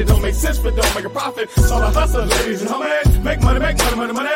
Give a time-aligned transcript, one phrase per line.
[0.00, 1.50] It don't make sense, but don't make a profit.
[1.50, 3.22] So I hustle, ladies and homies.
[3.22, 4.30] Make money, make money, money, money.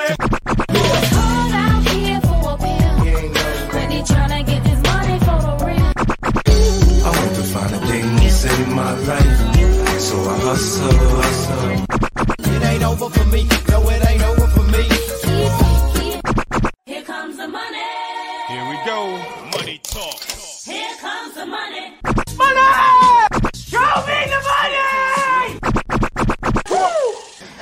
[7.06, 10.00] I want to find a thing to save my life.
[10.00, 12.54] So I hustle, hustle.
[12.54, 13.48] It ain't over for me.
[13.70, 14.53] No, it ain't over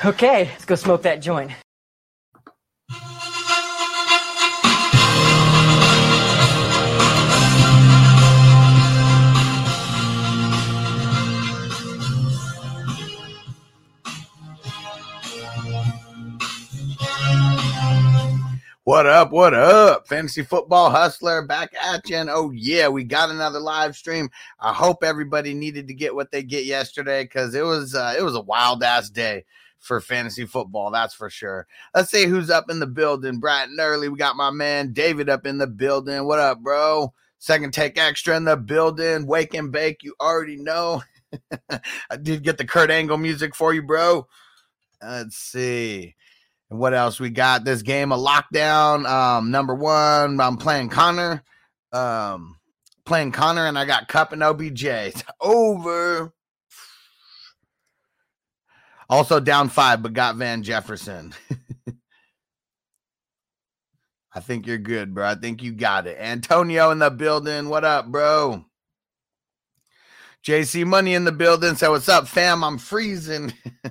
[0.05, 1.49] Okay, let's go smoke that joint.
[18.83, 19.31] What up?
[19.31, 20.05] What up?
[20.09, 22.17] Fantasy football hustler back at you.
[22.17, 24.29] And oh, yeah, we got another live stream.
[24.59, 28.21] I hope everybody needed to get what they get yesterday because it was uh, it
[28.21, 29.45] was a wild ass day
[29.83, 30.89] for fantasy football.
[30.89, 31.67] That's for sure.
[31.93, 33.39] Let's see who's up in the building.
[33.39, 34.09] Bright and early.
[34.09, 36.25] We got my man David up in the building.
[36.25, 37.13] What up, bro?
[37.37, 39.27] Second take extra in the building.
[39.27, 40.01] Wake and bake.
[40.01, 41.03] You already know.
[41.69, 44.25] I did get the Kurt Angle music for you, bro.
[45.01, 46.15] Let's see.
[46.69, 47.65] And what else we got?
[47.65, 49.05] This game a lockdown.
[49.05, 51.43] Um, number one, I'm playing Conner.
[51.91, 52.57] Um,
[53.05, 54.85] playing Conner, and I got Kupp and OBJ.
[54.85, 56.33] It's over.
[59.13, 61.35] Also down five, but got Van Jefferson.
[64.33, 65.27] I think you're good, bro.
[65.27, 66.17] I think you got it.
[66.19, 67.69] Antonio in the building.
[67.69, 68.65] What up, bro?
[70.43, 71.75] JC Money in the building.
[71.75, 72.63] So what's up, fam?
[72.63, 73.53] I'm freezing.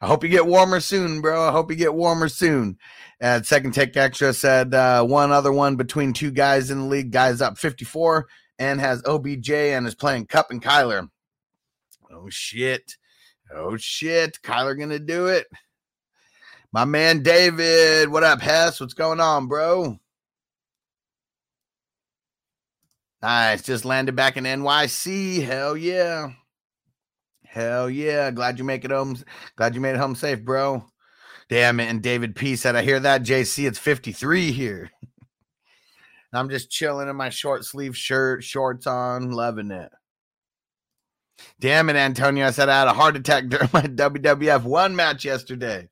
[0.00, 1.48] I hope you get warmer soon, bro.
[1.48, 2.78] I hope you get warmer soon.
[3.20, 7.10] And second take extra said uh, one other one between two guys in the league.
[7.10, 8.28] Guys up 54
[8.60, 11.08] and has OBJ and is playing Kupp and Kyler.
[12.08, 12.96] Oh shit.
[13.54, 14.38] Oh shit.
[14.42, 15.46] Kyler gonna do it.
[16.72, 18.08] My man David.
[18.08, 18.80] What up, Hess?
[18.80, 19.98] What's going on, bro?
[23.22, 23.62] Nice.
[23.62, 25.44] Just landed back in NYC.
[25.44, 26.30] Hell yeah.
[27.44, 28.30] Hell yeah.
[28.30, 29.16] Glad you make it home.
[29.56, 30.84] Glad you made it home safe, bro.
[31.48, 31.88] Damn it.
[31.88, 33.24] And David P said, I hear that.
[33.24, 34.90] JC, it's 53 here.
[36.32, 39.90] I'm just chilling in my short sleeve shirt, shorts on, loving it.
[41.58, 42.46] Damn it, Antonio.
[42.46, 45.88] I said I had a heart attack during my WWF one match yesterday.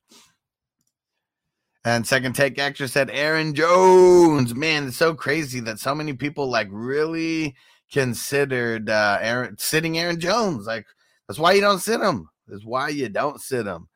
[1.85, 4.55] And second take extra said Aaron Jones.
[4.55, 7.55] Man, it's so crazy that so many people like really
[7.91, 10.67] considered uh Aaron sitting Aaron Jones.
[10.67, 10.87] Like
[11.27, 12.29] that's why you don't sit him.
[12.47, 13.89] That's why you don't sit him.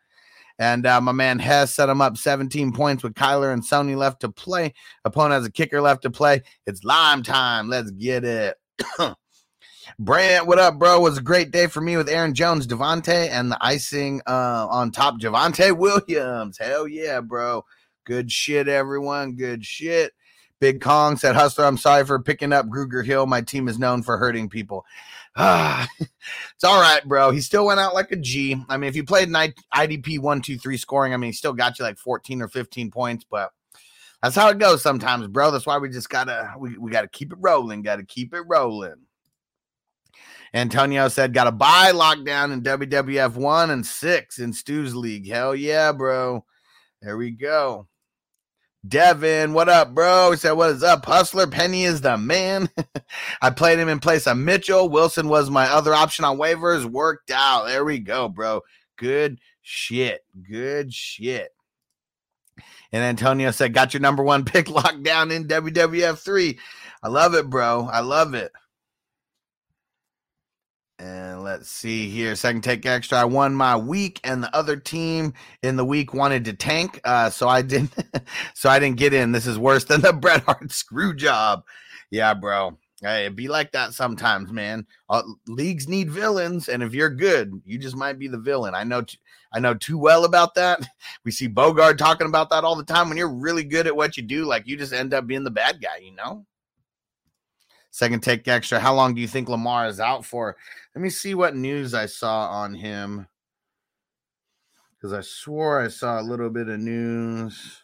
[0.58, 4.20] And uh, my man Hess set him up 17 points with Kyler and Sony left
[4.20, 4.74] to play.
[5.04, 6.42] Opponent has a kicker left to play.
[6.66, 7.68] It's lime time.
[7.68, 8.56] Let's get it.
[9.98, 10.98] Brant, what up, bro?
[10.98, 14.66] It was a great day for me with Aaron Jones, Devontae, and the icing uh,
[14.70, 16.58] on top, Javonte Williams.
[16.58, 17.64] Hell yeah, bro.
[18.04, 19.34] Good shit, everyone.
[19.34, 20.12] Good shit.
[20.60, 23.26] Big Kong said, Hustler, I'm sorry for picking up Gruger Hill.
[23.26, 24.84] My team is known for hurting people.
[25.34, 27.30] Ah, it's all right, bro.
[27.30, 28.62] He still went out like a G.
[28.68, 31.52] I mean, if you played an IDP one, two, three scoring, I mean, he still
[31.52, 33.50] got you like 14 or 15 points, but
[34.22, 35.50] that's how it goes sometimes, bro.
[35.50, 38.94] That's why we just gotta we, we gotta keep it rolling, gotta keep it rolling.
[40.54, 45.28] Antonio said, got a buy lockdown in WWF one and six in Stu's league.
[45.28, 46.44] Hell yeah, bro.
[47.00, 47.88] There we go.
[48.86, 50.32] Devin, what up, bro?
[50.32, 51.46] He said, What is up, Hustler?
[51.46, 52.68] Penny is the man.
[53.42, 54.88] I played him in place of Mitchell.
[54.88, 56.84] Wilson was my other option on waivers.
[56.84, 57.66] Worked out.
[57.66, 58.62] There we go, bro.
[58.96, 60.24] Good shit.
[60.48, 61.50] Good shit.
[62.90, 66.58] And Antonio said, Got your number one pick locked down in WWF 3.
[67.04, 67.88] I love it, bro.
[67.90, 68.50] I love it.
[71.42, 72.36] Let's see here.
[72.36, 73.18] Second take extra.
[73.18, 77.00] I won my week, and the other team in the week wanted to tank.
[77.04, 77.92] Uh, so I didn't
[78.54, 79.32] so I didn't get in.
[79.32, 81.64] This is worse than the Bret Hart screw job.
[82.10, 82.78] Yeah, bro.
[83.00, 84.86] Hey, it be like that sometimes, man.
[85.10, 88.76] Uh, leagues need villains, and if you're good, you just might be the villain.
[88.76, 89.18] I know, t-
[89.52, 90.86] I know too well about that.
[91.24, 93.08] We see Bogard talking about that all the time.
[93.08, 95.50] When you're really good at what you do, like you just end up being the
[95.50, 96.46] bad guy, you know.
[97.92, 98.80] Second take extra.
[98.80, 100.56] How long do you think Lamar is out for?
[100.94, 103.26] Let me see what news I saw on him.
[104.96, 107.82] Because I swore I saw a little bit of news.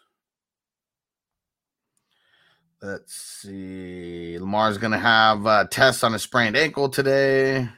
[2.81, 4.39] Let's see.
[4.39, 7.69] Lamar's going to have uh, tests on a sprained ankle today.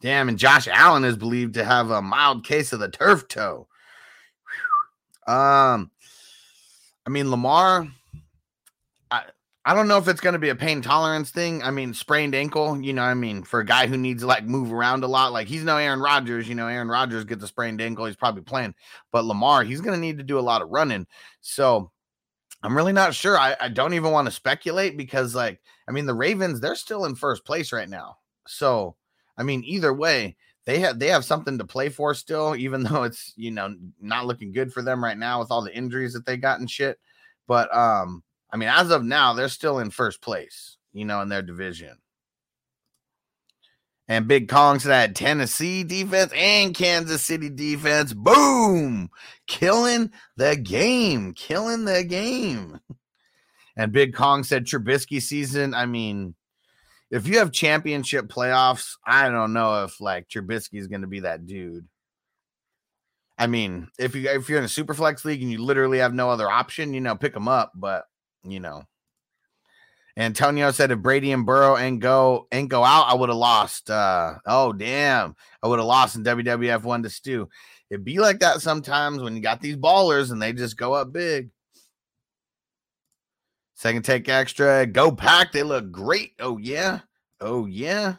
[0.00, 3.66] Damn, and Josh Allen is believed to have a mild case of the turf toe.
[5.26, 5.90] Um,
[7.04, 7.88] I mean, Lamar,
[9.64, 11.62] I, don't know if it's going to be a pain tolerance thing.
[11.62, 14.44] I mean, sprained ankle, you know, I mean, for a guy who needs to like
[14.44, 17.48] move around a lot, like he's no Aaron Rodgers, you know, Aaron Rodgers gets a
[17.48, 18.74] sprained ankle, he's probably playing,
[19.12, 21.06] but Lamar, he's going to need to do a lot of running.
[21.40, 21.90] So,
[22.62, 23.38] I'm really not sure.
[23.38, 27.06] I, I don't even want to speculate because, like, I mean, the Ravens, they're still
[27.06, 28.18] in first place right now.
[28.46, 28.96] So,
[29.38, 30.36] I mean, either way,
[30.66, 34.26] they have they have something to play for still, even though it's you know not
[34.26, 36.98] looking good for them right now with all the injuries that they got and shit.
[37.46, 38.22] But um,
[38.52, 41.96] I mean, as of now, they're still in first place, you know, in their division.
[44.08, 48.12] And Big Kong said Tennessee defense and Kansas City defense.
[48.12, 49.08] Boom!
[49.46, 51.32] Killing the game.
[51.34, 52.80] Killing the game.
[53.76, 55.74] And Big Kong said Trubisky season.
[55.74, 56.34] I mean,
[57.10, 61.20] if you have championship playoffs, I don't know if like Trubisky is going to be
[61.20, 61.86] that dude.
[63.38, 66.12] I mean, if you if you're in a super flex league and you literally have
[66.12, 67.72] no other option, you know, pick them up.
[67.74, 68.04] But
[68.44, 68.84] you know,
[70.16, 73.90] Antonio said if Brady and Burrow and go and go out, I would have lost.
[73.90, 77.48] Uh, oh damn, I would have lost in WWF one to Stu.
[77.90, 81.12] It'd be like that sometimes when you got these ballers and they just go up
[81.12, 81.50] big.
[83.74, 85.52] Second take extra, go pack.
[85.52, 86.32] They look great.
[86.38, 87.00] Oh yeah,
[87.40, 88.16] oh yeah.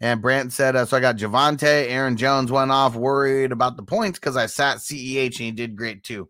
[0.00, 3.82] And Brant said, uh, so I got Javonte, Aaron Jones went off, worried about the
[3.82, 6.28] points because I sat CEH and he did great too.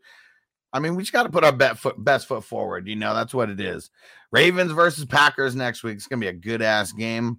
[0.75, 2.89] I mean, we just got to put our bet foot, best foot forward.
[2.89, 3.91] You know, that's what it is.
[4.33, 5.95] Ravens versus Packers next week.
[5.95, 7.39] It's going to be a good ass game.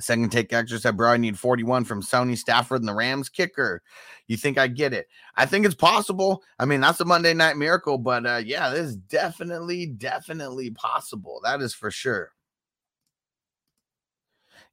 [0.00, 3.82] Second take extra said, bro, I need 41 from Sony Stafford and the Rams kicker.
[4.26, 5.06] You think I get it?
[5.36, 6.42] I think it's possible.
[6.58, 11.40] I mean, that's a Monday night miracle, but uh, yeah, this is definitely, definitely possible.
[11.44, 12.32] That is for sure.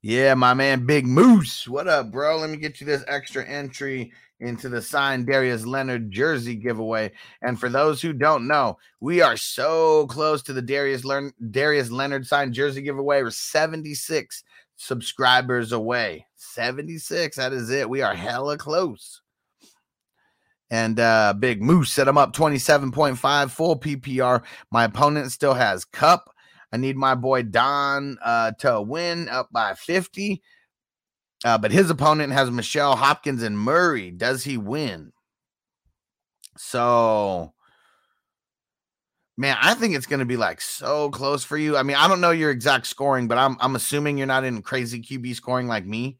[0.01, 1.65] Yeah, my man Big Moose.
[1.67, 2.39] What up, bro?
[2.39, 7.11] Let me get you this extra entry into the signed Darius Leonard jersey giveaway.
[7.41, 11.91] And for those who don't know, we are so close to the Darius Leonard, Darius
[11.91, 13.23] Leonard signed jersey giveaway.
[13.23, 14.43] We're 76
[14.75, 16.25] subscribers away.
[16.35, 17.37] 76.
[17.37, 17.89] That is it.
[17.89, 19.21] We are hella close.
[20.69, 24.43] And uh Big Moose set him up 27.5 full PPR.
[24.71, 26.33] My opponent still has Kupp.
[26.73, 30.41] I need my boy Don uh, to win up by 50.
[31.43, 34.11] Uh, but his opponent has Michel Hopkins and Murray.
[34.11, 35.11] Does he win?
[36.57, 37.53] So,
[39.37, 41.75] man, I think it's going to be like so close for you.
[41.75, 44.61] I mean, I don't know your exact scoring, but I'm I'm assuming you're not in
[44.61, 46.17] crazy QB scoring like me.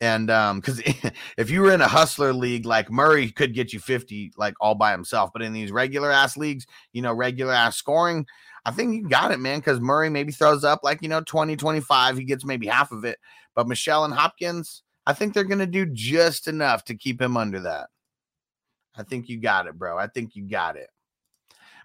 [0.00, 0.82] And um, because
[1.38, 4.74] if you were in a hustler league, like Murray could get you 50 like all
[4.74, 8.26] by himself, but in these regular ass leagues, you know, regular ass scoring,
[8.64, 9.58] I think you got it, man.
[9.58, 12.18] Because Murray maybe throws up like, you know, 20, 25.
[12.18, 13.18] He gets maybe half of it.
[13.56, 17.36] But Michel and Hopkins, I think they're going to do just enough to keep him
[17.36, 17.88] under that.
[18.94, 19.98] I think you got it, bro.
[19.98, 20.90] I think you got it.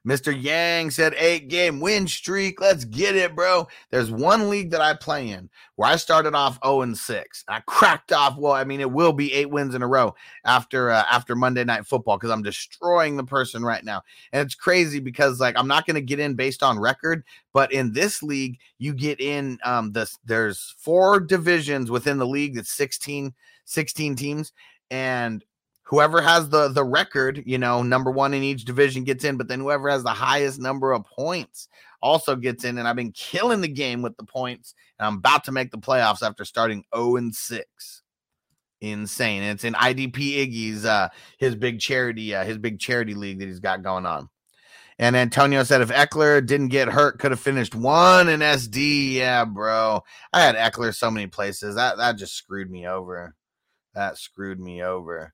[0.07, 0.35] Mr.
[0.35, 2.59] Yang said eight game win streak.
[2.59, 3.67] Let's get it, bro.
[3.91, 7.43] There's one league that I play in where I started off 0 and 6.
[7.47, 8.37] I cracked off.
[8.37, 11.63] Well, I mean, it will be eight wins in a row after uh, after Monday
[11.63, 14.01] night football because I'm destroying the person right now.
[14.33, 17.71] And it's crazy because like I'm not going to get in based on record, but
[17.71, 19.93] in this league, you get in um
[20.25, 23.33] there's four divisions within the league that's 16
[23.65, 24.51] 16 teams
[24.89, 25.43] and
[25.91, 29.47] whoever has the the record, you know, number one in each division gets in, but
[29.47, 31.67] then whoever has the highest number of points
[32.01, 32.79] also gets in.
[32.79, 35.77] And I've been killing the game with the points, and I'm about to make the
[35.77, 38.01] playoffs after starting 0 and 6.
[38.79, 39.43] Insane.
[39.43, 43.59] It's in IDP Iggy's uh his big charity, uh, his big charity league that he's
[43.59, 44.29] got going on.
[44.97, 49.13] And Antonio said if Ekeler didn't get hurt, could have finished one in SD.
[49.13, 50.03] Yeah, bro.
[50.33, 51.75] I had Ekeler so many places.
[51.75, 53.35] That that just screwed me over.
[53.93, 55.33] That screwed me over.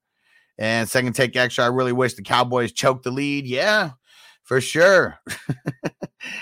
[0.58, 3.46] And second take extra, I really wish the Cowboys choked the lead.
[3.46, 3.92] Yeah,
[4.44, 5.20] for sure.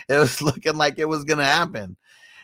[0.10, 1.98] it was looking like it was going to happen.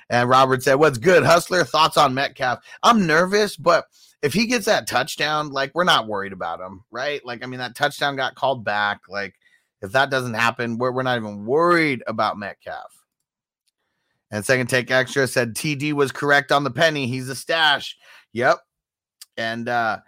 [0.10, 1.64] And Robert said, What's good, Hustler?
[1.64, 2.60] Thoughts on Metcalf?
[2.84, 3.86] I'm nervous, but
[4.22, 7.26] if he gets that touchdown, like, we're not worried about him, right?
[7.26, 9.02] Like, I mean, that touchdown got called back.
[9.08, 9.36] Like,
[9.82, 12.92] if that doesn't happen, we're, we're not even worried about Metcalf.
[14.32, 17.08] And second take extra said TD was correct on the penny.
[17.08, 17.98] He's a stash.
[18.34, 18.60] Yep.
[19.38, 20.00] And uh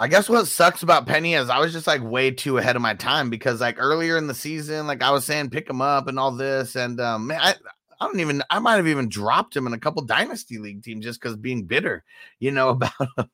[0.00, 2.80] I guess what sucks about Penny is I was just like way too ahead of
[2.80, 6.08] my time because like earlier in the season, like I was saying pick him up
[6.08, 6.74] and all this.
[6.74, 7.54] And um man, I,
[8.00, 11.04] I don't even I might have even dropped him in a couple dynasty league teams
[11.04, 12.02] just because being bitter,
[12.38, 13.28] you know, about him.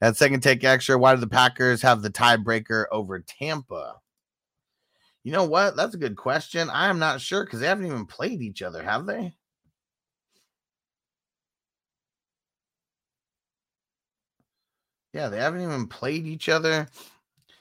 [0.00, 4.00] And second take extra, why do the Packers have the tiebreaker over Tampa?
[5.22, 5.76] You know what?
[5.76, 6.70] That's a good question.
[6.70, 9.34] I am not sure because they haven't even played each other, have they?
[15.14, 16.88] Yeah, they haven't even played each other.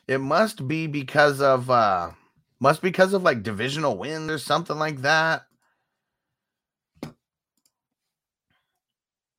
[0.07, 2.11] It must be because of uh
[2.59, 5.47] must be because of like divisional wins or something like that.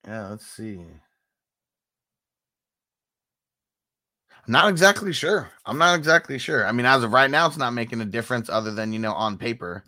[0.06, 0.80] Yeah, let's see.
[4.46, 5.50] Not exactly sure.
[5.66, 6.66] I'm not exactly sure.
[6.66, 9.14] I mean, as of right now, it's not making a difference other than, you know,
[9.14, 9.84] on paper.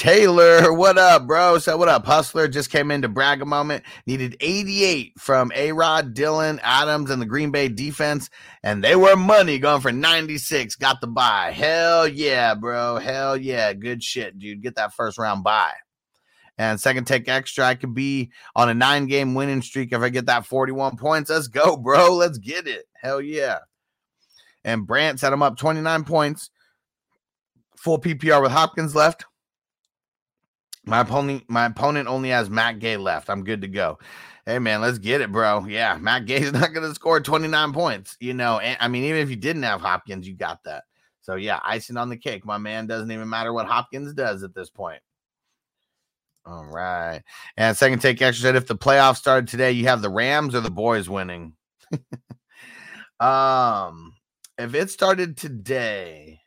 [0.00, 1.58] Taylor, what up, bro?
[1.58, 2.06] So what up?
[2.06, 3.84] Hustler just came in to brag a moment.
[4.06, 8.30] Needed 88 from A Rod, Dillon, Adams, and the Green Bay defense,
[8.62, 10.76] and they were money going for 96.
[10.76, 11.50] Got the buy.
[11.50, 12.96] Hell yeah, bro.
[12.96, 13.74] Hell yeah.
[13.74, 14.62] Good shit, dude.
[14.62, 15.72] Get that first round buy.
[16.56, 20.08] And second take extra, I could be on a nine game winning streak if I
[20.08, 21.28] get that 41 points.
[21.28, 22.14] Let's go, bro.
[22.16, 22.86] Let's get it.
[22.94, 23.58] Hell yeah.
[24.64, 26.48] And Brant set him up 29 points.
[27.76, 29.26] Full PPR with Hopkins left.
[30.84, 33.28] My opponent, my opponent only has Matt Gay left.
[33.30, 33.98] I'm good to go.
[34.46, 35.66] Hey man, let's get it, bro.
[35.66, 38.16] Yeah, Matt Gay's not going to score 29 points.
[38.20, 40.84] You know, and, I mean, even if you didn't have Hopkins, you got that.
[41.20, 42.44] So yeah, icing on the cake.
[42.44, 45.00] My man doesn't even matter what Hopkins does at this point.
[46.46, 47.22] All right.
[47.56, 50.60] And second take extra said if the playoffs started today, you have the Rams or
[50.60, 51.52] the boys winning.
[53.20, 54.14] um,
[54.58, 56.40] if it started today,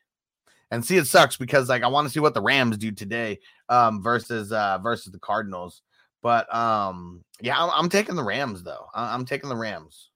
[0.74, 3.40] and see, it sucks because like I want to see what the Rams do today
[3.70, 5.82] um versus uh versus the Cardinals.
[6.24, 8.88] But um, yeah, I'm, I'm taking the Rams though.
[8.96, 10.10] I- I'm taking the Rams.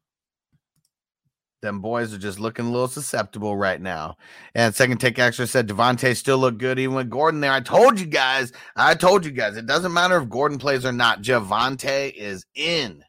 [1.61, 4.15] Them boys are just looking a little susceptible right now.
[4.55, 7.51] And second take extra said Devontae still look good even with Gordon there.
[7.51, 8.53] I told you guys.
[8.75, 9.57] I told you guys.
[9.57, 11.23] It doesn't matter if Gordon plays or not.
[11.23, 13.03] Javonte is in.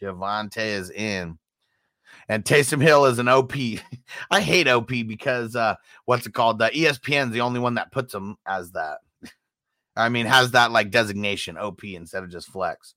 [0.00, 1.38] Javonte is in.
[2.28, 3.52] And Taysom Hill is an OP.
[4.30, 6.58] I hate OP because uh what's it called?
[6.58, 8.98] The ESPN's the only one that puts him as that.
[9.96, 12.94] I mean, has that like designation OP instead of just flex.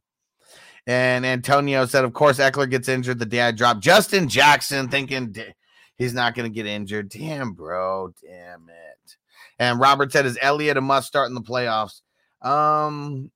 [0.88, 3.80] And Antonio said, of course, Ekeler gets injured the day I drop.
[3.80, 5.56] Justin Jackson thinking "D-
[5.98, 7.10] he's not going to get injured.
[7.10, 8.14] Damn, bro.
[8.22, 9.18] Damn it.
[9.58, 12.02] And Robert said, is Elliott a must start in the playoffs?
[12.42, 13.32] Um,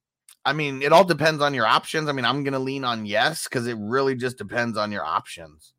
[0.45, 2.07] I mean, it all depends on your options.
[2.07, 5.03] I mean, I'm going to lean on yes because it really just depends on your
[5.03, 5.73] options.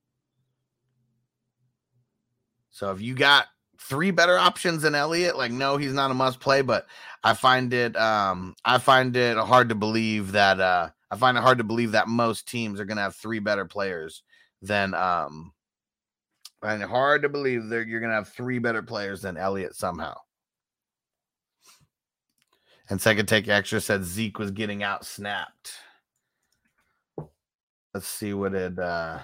[2.81, 6.41] So if you got three better options than Elliott, like no, he's not a must
[6.41, 6.87] play, but
[7.23, 11.43] I find it um I find it hard to believe that uh I find it
[11.43, 14.23] hard to believe that most teams are gonna have three better players
[14.63, 15.53] than um
[16.63, 20.15] and hard to believe that you're gonna have three better players than Elliott somehow.
[22.89, 25.73] And second take extra said Zeke was getting out snapped.
[27.93, 29.19] Let's see what it uh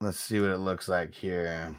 [0.00, 1.74] let's see what it looks like here.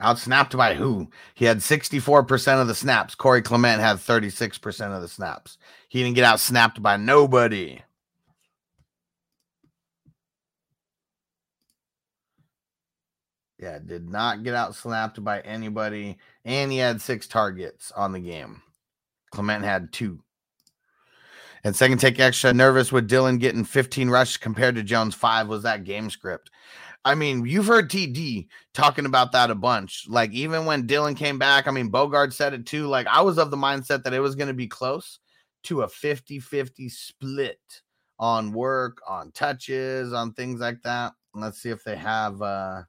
[0.00, 1.08] Outsnapped by who?
[1.34, 3.14] He had 64% of the snaps.
[3.14, 5.56] Corey Clement had 36% of the snaps.
[5.88, 7.80] He didn't get outsnapped by nobody.
[13.58, 16.18] Yeah, did not get outsnapped by anybody.
[16.44, 18.62] And he had six targets on the game.
[19.30, 20.23] Clement had two.
[21.64, 25.48] And second take extra nervous with Dillon getting 15 rushes compared to Jones five.
[25.48, 26.50] Was that game script?
[27.06, 30.06] I mean, you've heard TD talking about that a bunch.
[30.08, 32.86] Like, even when Dillon came back, I mean, Bogard said it too.
[32.86, 35.18] Like, I was of the mindset that it was going to be close
[35.64, 37.58] to a 50 50 split
[38.18, 41.12] on work, on touches, on things like that.
[41.34, 42.40] Let's see if they have.
[42.42, 42.82] uh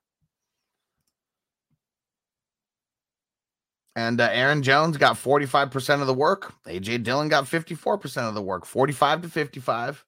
[3.95, 6.53] And uh, Aaron Jones got 45% of the work.
[6.65, 10.05] AJ Dillon got 54% of the work, 45 to 55.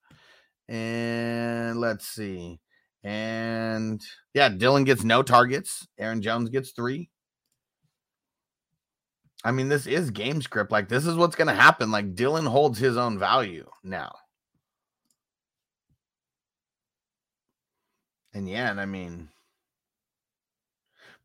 [0.68, 2.60] And let's see.
[3.04, 4.02] And
[4.34, 5.88] yeah, Dillon gets no targets.
[5.98, 7.10] Aaron Jones gets three.
[9.46, 10.72] I mean, this is game script.
[10.72, 11.90] Like, this is what's going to happen.
[11.92, 14.14] Like, Dillon holds his own value now.
[18.34, 19.30] And yeah, and I mean,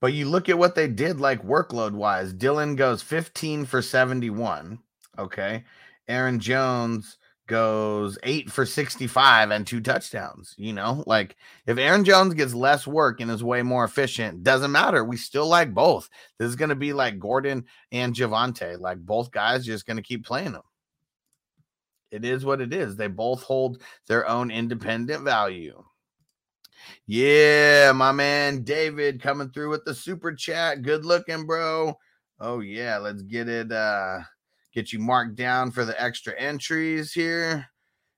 [0.03, 2.33] but you look at what they did, like workload wise.
[2.33, 4.81] Dillon goes 15 for 71.
[5.17, 5.63] Okay.
[6.09, 10.57] Aaron Jones goes eight for 65 and two touchdowns.
[10.59, 11.37] You know, like
[11.69, 15.05] if Aaron Jones gets less work and is way more efficient, doesn't matter.
[15.05, 16.11] We still like both.
[16.37, 18.81] This is going to be like Gordon and Javonte.
[18.81, 20.63] Like both guys just going to keep playing them.
[22.11, 22.97] It is what it is.
[22.97, 25.85] They both hold their own independent value.
[27.07, 30.83] Yeah, my man David coming through with the super chat.
[30.83, 31.97] Good looking, bro.
[32.41, 34.21] Oh yeah, let's get it uh
[34.73, 37.67] get you marked down for the extra entries here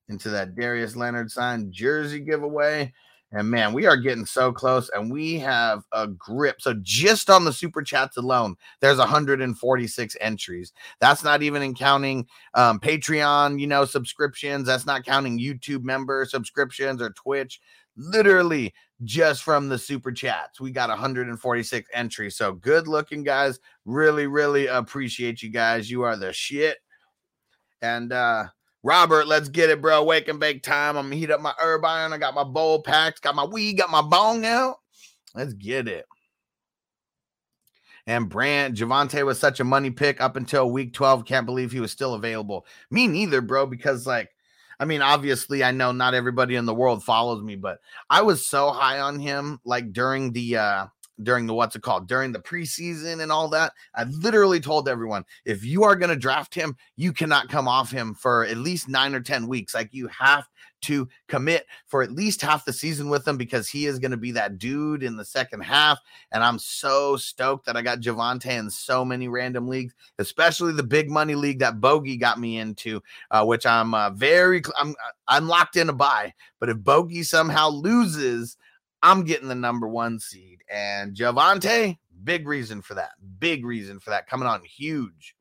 [0.09, 2.93] into that Darius Leonard signed jersey giveaway.
[3.33, 6.61] And man, we are getting so close and we have a grip.
[6.61, 10.73] So just on the super chats alone, there's 146 entries.
[11.01, 14.69] That's not even in counting um, Patreon, you know, subscriptions.
[14.69, 17.61] That's not counting YouTube member subscriptions or Twitch.
[17.97, 18.75] Literally
[19.05, 22.37] just from the super chats, we got 146 entries.
[22.37, 23.61] So good looking guys.
[23.85, 25.91] Really, really appreciate you guys.
[25.91, 26.79] You are the shit.
[27.83, 28.47] And uh
[28.83, 30.05] Robert, let's get it, bro.
[30.05, 30.99] Wake and bake time.
[30.99, 32.13] I'm gonna heat up my herb iron.
[32.13, 34.77] I got my bowl packed, got my weed, got my bong out.
[35.35, 36.05] Let's get it.
[38.07, 41.25] And Brant Javonte was such a money pick up until week 12.
[41.25, 42.67] Can't believe he was still available.
[42.91, 44.34] Me neither, bro, because like
[44.81, 47.79] I mean, obviously, I know not everybody in the world follows me, but
[48.11, 50.87] I was so high on him like during the uh
[51.23, 53.73] during the what's it called during the preseason and all that.
[53.95, 57.91] I literally told everyone if you are going to draft him, you cannot come off
[57.91, 59.75] him for at least nine or 10 weeks.
[59.75, 60.49] Like you have
[60.85, 64.17] to commit for at least half the season with him because he is going to
[64.17, 65.99] be that dude in the second half.
[66.33, 70.83] And I'm so stoked that I got Javonte in so many random leagues, especially the
[70.83, 74.95] big money league that Bogey got me into, uh, which I'm uh, very, I'm,
[75.29, 76.33] I'm locked in a buy.
[76.61, 78.57] But if Bogey somehow loses,
[79.03, 80.63] I'm getting the number one seed.
[80.71, 83.13] And Javonte, big reason for that.
[83.39, 84.27] Big reason for that.
[84.27, 85.35] Coming on huge.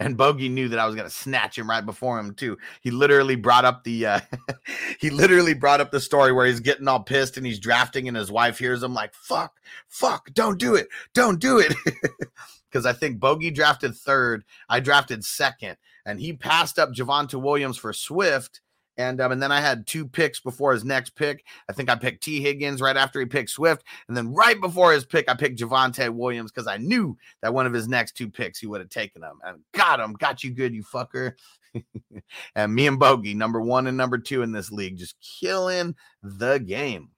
[0.00, 2.56] And Bogey knew that I was gonna snatch him right before him too.
[2.80, 4.20] He literally brought up the uh
[5.00, 8.16] he literally brought up the story where he's getting all pissed and he's drafting and
[8.16, 9.54] his wife hears him like fuck,
[9.88, 11.72] fuck, don't do it, don't do it.
[12.70, 17.78] Because I think Bogey drafted third, I drafted second, and he passed up Javonte Williams
[17.78, 18.60] for Swift
[18.98, 21.44] and um, and then I had two picks before his next pick.
[21.68, 22.40] I think I picked T.
[22.40, 23.84] Higgins right after he picked Swift.
[24.08, 27.66] And then right before his pick, I picked Javonte Williams because I knew that one
[27.66, 29.38] of his next two picks he would have taken him.
[29.44, 30.14] And got him.
[30.14, 31.34] Got you good, you fucker.
[32.56, 36.58] and me and Bogey, number one and number two in this league, just killing the
[36.58, 37.10] game.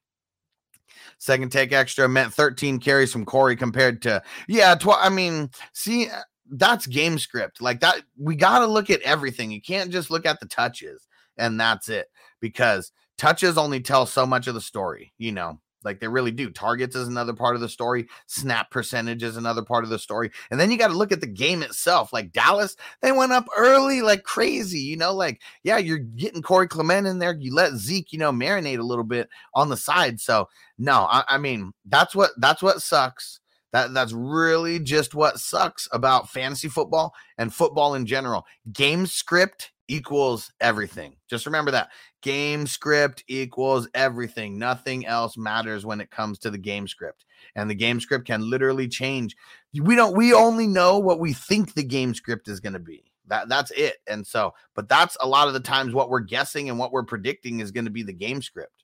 [1.17, 6.09] Second take extra meant 13 carries from Corey compared to, yeah, tw- I mean, see,
[6.51, 7.63] that's game script.
[7.63, 9.51] Like that, we got to look at everything.
[9.51, 11.07] You can't just look at the touches
[11.41, 12.07] and that's it
[12.41, 15.59] because touches only tell so much of the story, you know.
[15.83, 16.51] Like they really do.
[16.51, 18.07] Targets is another part of the story.
[18.27, 20.31] Snap percentage is another part of the story.
[20.51, 22.13] And then you got to look at the game itself.
[22.13, 24.81] Like Dallas, they went up early like crazy.
[24.81, 27.35] You know, like, yeah, you're getting Corey Clement in there.
[27.39, 30.21] You let Zeke, you know, marinate a little bit on the side.
[30.21, 30.49] So
[30.79, 33.41] no, I, I mean, that's what that's what sucks.
[33.73, 38.45] That that's really just what sucks about fantasy football and football in general.
[38.73, 41.17] Game script equals everything.
[41.29, 41.91] Just remember that
[42.23, 44.59] game script equals everything.
[44.59, 47.25] Nothing else matters when it comes to the game script.
[47.57, 49.37] And the game script can literally change.
[49.75, 53.11] We don't we only know what we think the game script is going to be.
[53.27, 53.97] That that's it.
[54.07, 57.05] And so, but that's a lot of the times what we're guessing and what we're
[57.05, 58.80] predicting is going to be the game script.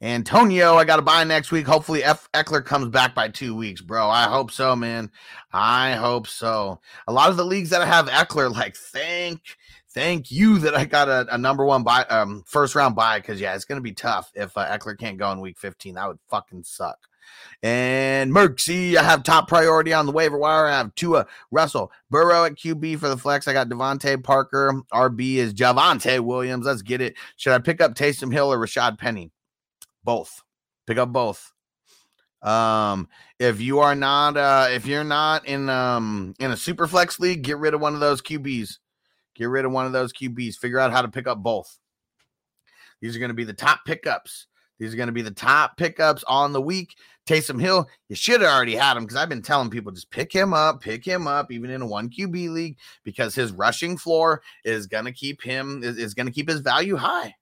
[0.00, 1.66] Antonio, I got to buy next week.
[1.66, 2.28] Hopefully, F.
[2.32, 4.08] Ekeler comes back by two weeks, bro.
[4.08, 5.10] I hope so, man.
[5.52, 6.80] I hope so.
[7.08, 9.40] A lot of the leagues that I have Ekeler, like, thank,
[9.90, 13.40] thank you that I got a, a number one buy, um, first round buy, because
[13.40, 15.94] yeah, it's gonna be tough if uh, Ekeler can't go in week 15.
[15.94, 16.98] That would fucking suck.
[17.62, 20.66] And Merksy, I have top priority on the waiver wire.
[20.66, 23.48] I have Tua Russell Burrow at QB for the flex.
[23.48, 24.80] I got DeVante Parker.
[24.92, 26.66] RB is Javonte Williams.
[26.66, 27.16] Let's get it.
[27.36, 29.32] Should I pick up Taysom Hill or Rashad Penny?
[30.08, 30.42] Both.
[30.86, 31.52] Pick up both.
[32.40, 37.20] Um if you are not uh if you're not in um in a super flex
[37.20, 38.78] league get rid of one of those qb's
[39.34, 41.78] get rid of one of those qb's figure out how to pick up both.
[43.02, 44.46] These are going to be the top pickups.
[44.78, 46.94] These are going to be the top pickups on the week.
[47.26, 50.32] Taysom Hill, you should have already had him because I've been telling people just pick
[50.32, 54.40] him up, pick him up, even in a one QB league, because his rushing floor
[54.64, 57.34] is going to keep him is, is going to keep his value high.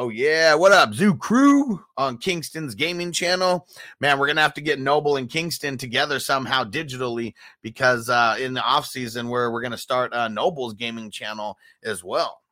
[0.00, 3.66] Oh yeah, what up, Zoo Crew on Kingston's gaming channel?
[3.98, 8.54] Man, we're gonna have to get Noble and Kingston together somehow digitally because uh, in
[8.54, 12.42] the off season where we're gonna start uh, Noble's gaming channel as well.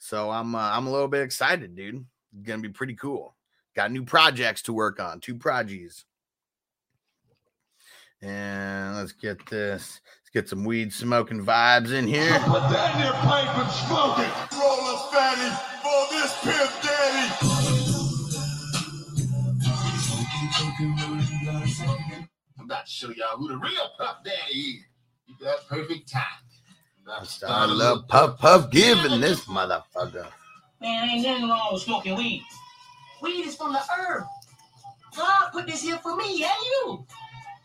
[0.00, 2.04] So I'm uh, I'm a little bit excited, dude.
[2.42, 3.36] gonna be pretty cool.
[3.76, 6.06] Got new projects to work on, two projects.
[8.20, 10.00] And let's get this.
[10.02, 12.36] Let's get some weed smoking vibes in here.
[12.40, 14.56] Put that in your pipe and smoke it.
[14.58, 17.34] Roll a fatty for this pimp daddy.
[22.58, 24.84] I'm about to show y'all who the real Puff Daddy is.
[25.26, 26.22] You got perfect time.
[27.46, 30.26] I love puff puff giving this motherfucker.
[30.80, 32.44] Man, ain't nothing wrong with smoking weed.
[33.22, 34.24] Weed is from the herb.
[35.16, 37.06] God put this here for me and you.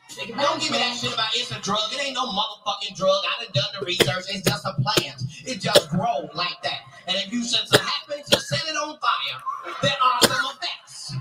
[0.10, 1.80] Take it Don't give me that shit about it's a drug.
[1.92, 3.10] It ain't no motherfucking drug.
[3.12, 4.26] I done done the research.
[4.30, 5.24] It's just a plant.
[5.46, 6.93] It just grows like that.
[7.08, 11.16] And if you should happen to set it on fire, there are some effects.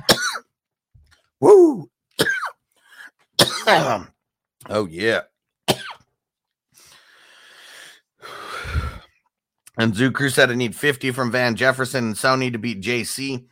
[1.40, 1.88] Woo!
[3.64, 4.08] Um,
[4.70, 5.20] oh yeah.
[9.78, 13.46] And Zucker said I need 50 from Van Jefferson and Sony to beat JC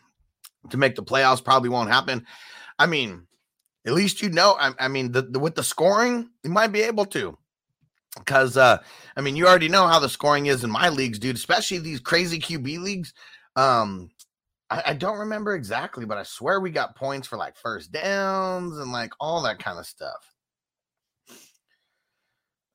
[0.70, 1.44] to make the playoffs.
[1.44, 2.26] Probably won't happen.
[2.78, 3.26] I mean,
[3.86, 4.56] at least you know.
[4.58, 7.38] I, I mean, the, the, with the scoring, you might be able to.
[8.18, 8.78] Because, uh,
[9.16, 12.00] I mean, you already know how the scoring is in my leagues, dude, especially these
[12.00, 13.14] crazy QB leagues.
[13.56, 14.10] Um,
[14.68, 18.78] I, I don't remember exactly, but I swear we got points for like first downs
[18.78, 20.34] and like all that kind of stuff.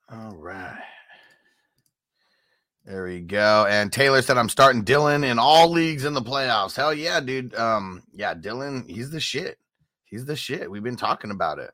[0.10, 0.78] All right.
[2.86, 3.66] There we go.
[3.68, 6.76] And Taylor said I'm starting Dillon in all leagues in the playoffs.
[6.76, 7.56] Hell yeah, dude.
[7.56, 9.58] Um, yeah, Dillon, he's the shit.
[10.04, 10.70] He's the shit.
[10.70, 11.72] We've been talking about it.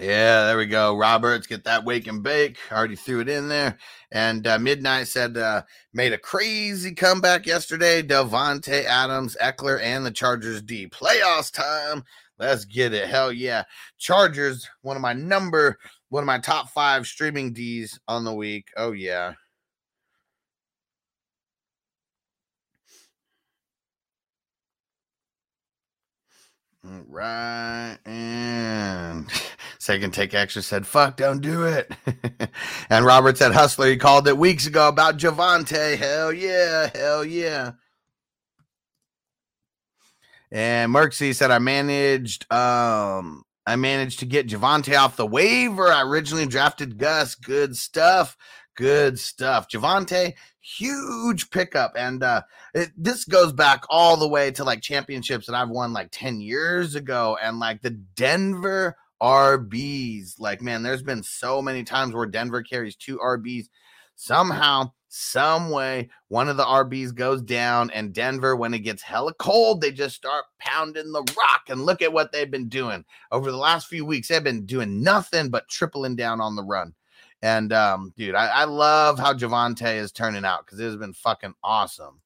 [0.00, 0.94] Yeah, there we go.
[0.94, 2.58] Roberts, get that wake and bake.
[2.70, 3.78] Already threw it in there.
[4.12, 5.62] And uh, Midnight said uh,
[5.94, 8.02] made a crazy comeback yesterday.
[8.02, 10.86] Davante Adams, Ekeler, and the Chargers D.
[10.88, 12.04] Playoffs time.
[12.38, 13.08] Let's get it.
[13.08, 13.64] Hell yeah.
[13.96, 15.78] Chargers, one of my number,
[16.10, 18.68] one of my top five streaming Ds on the week.
[18.76, 19.32] Oh yeah.
[27.08, 27.98] Right.
[28.04, 29.28] And
[29.78, 31.92] second take extra said, fuck, don't do it.
[32.90, 35.96] and Robert said, Hustler, he called it weeks ago about Javonte.
[35.96, 36.90] Hell yeah.
[36.94, 37.72] Hell yeah.
[40.52, 45.88] And Merksy said, I managed, um, I managed to get Javonte off the waiver.
[45.88, 47.34] I originally drafted Gus.
[47.34, 48.36] Good stuff.
[48.76, 49.68] Good stuff.
[49.68, 50.34] Javonte,
[50.66, 51.92] huge pickup.
[51.96, 52.42] And uh
[52.74, 56.40] it, this goes back all the way to like championships that I've won like 10
[56.40, 57.38] years ago.
[57.42, 62.96] And like the Denver RBs, like, man, there's been so many times where Denver carries
[62.96, 63.66] two RBs.
[64.14, 69.34] Somehow, some way, one of the RBs goes down, and Denver, when it gets hella
[69.34, 71.62] cold, they just start pounding the rock.
[71.68, 74.28] And look at what they've been doing over the last few weeks.
[74.28, 76.94] They've been doing nothing but tripling down on the run.
[77.42, 81.12] And um, dude, I, I love how Javonte is turning out because it has been
[81.12, 82.20] fucking awesome.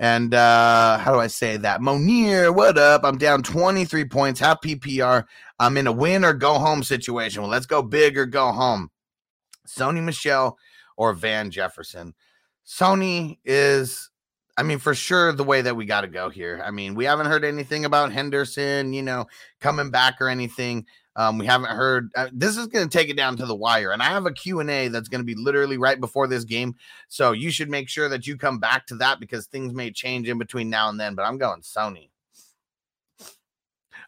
[0.00, 1.80] And uh, how do I say that?
[1.80, 3.04] Monier, what up?
[3.04, 5.24] I'm down 23 points, half PPR.
[5.58, 7.42] I'm in a win or go home situation.
[7.42, 8.90] Well, let's go big or go home.
[9.66, 10.58] Sony Michel
[10.96, 12.14] or Van Jefferson.
[12.66, 14.10] Sony is,
[14.56, 16.60] I mean, for sure the way that we got to go here.
[16.64, 19.26] I mean, we haven't heard anything about Henderson, you know,
[19.60, 20.86] coming back or anything.
[21.16, 22.10] Um, we haven't heard.
[22.16, 24.32] Uh, this is going to take it down to the wire, and I have a
[24.32, 26.74] Q and A that's going to be literally right before this game.
[27.08, 30.28] So you should make sure that you come back to that because things may change
[30.28, 31.14] in between now and then.
[31.14, 32.10] But I'm going Sony.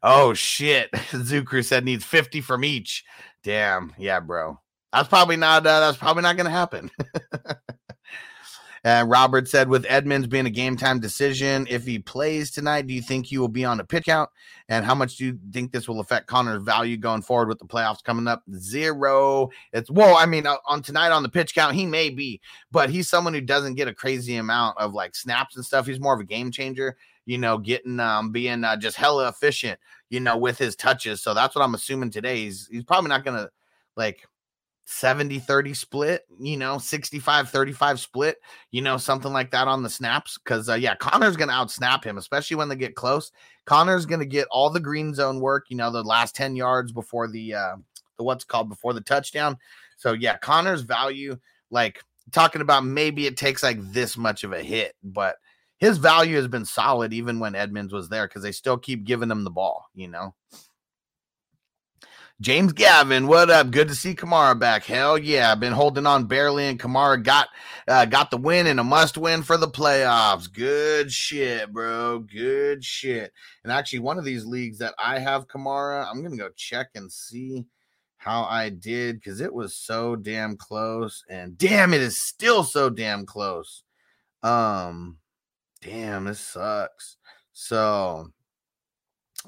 [0.03, 0.91] Oh shit!
[0.93, 3.05] Zucker said needs 50 from each.
[3.45, 4.59] Damn, yeah, bro.
[4.93, 5.67] That's probably not.
[5.67, 6.91] Uh, that's probably not going to happen.
[8.87, 12.95] And Robert said, with Edmonds being a game time decision, if he plays tonight, do
[12.95, 14.31] you think he will be on a pitch count?
[14.69, 17.65] And how much do you think this will affect Conner's value going forward with the
[17.65, 18.45] playoffs coming up?
[18.55, 19.49] Zero.
[19.73, 22.89] It's well, I mean, uh, on tonight on the pitch count, he may be, but
[22.89, 25.89] he's someone who doesn't get a crazy amount of like snaps and stuff.
[25.89, 29.81] He's more of a game changer, you know, getting um being uh, just hella efficient,
[30.11, 31.21] you know, with his touches.
[31.21, 32.37] So that's what I'm assuming today.
[32.37, 33.51] He's he's probably not gonna
[33.97, 34.29] like
[34.87, 38.37] 70 30 split, you know, 65 35 split,
[38.71, 40.39] you know, something like that on the snaps.
[40.39, 43.33] Cause, uh, yeah, Conner's going to outsnap him, especially when they get close.
[43.65, 46.93] Conner's going to get all the green zone work, you know, the last 10 yards
[46.93, 47.77] before the, uh,
[48.17, 49.59] the what's called before the touchdown.
[49.97, 51.37] So, yeah, Conner's value,
[51.71, 55.37] like talking about maybe it takes like this much of a hit, but
[55.79, 59.33] his value has been solid even when Edmonds was there because they still keep giving
[59.33, 60.33] him the ball, you know.
[62.43, 63.71] James Gavin, what up?
[63.71, 64.85] Good to see Kamara back.
[64.85, 67.49] Hell yeah, been holding on barely, and Kamara got
[67.89, 70.53] uh, got the win and a must win for the playoffs.
[70.53, 72.19] Good shit, bro.
[72.19, 73.33] Good shit.
[73.65, 77.11] And actually, one of these leagues that I have Kamara, I'm gonna go check and
[77.11, 77.65] see
[78.19, 82.91] how I did because it was so damn close, and damn, it is still so
[82.91, 83.83] damn close.
[84.43, 85.17] Um,
[85.81, 87.17] damn, this sucks.
[87.55, 88.31] So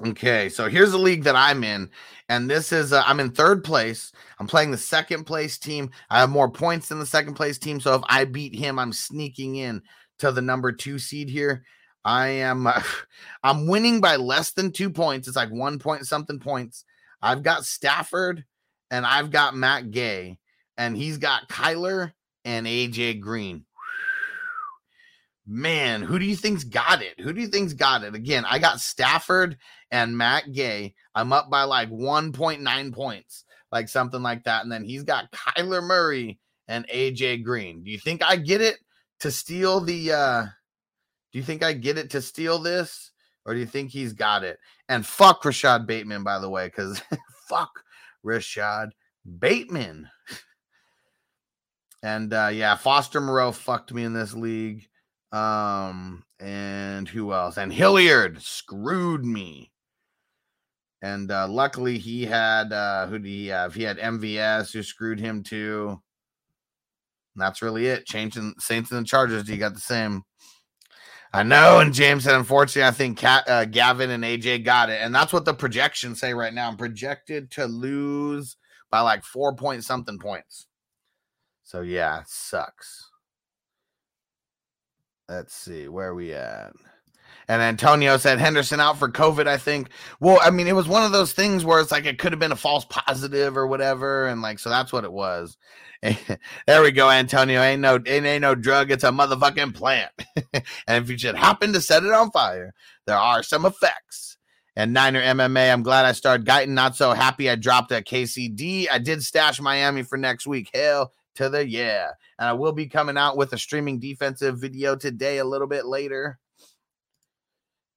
[0.05, 1.89] Okay, so here's the league that I'm in,
[2.29, 4.13] and this is uh, I'm in third place.
[4.39, 5.89] I'm playing the second place team.
[6.09, 8.93] I have more points than the second place team, so if I beat him, I'm
[8.93, 9.81] sneaking in
[10.19, 11.65] to the number two seed here.
[12.05, 12.81] I am uh,
[13.43, 15.27] I'm winning by less than two points.
[15.27, 16.85] It's like one point something points.
[17.21, 18.45] I've got Stafford
[18.89, 20.39] and I've got Matt Gay,
[20.77, 22.13] and he's got Kyler
[22.45, 23.65] and AJ Green.
[25.51, 27.19] Man, who do you think's got it?
[27.19, 28.13] Who do you think's got it?
[28.13, 29.57] Again, I got Stafford
[29.89, 30.93] and Matt Gay.
[31.15, 34.61] I'm up by like 1.9 points, like something like that.
[34.61, 37.83] And then he's got Kyler Murray and AJ Green.
[37.83, 38.77] Do you think I get it
[39.21, 40.43] to steal the uh
[41.31, 43.09] do you think I get it to steal this?
[43.43, 44.59] Or do you think he's got it?
[44.87, 47.01] And fuck Rashad Bateman, by the way, because
[47.49, 47.71] fuck
[48.23, 48.89] Rashad
[49.39, 50.09] Bateman.
[52.01, 54.88] And uh yeah, Foster Moreau fucked me in this league.
[55.31, 57.57] Um, and who else?
[57.57, 59.71] And Hilliard screwed me.
[61.01, 63.73] And uh luckily he had uh who did he have?
[63.73, 66.01] He had MVS who screwed him too.
[67.35, 68.05] And that's really it.
[68.05, 70.23] Changing Saints and the Chargers, you got the same.
[71.31, 71.79] I know.
[71.79, 74.99] And James said, unfortunately, I think Cat, uh, Gavin and AJ got it.
[75.01, 76.67] And that's what the projections say right now.
[76.67, 78.57] I'm projected to lose
[78.89, 80.65] by like four point something points.
[81.63, 83.08] So, yeah, sucks.
[85.29, 85.87] Let's see.
[85.87, 86.73] Where we at?
[87.47, 89.89] And Antonio said Henderson out for COVID, I think.
[90.19, 92.39] Well, I mean, it was one of those things where it's like it could have
[92.39, 94.27] been a false positive or whatever.
[94.27, 95.55] And like, so that's what it was.
[96.01, 97.61] there we go, Antonio.
[97.61, 98.89] Ain't no, it ain't no drug.
[98.89, 100.11] It's a motherfucking plant.
[100.53, 102.73] and if you should happen to set it on fire,
[103.05, 104.37] there are some effects.
[104.75, 106.69] And Niner MMA, I'm glad I started Guyton.
[106.69, 108.87] Not so happy I dropped a KCD.
[108.91, 110.69] I did stash Miami for next week.
[110.73, 112.09] Hell to the yeah.
[112.37, 115.85] And I will be coming out with a streaming defensive video today, a little bit
[115.85, 116.37] later.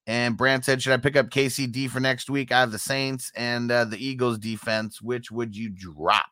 [0.06, 2.52] And Brand said, Should I pick up KCD for next week?
[2.52, 5.02] I have the Saints and uh, the Eagles defense.
[5.02, 6.26] Which would you drop?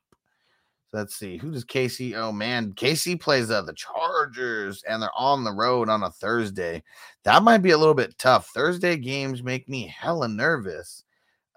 [0.89, 1.37] So let's see.
[1.37, 2.15] Who does KC?
[2.15, 6.83] Oh man, KC plays uh, the Chargers and they're on the road on a Thursday.
[7.25, 8.49] That might be a little bit tough.
[8.55, 11.05] Thursday games make me hella nervous.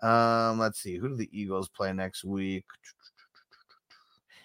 [0.04, 0.98] Um, let's see.
[0.98, 2.66] Who do the Eagles play next week?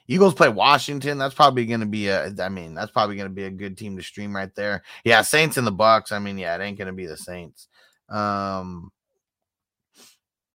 [0.08, 1.18] Eagles play Washington.
[1.18, 2.32] That's probably going to be a.
[2.40, 4.82] I mean, that's probably going to be a good team to stream right there.
[5.04, 6.12] Yeah, Saints and the Bucks.
[6.12, 7.68] I mean, yeah, it ain't going to be the Saints.
[8.08, 8.90] Um,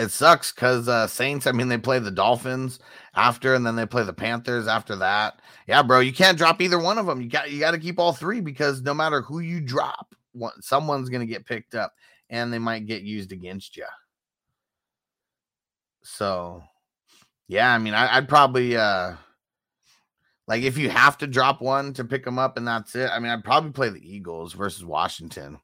[0.00, 1.46] It sucks because uh, Saints.
[1.46, 2.78] I mean, they play the Dolphins
[3.14, 5.40] after, and then they play the Panthers after that.
[5.66, 7.20] Yeah, bro, you can't drop either one of them.
[7.20, 10.60] You got you got to keep all three because no matter who you drop, one,
[10.62, 11.92] someone's gonna get picked up,
[12.30, 13.84] and they might get used against you.
[16.02, 16.62] So,
[17.46, 19.16] yeah, I mean, I, I'd probably uh
[20.48, 23.10] like if you have to drop one to pick them up, and that's it.
[23.12, 25.60] I mean, I'd probably play the Eagles versus Washington.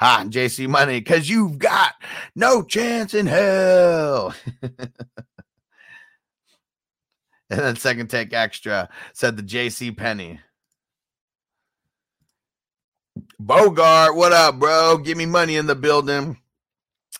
[0.00, 1.92] Ha, JC Money, because you've got
[2.34, 4.34] no chance in hell.
[4.62, 4.80] and
[7.50, 10.40] then second take extra said the JC Penny.
[13.38, 14.96] Bogart, what up, bro?
[14.96, 16.38] Give me money in the building.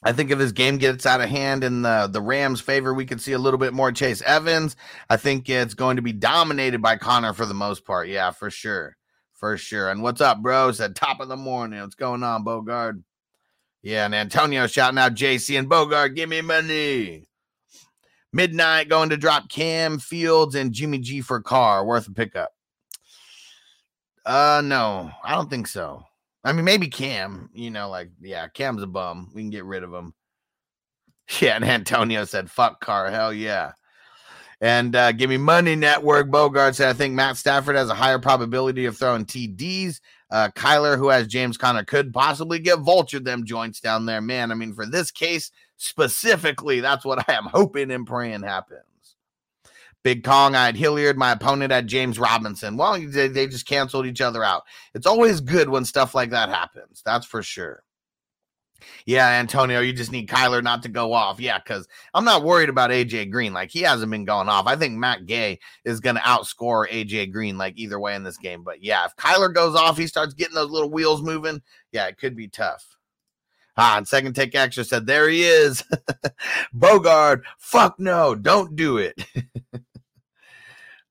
[0.03, 3.05] I think if this game gets out of hand in the, the Rams' favor, we
[3.05, 4.75] could see a little bit more Chase Edmonds.
[5.11, 8.09] I think it's going to be dominated by Conner for the most part.
[8.09, 8.97] Yeah, for sure.
[9.40, 9.88] For sure.
[9.88, 10.70] And what's up, bro?
[10.70, 11.81] Said top of the morning.
[11.81, 12.96] What's going on, Bogart?
[13.83, 17.26] Yeah, and Antonio shouting out JC and Bogart, give me money.
[18.35, 22.50] Midnight going to drop Cam Fields and Jimmy G for car worth a pickup.
[24.26, 26.03] Uh no, I don't think so.
[26.44, 29.31] I mean, maybe Cam, you know, like, yeah, Cam's a bum.
[29.35, 30.14] We can get rid of him.
[31.40, 33.70] Yeah, and Antonio said, fuck car, hell yeah.
[34.61, 36.31] And uh, give me money network.
[36.31, 40.01] Bogart said, I think Matt Stafford has a higher probability of throwing TDs.
[40.31, 44.20] Uh, Kyler, who has James Conner, could possibly get vultured them joints down there.
[44.20, 48.85] Man, I mean, for this case specifically, that's what I am hoping and praying happens.
[50.03, 51.18] Big Kong, I had Hilliard.
[51.18, 52.77] My opponent had James Robinson.
[52.77, 54.62] Well, they, they just canceled each other out.
[54.94, 57.03] It's always good when stuff like that happens.
[57.05, 57.83] That's for sure.
[59.07, 61.40] Yeah, Antonio, you just need Kyler not to go off.
[61.40, 63.53] Yeah, because I'm not worried about AJ Green.
[63.53, 64.66] Like he hasn't been going off.
[64.66, 68.38] I think Matt Gay is going to outscore AJ Green like either way in this
[68.38, 68.62] game.
[68.62, 71.62] But yeah, if Kyler goes off, he starts getting those little wheels moving.
[71.93, 72.97] Yeah, it could be tough.
[73.77, 75.83] Ah, and second take extra said, there he is.
[76.75, 79.25] Bogard, fuck no, don't do it.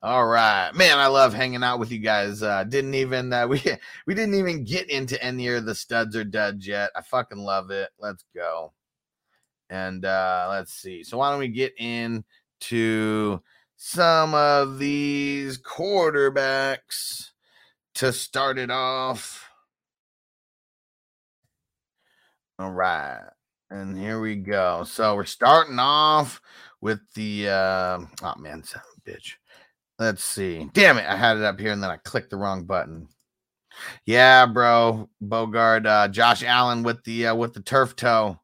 [0.01, 0.97] All right, man.
[0.97, 2.41] I love hanging out with you guys.
[2.41, 3.61] Uh, didn't even uh, we
[4.05, 6.91] we didn't even get into any of the studs or duds yet.
[6.95, 7.89] I fucking love it.
[7.99, 8.71] Let's go.
[9.69, 11.03] And uh, let's see.
[11.03, 13.41] So why don't we get into
[13.75, 17.31] some of these quarterbacks
[17.95, 19.49] to start it off?
[22.57, 23.29] All right.
[23.69, 24.85] And here we go.
[24.85, 26.41] So we're starting off
[26.79, 29.33] with the uh, oh man, son bitch.
[29.99, 30.69] Let's see.
[30.73, 33.09] Damn it, I had it up here and then I clicked the wrong button.
[34.05, 35.09] Yeah, bro.
[35.21, 38.39] Bogard, uh, Josh Allen with the uh, with the turf toe.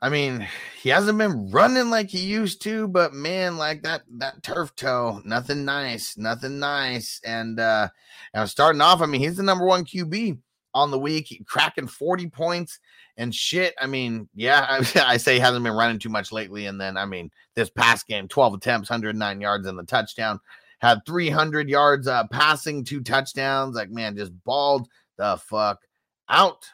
[0.00, 0.46] I mean,
[0.80, 5.20] he hasn't been running like he used to, but man, like that that turf toe,
[5.24, 7.20] nothing nice, nothing nice.
[7.24, 7.88] And uh
[8.34, 10.38] and starting off, I mean, he's the number one QB
[10.74, 12.78] on the week, cracking 40 points
[13.18, 13.74] and shit.
[13.78, 16.66] I mean, yeah, I, I, say he hasn't been running too much lately.
[16.66, 20.40] And then, I mean, this past game, 12 attempts, 109 yards in the touchdown,
[20.78, 23.74] had 300 yards uh, passing, two touchdowns.
[23.74, 25.80] Like, man, just balled the fuck
[26.28, 26.64] out.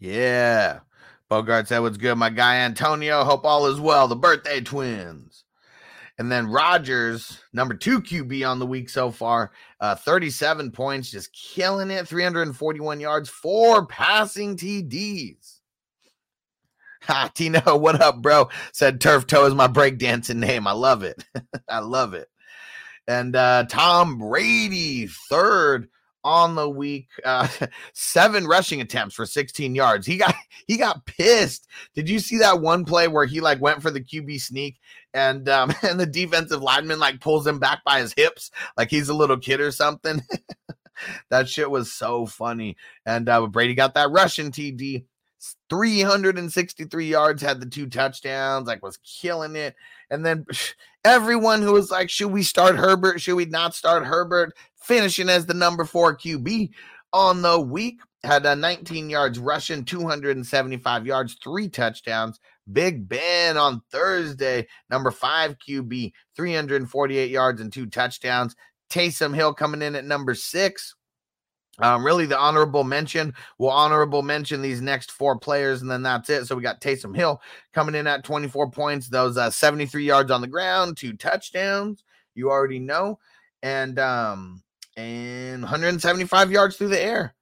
[0.00, 0.80] Yeah.
[1.28, 3.22] Bogart said, What's good, my guy Antonio?
[3.22, 4.08] Hope all is well.
[4.08, 5.44] The birthday twins.
[6.18, 11.32] And then Rodgers, number two QB on the week so far, uh, 37 points, just
[11.32, 15.60] killing it, 341 yards, four passing TDs.
[17.02, 18.48] Ha, Tino, what up, bro?
[18.72, 20.66] Said Turf Toe is my breakdancing name.
[20.66, 21.24] I love it.
[21.68, 22.28] I love it.
[23.06, 25.88] And uh, Tom Brady, third
[26.24, 27.08] on the week.
[27.24, 27.48] Uh,
[27.92, 30.06] seven rushing attempts for 16 yards.
[30.06, 30.34] He got
[30.66, 31.66] he got pissed.
[31.94, 34.78] Did you see that one play where he like went for the QB sneak
[35.14, 39.08] and um and the defensive lineman like pulls him back by his hips like he's
[39.08, 40.22] a little kid or something?
[41.30, 42.76] that shit was so funny.
[43.06, 45.04] And uh, Brady got that rushing TD.
[45.70, 49.76] 363 yards, had the two touchdowns, like was killing it.
[50.10, 50.44] And then
[51.04, 53.20] everyone who was like, should we start Herbert?
[53.20, 54.56] Should we not start Herbert?
[54.82, 56.70] Finishing as the number four QB
[57.12, 62.40] on the week, had a 19 yards rushing, 275 yards, three touchdowns.
[62.72, 68.54] Big Ben on Thursday, number five QB, 348 yards and two touchdowns.
[68.90, 70.94] Taysom Hill coming in at number six,
[71.80, 73.34] um, really, the honorable mention.
[73.58, 76.46] We'll honorable mention these next four players, and then that's it.
[76.46, 77.40] So we got Taysom Hill
[77.72, 82.02] coming in at 24 points, those uh, 73 yards on the ground, two touchdowns.
[82.34, 83.18] You already know,
[83.62, 84.62] and um,
[84.96, 87.34] and 175 yards through the air.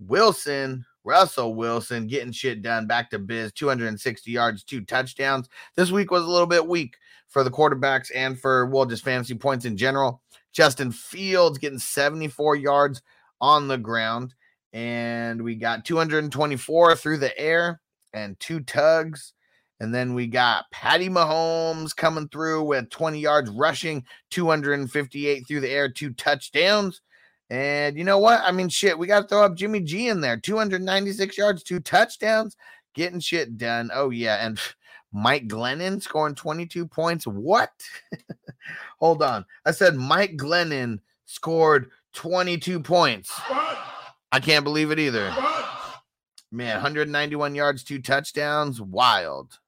[0.00, 2.86] Wilson, Russell Wilson, getting shit done.
[2.86, 5.48] Back to biz, 260 yards, two touchdowns.
[5.76, 6.96] This week was a little bit weak
[7.28, 10.22] for the quarterbacks and for well, just fantasy points in general.
[10.52, 13.02] Justin Fields getting 74 yards
[13.40, 14.34] on the ground.
[14.72, 17.80] And we got 224 through the air
[18.12, 19.34] and two tugs.
[19.80, 25.70] And then we got Patty Mahomes coming through with 20 yards rushing, 258 through the
[25.70, 27.00] air, two touchdowns.
[27.52, 28.40] And you know what?
[28.42, 31.80] I mean, shit, we got to throw up Jimmy G in there 296 yards, two
[31.80, 32.56] touchdowns,
[32.94, 33.90] getting shit done.
[33.92, 34.46] Oh, yeah.
[34.46, 34.58] And
[35.12, 37.26] Mike Glennon scoring 22 points.
[37.26, 37.70] What?
[39.00, 39.44] Hold on.
[39.66, 43.30] I said Mike Glennon scored 22 points.
[44.32, 45.30] I can't believe it either.
[46.50, 48.80] Man, 191 yards, two touchdowns.
[48.80, 49.58] Wild.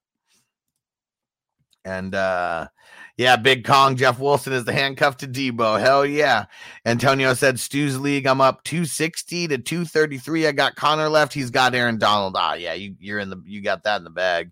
[1.84, 2.68] And uh
[3.16, 5.78] yeah, Big Kong, Jeff Wilson is the handcuff to Deebo.
[5.80, 6.46] Hell yeah.
[6.84, 8.26] Antonio said Stu's league.
[8.26, 10.48] I'm up 260 to 233.
[10.48, 11.32] I got Conner left.
[11.32, 12.34] He's got Aaron Donald.
[12.36, 14.50] Ah, yeah, you, you're in the you got that in the bag.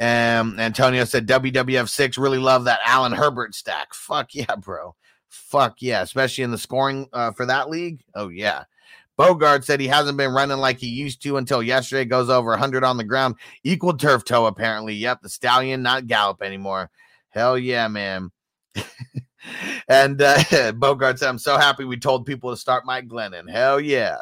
[0.00, 2.18] Um, Antonio said WWF six.
[2.18, 3.94] Really love that Allen Herbert stack.
[3.94, 4.96] Fuck yeah, bro.
[5.28, 8.02] Fuck yeah, especially in the scoring uh, for that league.
[8.14, 8.64] Oh yeah.
[9.16, 12.06] Bogart said he hasn't been running like he used to until yesterday.
[12.06, 13.34] Goes over 100 on the ground.
[13.62, 14.94] Equal turf toe, apparently.
[14.94, 16.90] Yep, the stallion, not Gallup anymore.
[17.30, 18.30] Hell yeah, man.
[19.88, 23.50] and uh, Bogart said, I'm so happy we told people to start Mike Glennon.
[23.50, 24.16] Hell yeah.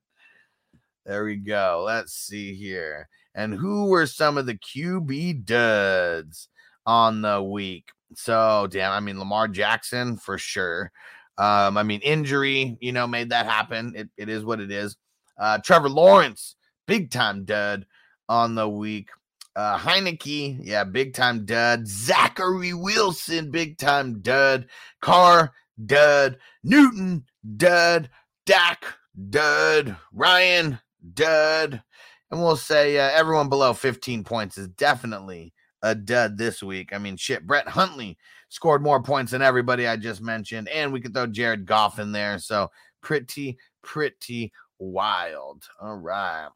[1.06, 1.84] there we go.
[1.86, 3.08] Let's see here.
[3.34, 6.48] And who were some of the QB duds
[6.84, 7.90] on the week?
[8.14, 10.90] So, damn, I mean, Lamar Jackson for sure.
[11.38, 13.92] Um, I mean, injury, you know, made that happen.
[13.94, 14.96] It, it is what it is.
[15.38, 17.84] Uh, Trevor Lawrence, big time dud
[18.28, 19.10] on the week.
[19.56, 21.88] Uh, Heinicke, yeah, big time dud.
[21.88, 24.66] Zachary Wilson, big time dud.
[25.00, 25.54] Carr,
[25.86, 26.36] dud.
[26.62, 27.24] Newton,
[27.56, 28.10] dud.
[28.44, 28.84] Dak,
[29.30, 29.96] dud.
[30.12, 30.78] Ryan,
[31.14, 31.82] dud.
[32.30, 36.92] And we'll say uh, everyone below 15 points is definitely a dud this week.
[36.92, 38.18] I mean, shit, Brett Huntley
[38.50, 42.12] scored more points than everybody I just mentioned, and we could throw Jared Goff in
[42.12, 42.38] there.
[42.38, 42.70] So
[43.00, 45.64] pretty, pretty wild.
[45.80, 46.48] All right.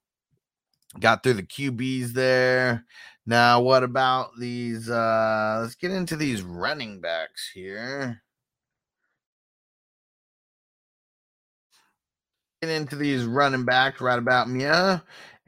[0.99, 2.85] Got through the QBs there.
[3.27, 4.91] Now, what about these?
[4.91, 8.23] Uh, let's get into these running backs here.
[12.61, 14.63] Get into these running backs right about me.
[14.63, 15.01] Yeah.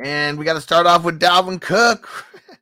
[0.03, 2.09] And we got to start off with Dalvin Cook.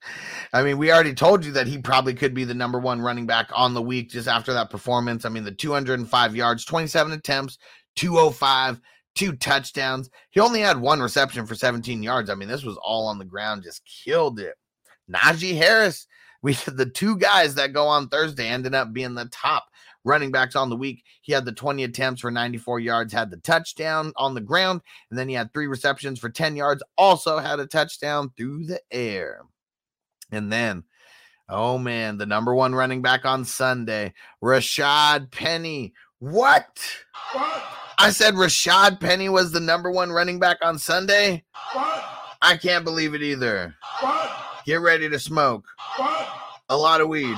[0.53, 3.27] I mean, we already told you that he probably could be the number one running
[3.27, 5.25] back on the week just after that performance.
[5.25, 7.59] I mean, the 205 yards, 27 attempts,
[7.97, 8.81] 205,
[9.15, 10.11] two touchdowns.
[10.31, 12.31] He only had one reception for 17 yards.
[12.31, 14.55] I mean, this was all on the ground, just killed it.
[15.11, 16.07] Najee Harris,
[16.43, 19.65] we the two guys that go on Thursday ended up being the top
[20.05, 21.05] running backs on the week.
[21.21, 24.81] He had the 20 attempts for 94 yards, had the touchdown on the ground,
[25.11, 28.81] and then he had three receptions for 10 yards, also had a touchdown through the
[28.91, 29.43] air.
[30.33, 30.85] And then,
[31.49, 35.93] oh man, the number one running back on Sunday, Rashaad Penny.
[36.19, 36.79] What?
[37.33, 37.63] What?
[38.03, 41.45] I said Rashaad Penny was the number one running back on Sunday.
[41.75, 42.05] What?
[42.41, 43.75] I can't believe it either.
[44.01, 44.31] What?
[44.65, 45.67] Get ready to smoke
[45.99, 46.29] What?
[46.71, 47.37] a lot of weed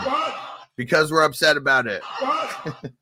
[0.77, 2.03] because we're upset about it.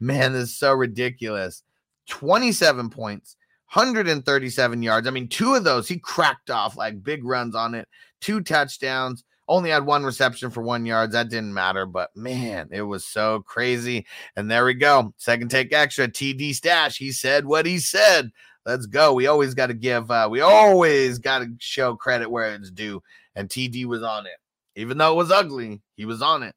[0.00, 1.64] Man, this is so ridiculous.
[2.10, 3.36] 27 points,
[3.72, 5.08] 137 yards.
[5.08, 7.88] I mean, two of those he cracked off like big runs on it,
[8.20, 9.24] two touchdowns.
[9.48, 11.14] Only had one reception for one yards.
[11.14, 14.06] That didn't matter, but man, it was so crazy.
[14.36, 15.14] And there we go.
[15.16, 16.06] Second take extra.
[16.06, 16.98] TD stash.
[16.98, 18.30] He said what he said.
[18.66, 19.14] Let's go.
[19.14, 23.02] We always got to give, uh, we always got to show credit where it's due.
[23.34, 24.36] And TD was on it.
[24.76, 26.54] Even though it was ugly, he was on it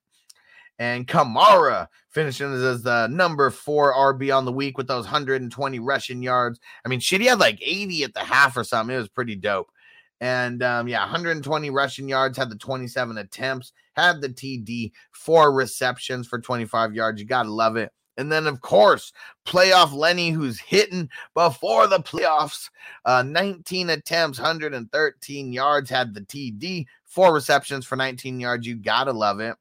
[0.82, 6.24] and Kamara finishing as the number four RB on the week with those 120 rushing
[6.24, 6.60] yards.
[6.84, 8.96] I mean, shit, he had like 80 at the half or something.
[8.96, 9.71] It was pretty dope.
[10.22, 16.28] And um, yeah, 120 rushing yards, had the 27 attempts, had the TD, four receptions
[16.28, 17.20] for 25 yards.
[17.20, 17.92] You got to love it.
[18.18, 19.14] And then, of course,
[19.48, 22.70] playoff Lenny, who's hitting before the playoffs.
[23.04, 28.68] Uh, 19 attempts, 113 yards, had the TD, four receptions for 19 yards.
[28.68, 29.56] You got to love it.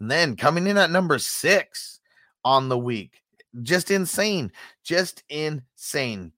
[0.00, 2.00] And then coming in at number six
[2.44, 3.22] on the week,
[3.62, 4.50] just insane,
[4.82, 6.32] just insane.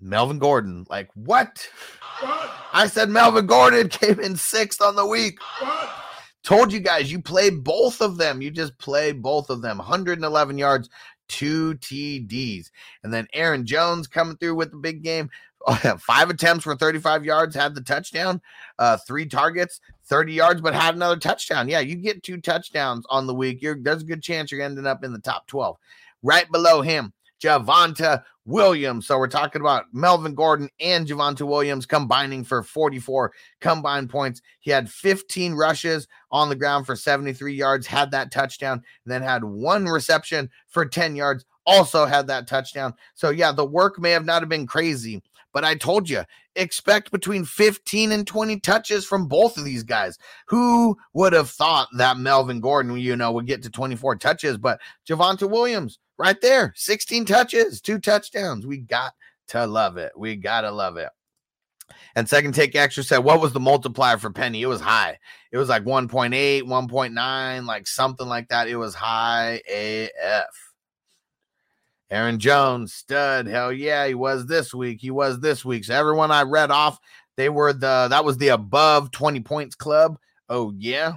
[0.00, 1.68] Melvin Gordon, like what?
[2.20, 2.50] What?
[2.72, 5.38] I said Melvin Gordon came in sixth on the week.
[5.60, 5.90] What?
[6.42, 8.40] Told you guys, you play both of them.
[8.40, 9.78] You just play both of them.
[9.78, 10.88] 111 yards,
[11.28, 12.70] two TDs.
[13.02, 15.28] And then Aaron Jones coming through with the big game.
[15.98, 18.40] Five attempts for 35 yards, had the touchdown,
[18.78, 21.68] uh, three targets, 30 yards, but had another touchdown.
[21.68, 23.60] Yeah, you get two touchdowns on the week.
[23.60, 25.76] You're there's a good chance you're ending up in the top 12.
[26.22, 29.06] Right below him, Javonte Williams.
[29.06, 34.40] So we're talking about Melvin Gordon and Javonte Williams combining for 44 combined points.
[34.60, 39.44] He had 15 rushes on the ground for 73 yards, had that touchdown, then had
[39.44, 42.94] one reception for 10 yards, also had that touchdown.
[43.14, 45.22] So yeah, the work may have not have been crazy,
[45.52, 46.22] but I told you,
[46.54, 50.18] expect between 15 and 20 touches from both of these guys.
[50.46, 54.56] Who would have thought that Melvin Gordon, you know, would get to 24 touches?
[54.56, 58.66] But Javonte Williams, right there, 16 touches, two touchdowns.
[58.66, 59.12] We got
[59.48, 60.12] to love it.
[60.16, 61.08] We got to love it.
[62.14, 64.62] And second take extra said, what was the multiplier for Penny?
[64.62, 65.18] It was high.
[65.52, 68.68] It was like 1.8, 1.9, like something like that.
[68.68, 70.66] It was high AF.
[72.10, 73.46] Aaron Jones, stud.
[73.46, 75.00] Hell yeah, he was this week.
[75.00, 75.84] He was this week.
[75.84, 76.98] So everyone I read off,
[77.36, 80.18] they were the that was the above 20 points club.
[80.48, 81.14] Oh, yeah.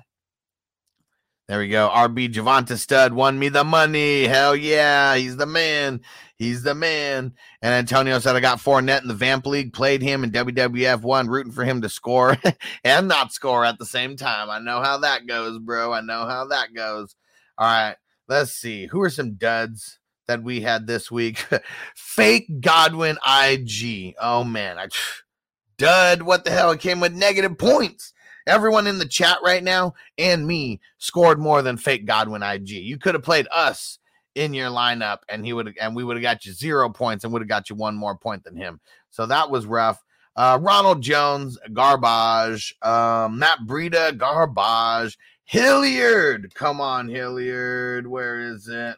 [1.49, 1.89] There we go.
[1.89, 4.27] RB Javonte Stud won me the money.
[4.27, 5.15] Hell yeah.
[5.15, 6.01] He's the man.
[6.35, 7.33] He's the man.
[7.63, 11.27] And Antonio said I got Fournette in the Vamp League, played him in WWF one,
[11.27, 12.37] rooting for him to score
[12.83, 14.51] and not score at the same time.
[14.51, 15.91] I know how that goes, bro.
[15.91, 17.15] I know how that goes.
[17.57, 17.95] All right.
[18.27, 18.85] Let's see.
[18.85, 19.97] Who are some duds?
[20.27, 21.43] that we had this week.
[21.95, 24.13] Fake Godwin IG.
[24.21, 24.89] Oh man, I
[25.79, 26.21] dud.
[26.21, 26.69] What the hell?
[26.69, 28.13] It came with negative points.
[28.49, 32.69] Everyone in the chat right now and me scored more than fake Godwin IG.
[32.69, 33.99] You could have played us
[34.35, 37.31] in your lineup and he would and we would have got you zero points and
[37.31, 38.79] would have got you one more point than him.
[39.11, 40.03] So that was rough.
[40.35, 42.75] Uh, Ronald Jones, garbage.
[42.81, 45.17] Um, Matt Breida, garbage.
[45.45, 48.07] Hilliard, come on, Hilliard.
[48.07, 48.95] Where is it?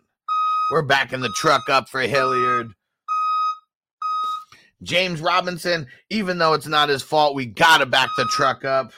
[0.72, 2.74] We're backing the truck up for Hilliard.
[4.84, 8.92] James Robinson, even though it's not his fault, we got to back the truck up.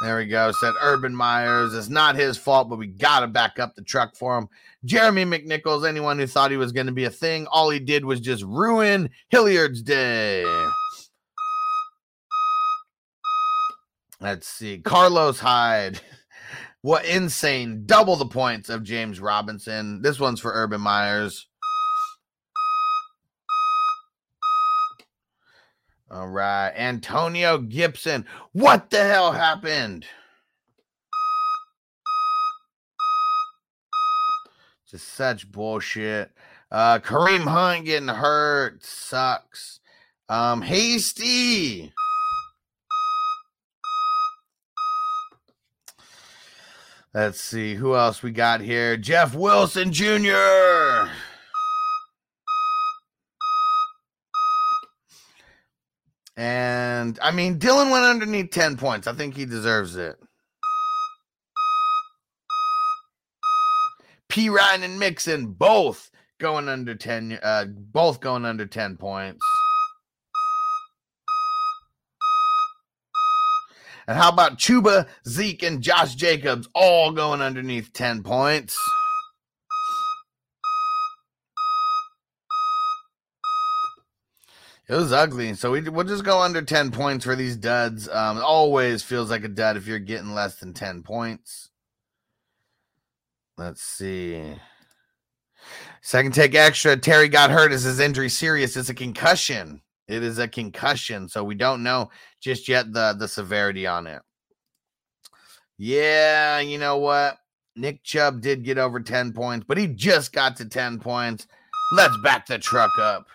[0.00, 0.50] There we go.
[0.52, 1.74] Said Urban Myers.
[1.74, 4.48] It's not his fault, but we got to back up the truck for him.
[4.84, 8.04] Jeremy McNichols, anyone who thought he was going to be a thing, all he did
[8.04, 10.44] was just ruin Hilliard's day.
[14.20, 14.78] Let's see.
[14.78, 16.00] Carlos Hyde.
[16.82, 17.82] What insane.
[17.84, 20.00] Double the points of James Robinson.
[20.00, 21.46] This one's for Urban Myers.
[26.10, 26.72] All right.
[26.74, 28.26] Antonio Gibson.
[28.52, 30.06] What the hell happened?
[34.90, 36.32] Just such bullshit.
[36.72, 39.78] Uh Kareem Hunt getting hurt sucks.
[40.28, 41.92] Um Hasty.
[47.14, 48.96] Let's see who else we got here.
[48.96, 51.08] Jeff Wilson Jr.
[56.40, 59.06] And I mean, Dillon went underneath 10 points.
[59.06, 60.16] I think he deserves it.
[64.30, 64.48] P.
[64.48, 69.44] Ryan and Mixon both going under 10, uh, both going under 10 points.
[74.08, 78.78] And how about Chuba, Zeke, and Josh Jacobs all going underneath 10 points?
[84.90, 85.54] It was ugly.
[85.54, 88.08] So we, we'll just go under 10 points for these duds.
[88.08, 91.70] Um, always feels like a dud if you're getting less than 10 points.
[93.56, 94.56] Let's see.
[96.00, 96.96] Second take extra.
[96.96, 97.70] Terry got hurt.
[97.72, 98.76] Is his injury serious?
[98.76, 99.80] It's a concussion.
[100.08, 101.28] It is a concussion.
[101.28, 102.10] So we don't know
[102.40, 104.22] just yet the, the severity on it.
[105.78, 107.36] Yeah, you know what?
[107.76, 111.46] Nick Chubb did get over 10 points, but he just got to 10 points.
[111.92, 113.28] Let's back the truck up.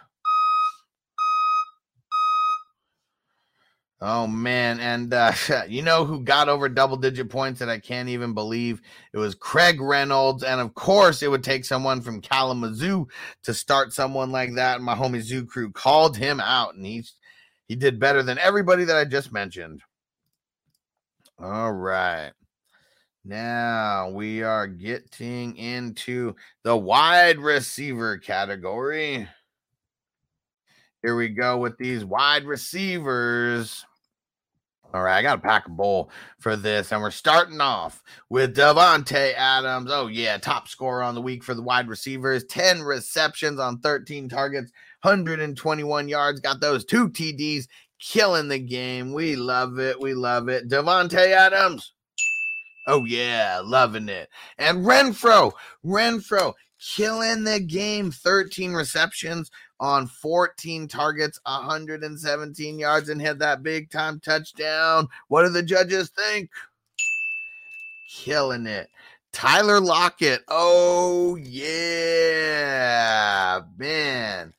[4.07, 5.33] Oh man, and uh,
[5.67, 8.79] you know who got over double digit points that I can't even believe?
[9.13, 13.07] It was Craig Reynolds, and of course, it would take someone from Kalamazoo
[13.41, 14.75] to start someone like that.
[14.75, 17.15] And my homie Zoo Crew called him out, and he's
[17.67, 19.81] he did better than everybody that I just mentioned.
[21.39, 22.31] All right.
[23.23, 29.27] Now we are getting into the wide receiver category.
[31.01, 33.83] Here we go with these wide receivers.
[34.95, 36.93] All right, I got to pack a bowl for this.
[36.93, 39.91] And we're starting off with Davante Adams.
[39.91, 44.29] Oh, yeah, top scorer on the week for the wide receivers 10 receptions on 13
[44.29, 44.71] targets,
[45.01, 46.39] 121 yards.
[46.39, 47.65] Got those two TDs,
[47.99, 49.11] killing the game.
[49.11, 49.99] We love it.
[49.99, 50.69] We love it.
[50.69, 51.91] Davante Adams.
[52.87, 54.29] Oh, yeah, loving it.
[54.57, 55.51] And Renfrow,
[55.85, 58.11] Renfrow, killing the game.
[58.11, 65.07] 13 receptions on 14 targets, 117 yards, and hit that big time touchdown.
[65.27, 66.49] What do the judges think?
[68.09, 68.89] Killing it.
[69.33, 70.43] Tyler Lockett.
[70.47, 72.81] Oh, yeah,
[73.77, 74.53] man.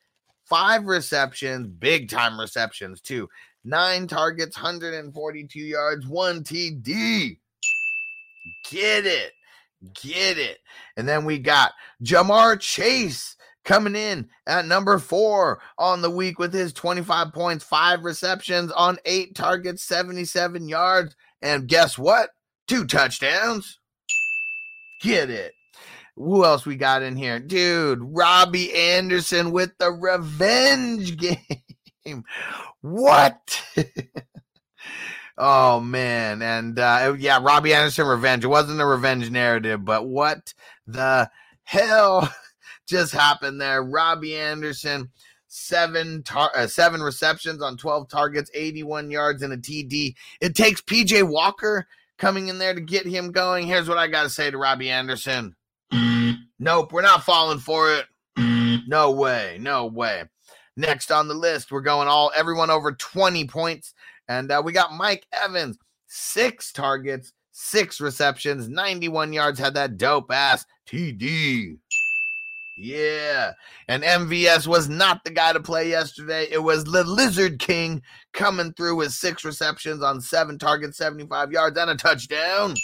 [0.45, 3.29] Five receptions, big time receptions, too.
[3.64, 7.39] Nine targets, 142 yards, one TD.
[8.71, 9.33] Get it.
[9.95, 10.59] Get it.
[10.97, 13.36] And then we got Ja'Marr Chase
[13.67, 18.99] coming in at number four on the week with his 25 points, five receptions on
[19.05, 21.14] eight targets, 77 yards.
[21.43, 22.31] And guess what?
[22.67, 23.79] Two touchdowns.
[25.03, 25.53] Get it.
[26.14, 27.39] Who else we got in here?
[27.39, 31.17] Dude, Robbie Anderson with the revenge
[32.05, 32.25] game.
[32.81, 33.62] What?
[35.39, 36.41] oh man.
[36.41, 38.45] And uh yeah, Robbie Anderson revenge.
[38.45, 40.55] It wasn't a revenge narrative, but what
[40.87, 41.29] the
[41.64, 42.33] hell
[42.87, 43.82] just happened there?
[43.82, 45.11] Robbie Anderson
[45.49, 50.14] seven tar- uh, seven receptions on 12 targets, 81 yards and a TD.
[50.41, 51.87] It takes PJ Walker
[52.18, 53.66] coming in there to get him going.
[53.66, 55.55] Here's what I got to say to Robbie Anderson.
[56.59, 58.07] Nope, we're not falling for it.
[58.89, 60.24] No way, no way.
[60.76, 63.95] Next on the list, we're going all everyone over 20 points.
[64.28, 70.30] And uh, we got Mike Evans, six targets, six receptions, 91 yards, had that dope
[70.30, 71.78] ass TD.
[72.77, 73.53] Yeah.
[73.89, 76.47] And MVS was not the guy to play yesterday.
[76.51, 78.03] It was the Lizard King
[78.33, 82.74] coming through with six receptions on seven targets, 75 yards, and a touchdown.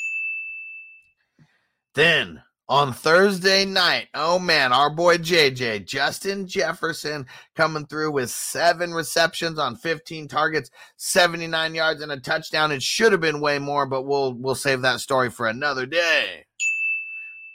[1.95, 8.95] Then on Thursday night, oh man, our boy JJ, Justin Jefferson, coming through with seven
[8.95, 12.73] receptions on 15 targets, 79 yards, and a touchdown.
[12.73, 16.47] It should have been way more, but we'll we'll save that story for another day.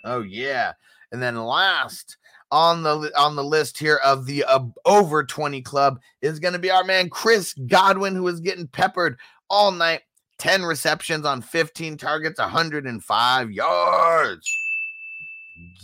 [0.03, 0.73] Oh yeah.
[1.11, 2.17] And then last
[2.51, 6.59] on the on the list here of the uh, over 20 club is going to
[6.59, 9.17] be our man Chris Godwin who is getting peppered
[9.49, 10.01] all night.
[10.39, 14.51] 10 receptions on 15 targets 105 yards.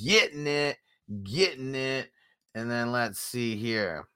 [0.06, 0.78] Getting it
[1.24, 2.10] getting it.
[2.56, 4.08] And then let's see here.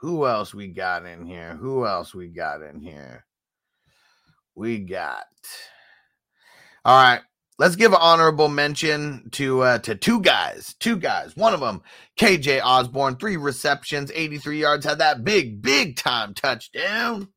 [0.00, 1.56] Who else we got in here?
[1.56, 3.24] Who else we got in here?
[4.54, 5.24] We got
[6.84, 7.20] all right
[7.58, 10.74] let's give an honorable mention to uh, to two guys.
[10.78, 11.36] Two guys.
[11.36, 11.82] One of them,
[12.18, 17.28] KJ Osborne, three receptions, 83 yards, had that big, big time touchdown.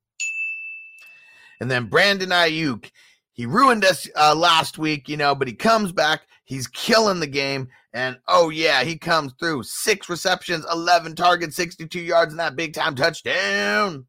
[1.59, 2.89] And then Brandon Aiyuk,
[3.33, 6.21] he ruined us uh, last week, you know, but he comes back.
[6.45, 7.69] He's killing the game.
[7.93, 9.63] And oh, yeah, he comes through.
[9.63, 14.05] Six receptions, 11 targets, 62 yards, and that big time touchdown.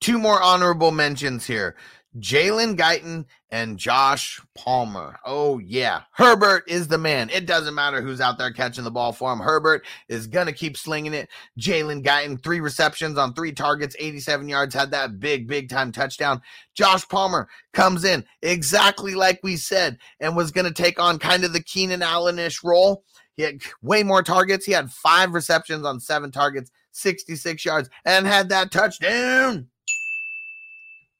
[0.00, 1.76] Two more honorable mentions here.
[2.18, 5.18] Jalen Guyton and Josh Palmer.
[5.24, 6.02] Oh, yeah.
[6.12, 7.30] Herbert is the man.
[7.30, 9.38] It doesn't matter who's out there catching the ball for him.
[9.38, 11.28] Herbert is going to keep slinging it.
[11.58, 16.42] Jalen Guyton, three receptions on three targets, 87 yards, had that big, big time touchdown.
[16.74, 21.44] Josh Palmer comes in exactly like we said and was going to take on kind
[21.44, 23.04] of the Keenan Allen ish role.
[23.36, 24.66] He had way more targets.
[24.66, 29.68] He had five receptions on seven targets, 66 yards, and had that touchdown.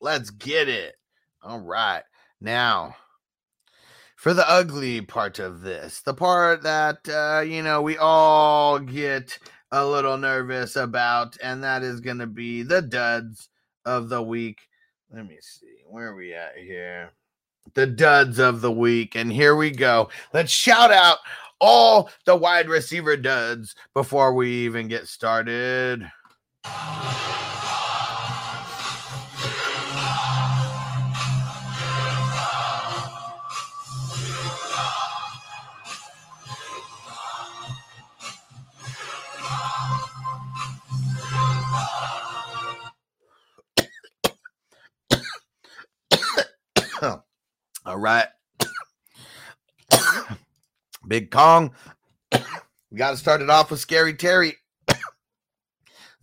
[0.01, 0.97] Let's get it.
[1.43, 2.03] All right.
[2.41, 2.95] Now,
[4.17, 9.39] for the ugly part of this, the part that, uh, you know, we all get
[9.71, 13.49] a little nervous about, and that is going to be the duds
[13.85, 14.61] of the week.
[15.13, 15.67] Let me see.
[15.87, 17.13] Where are we at here?
[17.75, 19.15] The duds of the week.
[19.15, 20.11] And here we go.
[20.33, 21.19] Let's shout out
[21.61, 26.11] all the wide receiver duds before we even get started.
[47.89, 48.27] All right.
[51.09, 51.73] Big Kong.
[52.91, 54.57] we got to start it off with Scary Terry.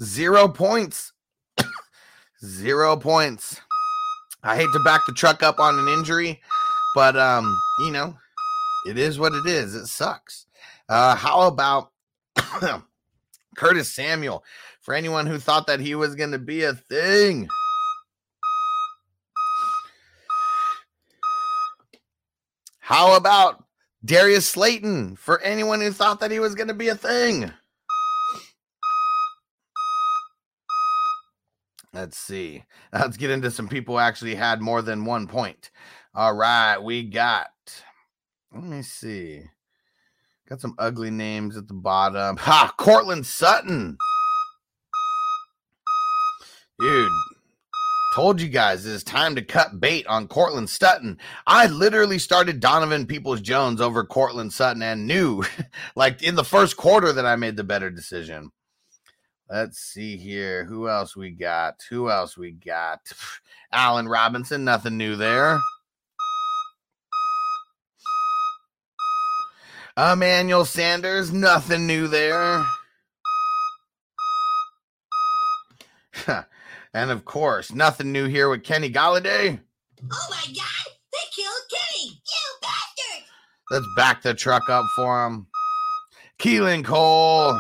[0.03, 1.11] Zero points.
[2.45, 3.59] Zero points.
[4.43, 6.39] I hate to back the truck up on an injury,
[6.93, 8.15] but um, you know,
[8.87, 9.73] it is what it is.
[9.73, 10.45] It sucks.
[10.87, 11.89] Uh, how about
[13.57, 14.43] Curtis Samuel?
[14.81, 17.49] For anyone who thought that he was going to be a thing,
[22.85, 23.63] How about
[24.05, 27.51] Darius Slayton for anyone who thought that he was going to be a thing?
[31.91, 32.63] Let's see.
[32.93, 35.71] Let's get into some people who actually had more than one point.
[36.13, 37.47] All right, we got.
[38.53, 39.41] Let me see.
[40.47, 42.37] Got some ugly names at the bottom.
[42.37, 42.71] Ha!
[42.77, 43.97] Courtland Sutton.
[46.79, 47.11] Dude,
[48.15, 51.19] Told you guys it's time to cut bait on Courtland Sutton.
[51.45, 55.43] I literally started Donovan Peoples Jones over Courtland Sutton and knew,
[55.97, 58.53] like in the first quarter, that I made the better decision.
[59.49, 60.63] Let's see here.
[60.63, 61.83] Who else we got?
[61.89, 63.01] Who else we got?
[63.73, 65.59] Allen Robinson, nothing new there.
[69.97, 72.63] Emmanuel Sanders, nothing new there.
[76.95, 79.59] And of course, nothing new here with Kenny Golladay.
[80.01, 82.11] Oh my god, they killed Kenny!
[82.11, 83.23] You bastard!
[83.69, 85.47] Let's back the truck up for him.
[86.39, 87.59] Keelan Cole.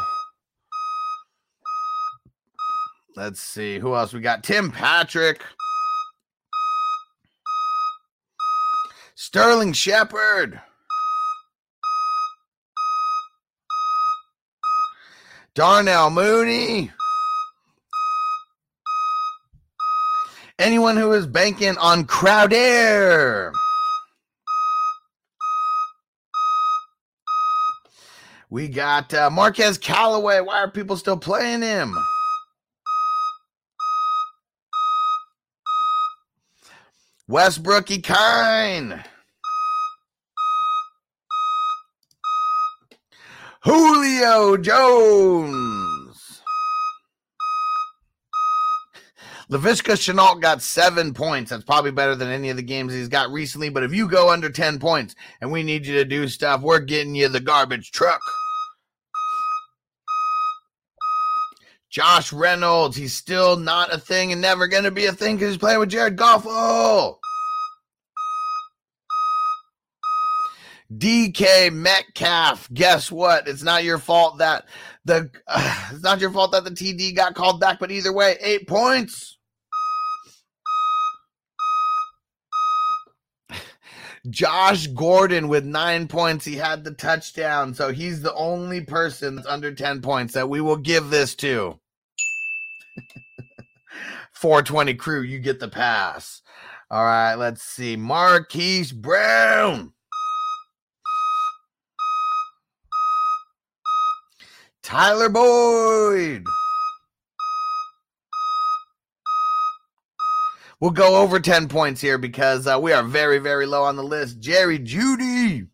[3.17, 4.41] Let's see who else we got.
[4.41, 5.43] Tim Patrick.
[9.15, 10.61] Sterling Shepard.
[15.55, 16.93] Darnell Mooney.
[20.65, 23.53] Anyone who is banking on Crowder.
[28.49, 30.39] We got uh, Marquez Callaway.
[30.39, 31.95] Why are people still playing him?
[37.27, 39.05] Westbrook-Ikhine.
[43.61, 45.94] Julio Jones.
[49.49, 51.51] Laviska Shenault got seven points.
[51.51, 53.69] That's probably better than any of the games he's got recently.
[53.69, 56.79] But if you go under 10 points and we need you to do stuff, we're
[56.79, 58.21] getting you the garbage truck.
[61.89, 65.51] Josh Reynolds, he's still not a thing and never going to be a thing because
[65.51, 67.17] he's playing with Jared Goffo.
[70.93, 73.47] DK Metcalf, guess what?
[73.47, 74.65] It's not your fault that
[75.05, 78.37] the uh, it's not your fault that the TD got called back, but either way,
[78.41, 79.34] eight points.
[84.29, 86.45] Josh Gordon with nine points.
[86.45, 87.73] He had the touchdown.
[87.73, 91.79] So he's the only person that's under 10 points that we will give this to.
[94.31, 96.41] 420 crew, you get the pass.
[96.91, 97.95] All right, let's see.
[97.95, 99.93] Marquise Brown.
[104.83, 106.45] Tyler Boyd.
[110.79, 114.03] We'll go over 10 points here because uh, we are very, very low on the
[114.03, 114.39] list.
[114.39, 115.67] Jerry Jeudy.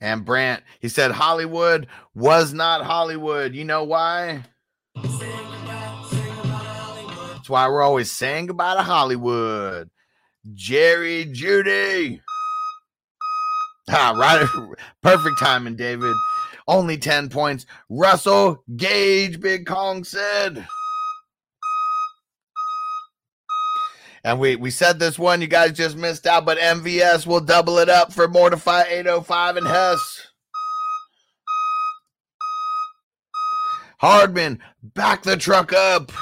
[0.00, 3.54] And Brant, he said Hollywood was not Hollywood.
[3.54, 4.42] You know why?
[4.94, 5.20] That's
[7.48, 9.90] why we're always saying goodbye to Hollywood.
[10.54, 12.20] Jerry Jeudy.
[13.90, 14.46] Ah, right.
[15.02, 16.14] Perfect timing, David.
[16.68, 17.66] Only 10 points.
[17.88, 20.66] Russell Gage, Big Kong said.
[24.24, 27.78] And we, we said this one, you guys just missed out, but MVS will double
[27.78, 30.28] it up for Mortify 805 and Hess.
[33.98, 36.12] Hardman, back the truck up.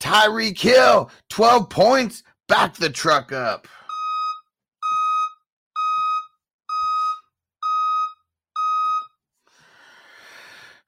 [0.00, 3.66] Tyreek Hill, 12 points, back the truck up.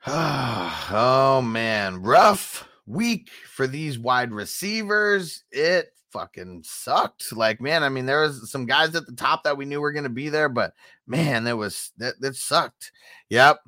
[0.06, 5.44] oh man, rough week for these wide receivers.
[5.50, 7.32] It fucking sucked.
[7.32, 9.92] Like, man, I mean, there was some guys at the top that we knew were
[9.92, 10.72] going to be there, but
[11.06, 12.92] man, that was that that sucked.
[13.28, 13.58] Yep.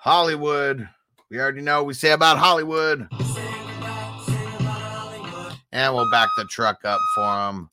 [0.00, 0.88] Hollywood.
[1.30, 3.06] We already know we say about Hollywood.
[5.70, 7.68] And we'll back the truck up for him.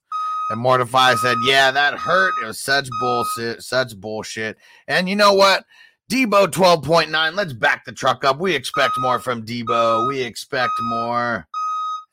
[0.49, 2.33] And Mortify said, Yeah, that hurt.
[2.43, 4.57] It was such bullshit, such bullshit.
[4.87, 5.63] And you know what?
[6.11, 7.33] Deebo 12.9.
[7.33, 8.37] Let's back the truck up.
[8.37, 10.07] We expect more from Deebo.
[10.07, 11.47] We expect more.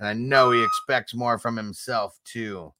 [0.00, 2.72] And I know he expects more from himself, too.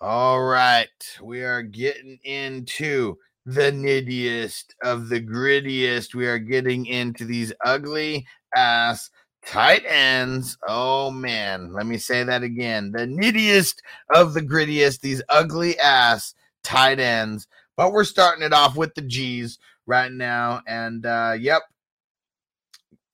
[0.00, 0.88] All right.
[1.22, 6.16] We are getting into the nittiest of the grittiest.
[6.16, 8.26] We are getting into these ugly
[8.56, 9.08] ass
[9.46, 10.58] tight ends.
[10.66, 11.72] Oh, man.
[11.72, 12.90] Let me say that again.
[12.90, 13.76] The nittiest
[14.12, 16.34] of the grittiest, these ugly ass
[16.64, 17.46] tight ends.
[17.76, 20.62] But we're starting it off with the G's right now.
[20.66, 21.62] And uh yep,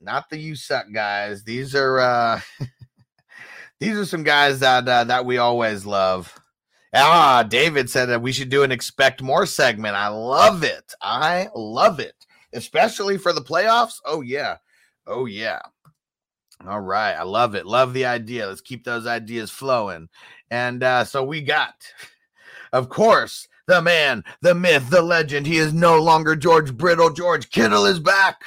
[0.00, 1.44] not the you suck guys.
[1.44, 2.40] These are uh
[3.80, 6.38] these are some guys that uh, that we always love.
[6.94, 9.94] Ah, David said that we should do an expect more segment.
[9.94, 10.94] I love it.
[11.02, 12.14] I love it.
[12.52, 14.00] Especially for the playoffs.
[14.04, 14.56] Oh yeah.
[15.06, 15.60] Oh yeah.
[16.66, 17.12] All right.
[17.12, 17.66] I love it.
[17.66, 18.46] Love the idea.
[18.46, 20.08] Let's keep those ideas flowing.
[20.50, 21.74] And uh so we got
[22.72, 25.46] of course the man, the myth, the legend.
[25.46, 27.10] He is no longer George Brittle.
[27.10, 28.40] George Kittle is back.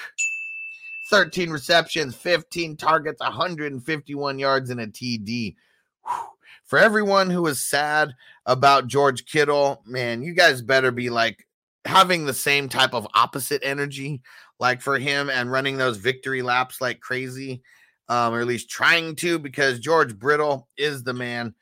[1.10, 5.56] 13 receptions, 15 targets, 151 yards, and a TD.
[6.66, 8.16] For everyone who is sad
[8.48, 11.48] about George Kittle, man, you guys better be like
[11.86, 14.22] having the same type of opposite energy
[14.60, 17.62] like for him and running those victory laps like crazy,
[18.10, 21.54] um, or at least trying to, because George Brittle is the man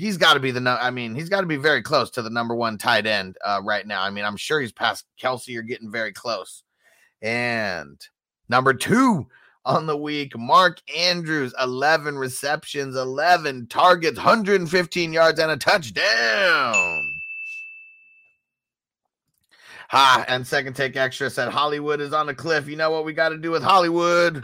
[0.00, 0.78] he's got to be the.
[0.80, 3.60] I mean, he's got to be very close to the number one tight end uh,
[3.62, 4.02] right now.
[4.02, 6.64] I mean, I'm sure he's past Kelce or getting very close.
[7.20, 8.00] And
[8.48, 9.28] number two
[9.66, 17.02] on the week, Mark Andrews, 11 receptions, 11 targets, 115 yards, and a touchdown.
[19.90, 22.68] Ha, and second take extra said Hollywood is on a cliff.
[22.68, 24.42] You know what we got to do with Hollywood?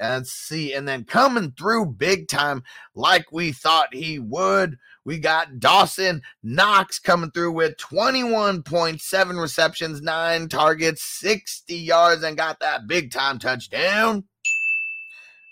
[0.00, 2.62] And see, and then coming through big time
[2.94, 4.78] like we thought he would.
[5.04, 12.60] We got Dawson Knox coming through with 21.7 receptions, nine targets, 60 yards, and got
[12.60, 14.24] that big time touchdown.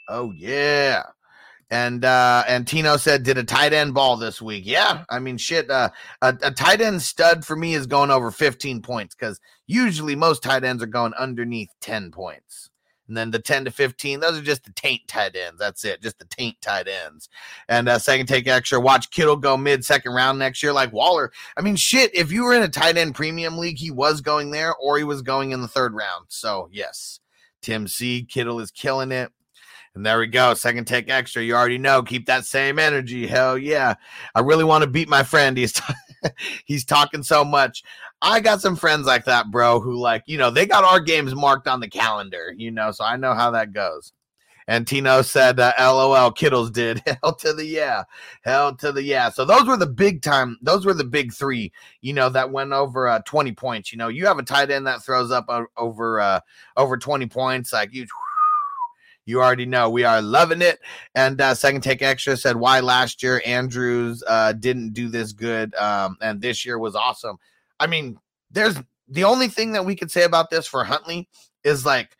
[0.09, 1.05] Oh, yeah.
[1.69, 4.65] And uh and Tino said, did a tight end ball this week?
[4.67, 5.69] Yeah, I mean, shit.
[5.69, 5.91] Uh,
[6.23, 10.45] a, a tight end stud for me is going over 15 points because usually most
[10.45, 12.71] tight ends are going underneath 10 points.
[13.09, 15.59] And then the 10 to 15, those are just the taint tight ends.
[15.59, 17.29] That's it, just the taint tight ends.
[17.69, 21.33] And uh, second take extra, watch Kittle go mid second round next year, like Waller.
[21.57, 24.51] I mean, shit, if you were in a tight end premium league, he was going
[24.51, 26.27] there or he was going in the third round.
[26.29, 27.21] So, yes,
[27.63, 28.25] Tim C.
[28.25, 29.31] Kittle is killing it.
[29.97, 30.53] And there we go.
[30.53, 31.43] Second take extra.
[31.43, 32.03] You already know.
[32.03, 33.27] Keep that same energy.
[33.27, 33.95] Hell yeah.
[34.35, 35.57] I really want to beat my friend.
[35.57, 35.95] He's, t-
[36.67, 37.83] he's talking so much.
[38.23, 41.35] I got some friends like that, bro, who like, you know, they got our games
[41.35, 44.13] marked on the calendar, you know, so I know how that goes.
[44.69, 47.01] And Tino said, uh, LOL, Kittles did.
[47.23, 48.03] Hell to the yeah.
[48.43, 49.29] Hell to the yeah.
[49.31, 50.59] So those were the big time.
[50.61, 53.93] Those were the big three, you know, that went over uh, 20 points.
[53.93, 56.41] You know, you have a tight end that throws up uh, over uh,
[56.77, 57.73] over 20 points.
[57.73, 58.07] Like you,
[59.25, 60.81] you already know we are loving it.
[61.15, 65.75] And uh, second take extra said why last year Andrews uh, didn't do this good,
[65.77, 67.39] um, and this year was awesome.
[67.79, 68.19] I mean,
[68.51, 68.77] there's
[69.09, 71.29] the only thing that we could say about this for Huntley
[71.65, 72.17] is like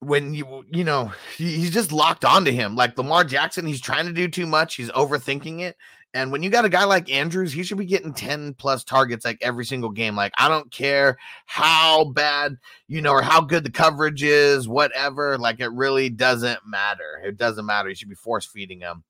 [0.00, 2.74] when you you know he's just locked onto him.
[2.74, 4.74] Like Lamar Jackson he's trying to do too much.
[4.74, 5.76] He's overthinking it.
[6.12, 9.24] And when you got a guy like Andrews he should be getting 10 plus targets
[9.24, 10.16] like every single game.
[10.16, 12.56] Like I don't care how bad
[12.88, 15.38] you know or how good the coverage is whatever.
[15.38, 17.22] Like it really doesn't matter.
[17.24, 17.90] It doesn't matter.
[17.90, 19.04] You should be force feeding him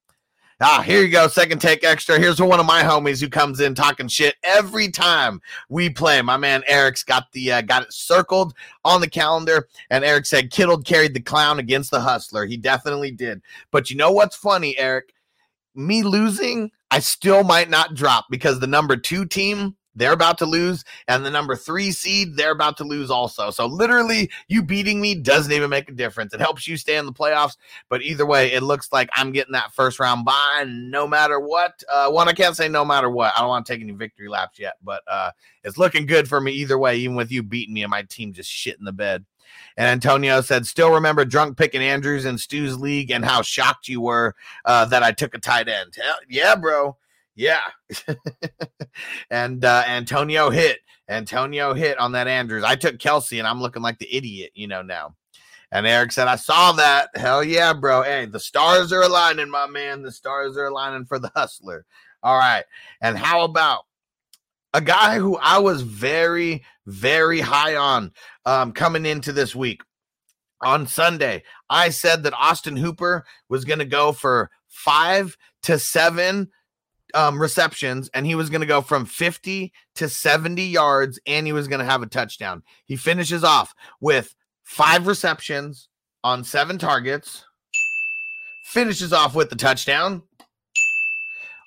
[0.63, 1.27] Ah, here you go.
[1.27, 2.19] Second take extra.
[2.19, 5.41] Here's one of my homies who comes in talking shit every time
[5.71, 6.21] we play.
[6.21, 8.53] My man Eric's got the uh, got it circled
[8.85, 12.45] on the calendar, and Eric said Kittle carried the clown against the hustler.
[12.45, 13.41] He definitely did.
[13.71, 15.15] But you know what's funny, Eric?
[15.75, 20.47] Me losing, I still might not drop because the number two team they're about to
[20.47, 23.51] lose, and the number three seed, they're about to lose also.
[23.51, 26.33] So literally, you beating me doesn't even make a difference.
[26.33, 27.57] It helps you stay in the playoffs,
[27.89, 31.83] but either way, it looks like I'm getting that first round bye no matter what.
[31.91, 33.33] Uh, one, I can't say no matter what.
[33.37, 35.31] I don't want to take any victory laps yet, but uh,
[35.65, 38.33] it's looking good for me either way, even with you beating me and my team
[38.33, 39.25] just shit in the bed.
[39.77, 44.01] And Antonio said, still remember drunk picking Andrews in Stu's league and how shocked you
[44.01, 44.35] were
[44.65, 45.97] uh, that I took a tight end.
[45.97, 46.97] Hell, yeah, bro.
[47.41, 47.63] Yeah.
[49.31, 50.81] and uh, Antonio hit.
[51.09, 52.65] Antonio hit on that Andrews.
[52.65, 55.17] I took Kelce and I'm looking like the idiot, you know, now.
[55.73, 57.09] And Eric said, I saw that.
[57.15, 58.03] Hell yeah, bro.
[58.03, 60.03] Hey, the stars are aligning, my man.
[60.03, 61.87] The stars are aligning for the hustler.
[62.23, 62.65] All right.
[63.01, 63.87] And how about
[64.75, 68.13] a guy who I was very, very high on
[68.45, 69.81] um, coming into this week?
[70.63, 76.51] On Sunday, I said that Austin Hooper was going to go for five to seven
[77.15, 81.53] um, receptions and he was going to go from 50 to 70 yards and he
[81.53, 82.63] was going to have a touchdown.
[82.87, 85.89] He finishes off with five receptions
[86.23, 87.45] on seven targets,
[88.65, 90.23] finishes off with the touchdown.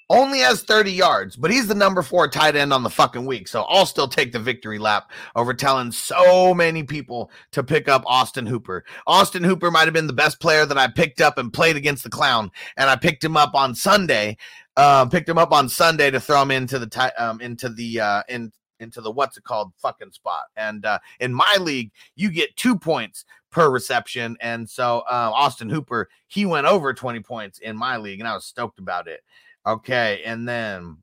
[0.10, 3.48] Only has 30 yards, but he's the number four tight end on the fucking week.
[3.48, 8.04] So I'll still take the victory lap over telling so many people to pick up
[8.06, 8.84] Austin Hooper.
[9.08, 12.04] Austin Hooper might have been the best player that I picked up and played against
[12.04, 12.52] the clown.
[12.78, 14.38] And I picked him up on Sunday
[14.78, 18.00] uh, picked him up on Sunday to throw him into the ti- um, into the
[18.00, 20.44] uh, in into the what's it called fucking spot.
[20.56, 24.36] And uh, in my league, you get two points per reception.
[24.42, 28.34] And so uh, Austin Hooper, he went over 20 points in my league, and I
[28.34, 29.22] was stoked about it.
[29.66, 30.98] Okay, and then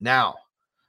[0.00, 0.36] now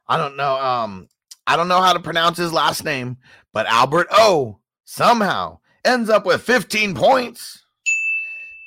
[0.07, 0.57] I don't know.
[0.59, 1.07] Um,
[1.47, 3.17] I don't know how to pronounce his last name,
[3.53, 7.63] but Albert O somehow ends up with 15 points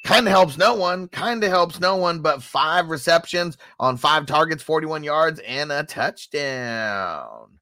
[0.04, 4.26] kind of helps no one, kind of helps no one, but five receptions on five
[4.26, 7.58] targets, 41 yards, and a touchdown.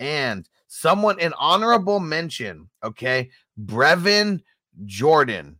[0.00, 3.30] And someone, an honorable mention, okay,
[3.62, 4.40] Brevin
[4.84, 5.58] Jordan.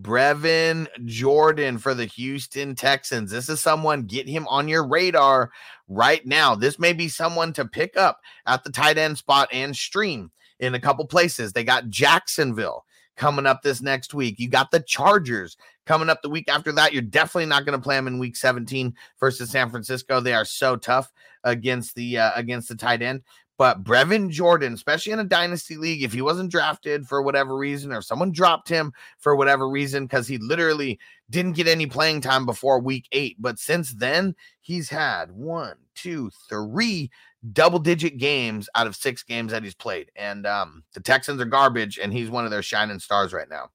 [0.00, 3.30] Brevin Jordan for the Houston Texans.
[3.30, 5.50] This is someone, get him on your radar
[5.88, 6.54] right now.
[6.54, 10.74] This may be someone to pick up at the tight end spot and stream in
[10.74, 11.52] a couple places.
[11.52, 12.84] They got Jacksonville
[13.16, 14.38] coming up this next week.
[14.38, 15.56] You got the Chargers
[15.86, 16.92] coming up the week after that.
[16.92, 20.20] You're definitely not going to play them in week 17 versus San Francisco.
[20.20, 21.12] They are so tough
[21.44, 23.22] against the uh, against the tight end.
[23.58, 27.90] But Brevin Jordan, especially in a dynasty league, if he wasn't drafted for whatever reason,
[27.90, 30.98] or someone dropped him for whatever reason, because he literally
[31.30, 33.36] didn't get any playing time before week eight.
[33.38, 37.10] But since then, he's had one, two, three
[37.52, 40.10] double digit games out of six games that he's played.
[40.16, 43.70] And um, the Texans are garbage, and he's one of their shining stars right now.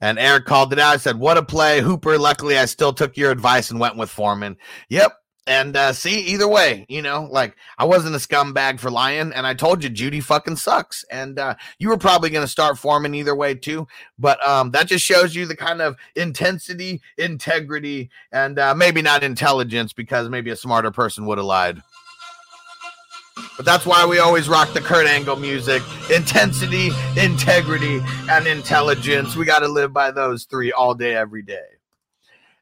[0.00, 0.94] And Eric called it out.
[0.94, 1.80] I said, What a play.
[1.80, 4.56] Hooper, luckily, I still took your advice and went with Foreman.
[4.88, 5.12] Yep.
[5.46, 9.46] And uh, see, either way, you know, like I wasn't a scumbag for lying, and
[9.46, 11.04] I told you Jeudy fucking sucks.
[11.10, 13.86] And uh, you were probably going to start Foreman either way too.
[14.18, 19.22] But um, that just shows you the kind of intensity, integrity, and uh, maybe not
[19.22, 21.82] intelligence because maybe a smarter person would have lied.
[23.56, 25.82] But that's why we always rock the Kurt Angle music.
[26.10, 29.36] Intensity, integrity, and intelligence.
[29.36, 31.73] We got to live by those three all day, every day.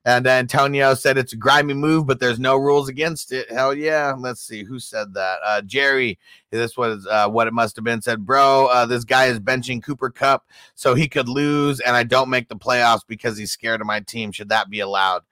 [0.04, 3.50] And Antonio said it's a grimy move, but there's no rules against it.
[3.50, 4.14] Hell yeah.
[4.18, 5.38] Let's see who said that.
[5.44, 6.18] Uh, Jerry,
[6.50, 8.02] this was uh, what it must have been.
[8.02, 10.44] Said, bro, uh, this guy is benching Cooper Kupp
[10.74, 14.00] so he could lose, and I don't make the playoffs because he's scared of my
[14.00, 14.32] team.
[14.32, 15.22] Should that be allowed?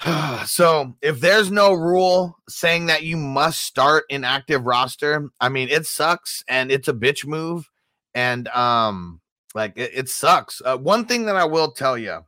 [0.46, 5.68] so if there's no rule saying that you must start an active roster, I mean
[5.68, 7.68] it sucks and it's a bitch move,
[8.14, 9.20] and um,
[9.54, 10.60] like it, it sucks.
[10.64, 12.24] Uh, one thing that I will tell you,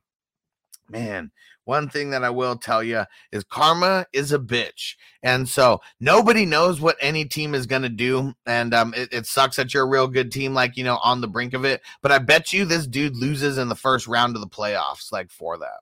[0.91, 1.31] man,
[1.65, 4.95] one thing that I will tell you is karma is a bitch.
[5.23, 8.33] And so nobody knows what any team is going to do.
[8.47, 11.21] And um, it, it, sucks that you're a real good team, like, you know, on
[11.21, 11.83] the brink of it.
[12.01, 15.31] But I bet you this dude loses in the first round of the playoffs, like
[15.31, 15.81] for that.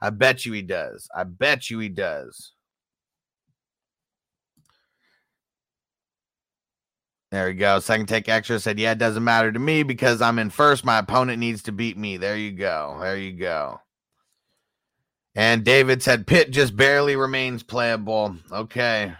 [0.00, 1.08] I bet you he does.
[1.12, 2.52] I bet you he does.
[7.32, 7.80] There we go.
[7.80, 10.84] Second take extra said, Yeah, it doesn't matter to me because I'm in first.
[10.84, 12.16] My opponent needs to beat me.
[12.16, 12.96] There you go.
[13.00, 13.80] There you go.
[15.34, 18.36] And David said Pitt just barely remains playable.
[18.52, 19.12] Okay.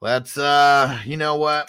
[0.00, 1.68] Let's uh you know what?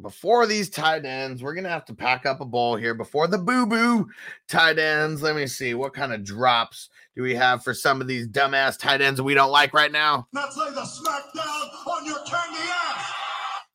[0.00, 3.38] Before these tight ends, we're gonna have to pack up a bowl here before the
[3.38, 4.08] boo-boo
[4.48, 5.22] tight ends.
[5.22, 8.78] Let me see what kind of drops do we have for some of these dumbass
[8.78, 10.26] tight ends we don't like right now.
[10.32, 13.12] Let's lay the smackdown on your candy ass.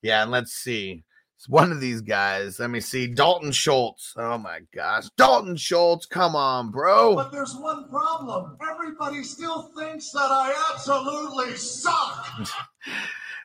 [0.02, 1.04] Yeah, and let's see.
[1.48, 2.60] One of these guys.
[2.60, 3.08] Let me see.
[3.08, 4.14] Dalton Schultz.
[4.18, 5.06] Oh my gosh.
[5.18, 6.06] Dalton Schultz.
[6.06, 7.16] Come on, bro.
[7.16, 8.58] But there's one problem.
[8.70, 12.28] Everybody still thinks that I absolutely suck.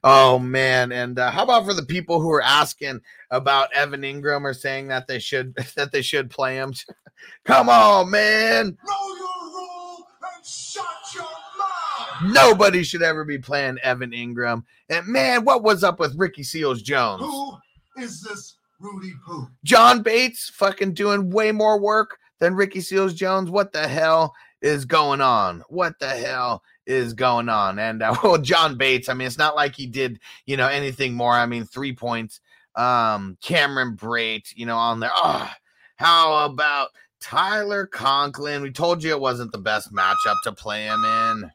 [0.04, 0.90] Oh man.
[0.90, 3.00] And uh, how about for the people who are asking
[3.30, 6.74] about Evan Engram or saying that they should that they should play him?
[7.44, 8.76] Come on, man.
[8.84, 10.84] Know your role and shut
[11.14, 12.34] your mouth.
[12.34, 14.64] Nobody should ever be playing Evan Engram.
[14.88, 17.22] And man, what was up with Ricky Seals Jones?
[17.22, 17.58] Who
[17.96, 19.48] is this Rudy Poo?
[19.64, 23.50] John Bates fucking doing way more work than Ricky Seals Jones.
[23.50, 25.62] What the hell is going on?
[25.68, 27.78] What the hell is going on?
[27.78, 31.14] And uh, well, John Bates, I mean, it's not like he did, you know, anything
[31.14, 31.32] more.
[31.32, 32.40] I mean, three points.
[32.74, 35.12] Um, Cameron Brate, you know, on there.
[35.14, 35.50] Oh,
[35.96, 36.88] how about
[37.20, 38.62] Tyler Conklin?
[38.62, 41.50] We told you it wasn't the best matchup to play him in.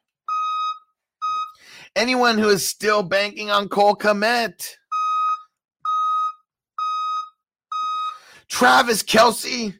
[1.96, 4.76] Anyone who is still banking on Cole Kmet.
[8.50, 9.74] Travis Kelce.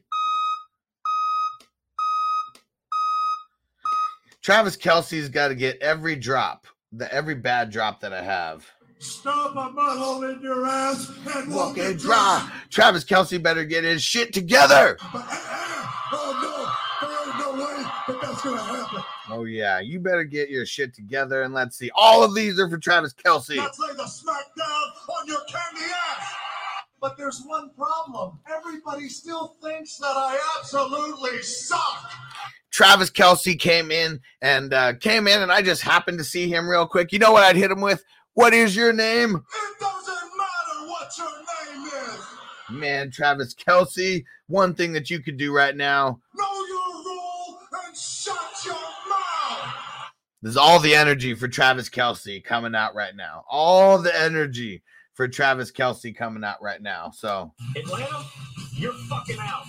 [4.42, 8.66] Travis Kelce's got to get every drop, the every bad drop that I have.
[9.00, 12.08] Stop a butthole in your ass and walk, Walk it it dry.
[12.48, 12.52] dry.
[12.70, 14.96] Travis Kelce better get his shit together.
[15.00, 16.32] Uh, uh, oh
[17.00, 19.02] no, there ain't no way that that's gonna happen.
[19.30, 21.90] Oh yeah, you better get your shit together and let's see.
[21.94, 23.56] All of these are for Travis Kelce.
[23.56, 26.07] Let's lay the smackdown on your candy ass.
[27.00, 28.40] But there's one problem.
[28.50, 32.10] Everybody still thinks that I absolutely suck.
[32.70, 36.68] Travis Kelce came in and uh, came in, and I just happened to see him
[36.68, 37.12] real quick.
[37.12, 38.04] You know what I'd hit him with?
[38.34, 39.34] What is your name?
[39.34, 42.26] It doesn't matter what your name is.
[42.70, 47.96] Man, Travis Kelce, one thing that you could do right now Know your role and
[47.96, 49.74] shut your mouth.
[50.42, 53.44] There's all the energy for Travis Kelce coming out right now.
[53.48, 54.82] All the energy
[55.18, 57.10] for Travis Kelce coming out right now.
[57.10, 58.24] So Atlanta,
[58.72, 59.64] you're fucking out.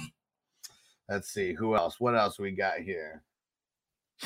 [1.09, 1.99] let's see who else.
[1.99, 3.23] What else we got here?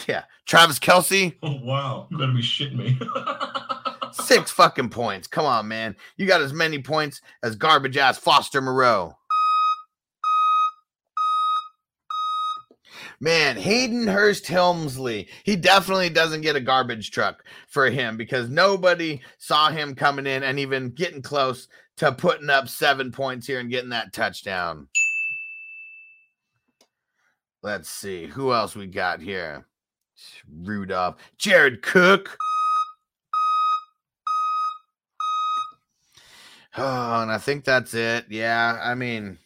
[0.06, 3.00] Yeah, Travis Kelce, Oh wow, you better be shitting me.
[4.12, 5.28] six fucking points.
[5.28, 5.96] Come on, man.
[6.18, 9.16] You got as many points as garbage ass Foster Moreau.
[13.20, 15.28] Man, Hayden Hurst Helmsley.
[15.44, 20.44] He definitely doesn't get a garbage truck for him because nobody saw him coming in
[20.44, 24.88] and even getting close to putting up seven points here and getting that touchdown.
[27.62, 29.66] Let's see who else we got here.
[30.50, 32.38] Rudolph, Jared Cook.
[36.76, 38.26] Oh, and I think that's it.
[38.30, 39.38] Yeah, I mean,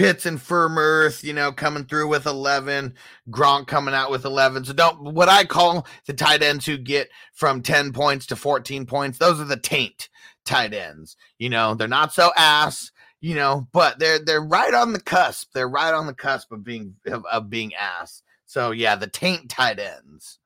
[0.00, 2.94] Pitts and Freiermuth, you know, coming through with 11,
[3.28, 4.64] Gronk coming out with 11.
[4.64, 8.86] So don't what I call the tight ends who get from 10 points to 14
[8.86, 10.08] points, those are the taint
[10.46, 11.18] tight ends.
[11.38, 15.50] You know, they're not so ass, you know, but they're they're right on the cusp.
[15.52, 18.22] They're right on the cusp of being of, of being ass.
[18.46, 20.38] So yeah, the taint tight ends.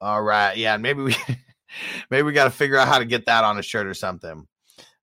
[0.00, 0.56] All right.
[0.56, 1.16] Yeah, maybe we
[2.10, 4.48] maybe we got to figure out how to get that on a shirt or something.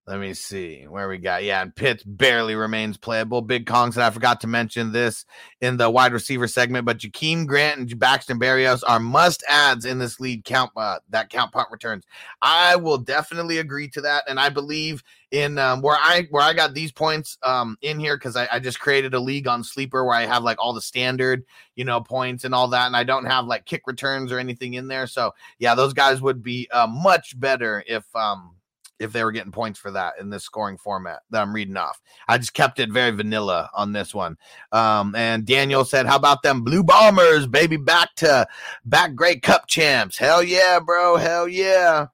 [0.06, 1.45] Let me see where we got.
[1.45, 3.41] Yeah, and Pitts barely remains playable.
[3.41, 5.24] Big Kong said I forgot to mention this
[5.62, 9.99] in the wide receiver segment, but Jakeem Grant and Braxton Berrios are must adds in
[9.99, 12.04] this lead count uh, that count punt returns.
[12.41, 16.51] I will definitely agree to that, and I believe in um, where I where I
[16.51, 20.04] got these points um, in here because I, I just created a league on Sleeper
[20.04, 21.45] where I have like all the standard
[21.76, 24.74] you know points and all that, and I don't have like kick returns or anything
[24.74, 25.08] in there.
[25.08, 28.56] So yeah, those guys would be uh, much better if um
[28.99, 32.01] if they were getting points for that in this scoring format that I'm reading off.
[32.27, 34.37] I just kept it very vanilla on this one.
[34.71, 37.77] Um, and Daniel said, How about them blue bombers, baby?
[37.77, 38.47] Back to
[38.85, 40.17] back Grey Cup champs.
[40.17, 41.17] Hell yeah, bro.
[41.17, 42.07] Hell yeah.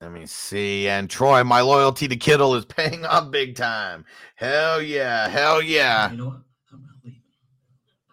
[0.00, 0.88] Let me see.
[0.88, 4.04] And Troy, my loyalty to Kittle is paying off big time.
[4.34, 5.28] Hell yeah.
[5.28, 6.10] Hell yeah.
[6.10, 6.40] You know what?
[6.72, 7.22] I'm not leaving.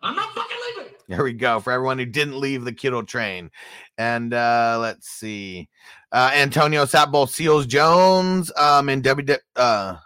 [0.01, 0.82] I'm not fucking leaving.
[1.09, 1.59] There we go.
[1.59, 3.51] For everyone who didn't leave the Kittle train.
[3.97, 5.69] And uh let's see.
[6.11, 9.97] Uh Antonio sat both Seals Jones um in W uh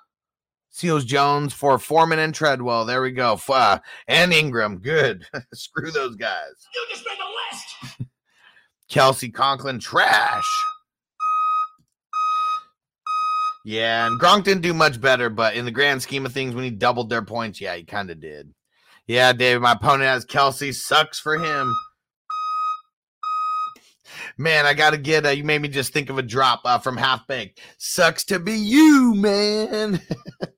[0.77, 2.85] Seals Jones for Foreman and Treadwell.
[2.85, 3.39] There we go.
[3.49, 4.79] Uh, and Engram.
[4.79, 5.25] Good.
[5.55, 6.67] Screw those guys.
[6.75, 8.11] You just made the list.
[8.91, 10.45] Kelce Conklin trash.
[13.65, 16.63] Yeah, and Gronk didn't do much better, but in the grand scheme of things, when
[16.63, 18.53] he doubled their points, yeah, he kind of did.
[19.07, 20.73] Yeah, David, my opponent has Kelce.
[20.73, 21.73] Sucks for him.
[24.37, 25.25] Man, I gotta get.
[25.25, 27.59] Uh, you made me just think of a drop uh, from Half Baked.
[27.77, 30.01] Sucks to be you, man.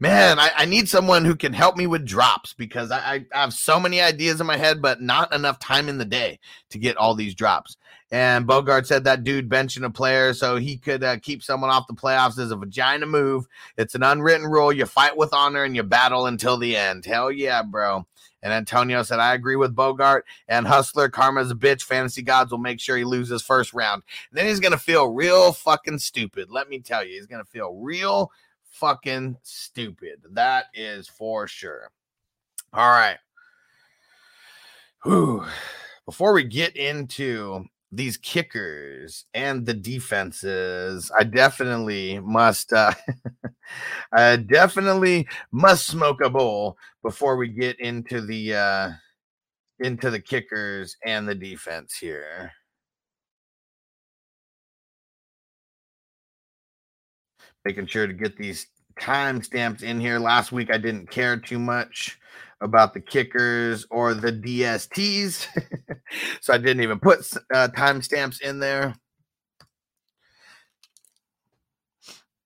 [0.00, 3.52] man, I, I, need someone who can help me with drops because I, I, have
[3.52, 6.38] so many ideas in my head, but not enough time in the day
[6.70, 7.76] to get all these drops.
[8.10, 11.88] And Bogart said that dude benching a player so he could uh, keep someone off
[11.88, 13.46] the playoffs is a vagina move.
[13.76, 14.72] It's an unwritten rule.
[14.72, 17.04] You fight with honor and you battle until the end.
[17.04, 18.06] Hell yeah, bro.
[18.42, 21.08] And Antonio said, I agree with Bogart and Hustler.
[21.08, 21.82] Karma's a bitch.
[21.82, 24.04] Fantasy gods will make sure he loses first round.
[24.30, 26.48] And then he's going to feel real fucking stupid.
[26.48, 28.30] Let me tell you, he's going to feel real
[28.76, 30.20] fucking stupid.
[30.32, 31.90] That is for sure.
[32.72, 33.18] All right.
[35.04, 35.44] Whew.
[36.04, 42.92] Before we get into these kickers and the defenses, I definitely must uh
[44.12, 48.90] I definitely must smoke a bowl before we get into the uh
[49.80, 52.52] into the kickers and the defense here.
[57.66, 58.68] Making sure to get these
[59.00, 60.20] timestamps in here.
[60.20, 62.16] Last week I didn't care too much
[62.60, 65.48] about the kickers or the DSTs.
[66.40, 68.94] so I didn't even put uh, timestamps in there.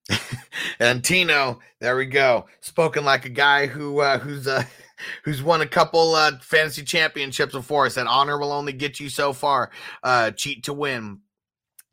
[0.79, 2.47] and Tino, there we go.
[2.61, 4.63] Spoken like a guy who uh, who's uh,
[5.23, 7.85] who's won a couple uh, fantasy championships before.
[7.85, 9.69] I said honor will only get you so far.
[10.01, 11.19] Uh, cheat to win.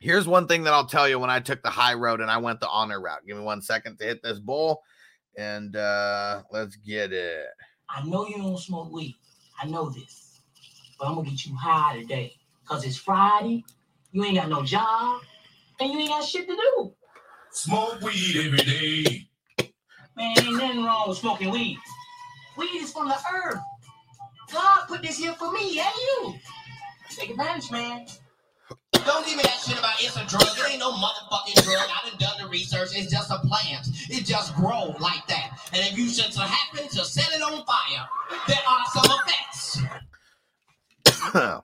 [0.00, 2.38] Here's one thing that I'll tell you when I took the high road and I
[2.38, 3.26] went the honor route.
[3.26, 4.82] Give me one second to hit this bowl,
[5.36, 7.46] and uh, let's get it.
[7.88, 9.16] I know you don't smoke weed.
[9.60, 10.40] I know this.
[10.98, 12.34] But I'm gonna get you high today.
[12.64, 13.64] Cause it's Friday.
[14.12, 15.20] You ain't got no job.
[15.80, 16.92] And you ain't got shit to do.
[17.52, 19.28] Smoke weed every day.
[20.16, 21.78] Man, ain't nothing wrong with smoking weed.
[22.56, 23.58] Weed is from the herb.
[24.52, 26.34] God put this here for me and you.
[27.10, 28.06] Take advantage, man.
[28.92, 30.48] Don't give me that shit about it's a drug.
[30.56, 31.88] It ain't no motherfucking drug.
[31.88, 32.90] I done done the research.
[32.94, 33.88] It's just a plant.
[34.08, 35.58] It just grow like that.
[35.72, 38.08] And if you should happen to set it on fire,
[38.46, 39.82] there are some effects.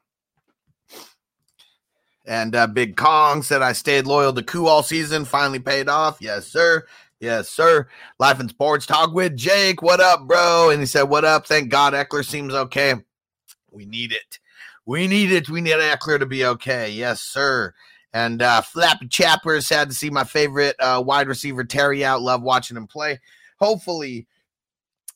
[2.27, 5.25] and uh, Big Kong said I stayed loyal to Koo all season.
[5.25, 6.19] Finally paid off.
[6.21, 6.85] Yes, sir.
[7.21, 7.89] Yes, sir.
[8.19, 9.81] Life and Sports Talk with Jake.
[9.81, 10.71] What up, bro?
[10.71, 11.47] And he said, What up?
[11.47, 12.95] Thank God Ekeler seems okay.
[13.71, 14.39] We need it.
[14.87, 15.49] We need it.
[15.49, 16.91] We need Ekeler to be okay.
[16.91, 17.73] Yes, sir.
[18.13, 22.23] And uh, Flappy Chapper sad to see my favorite uh, wide receiver Terry out.
[22.23, 23.19] Love watching him play.
[23.59, 24.27] Hopefully,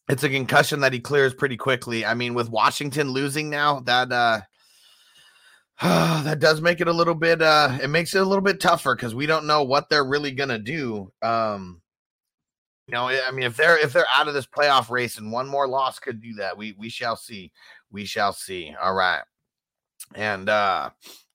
[0.08, 2.04] it's a concussion that he clears pretty quickly.
[2.04, 4.40] I mean, with Washington losing now, that uh,
[6.24, 7.42] that does make it a little bit.
[7.42, 10.32] Uh, it makes it a little bit tougher because we don't know what they're really
[10.32, 11.12] gonna do.
[11.20, 11.82] Um,
[12.86, 15.46] you know, I mean, if they're if they're out of this playoff race and one
[15.46, 17.52] more loss could do that, we we shall see.
[17.92, 18.74] We shall see.
[18.82, 19.22] All right
[20.14, 20.90] and uh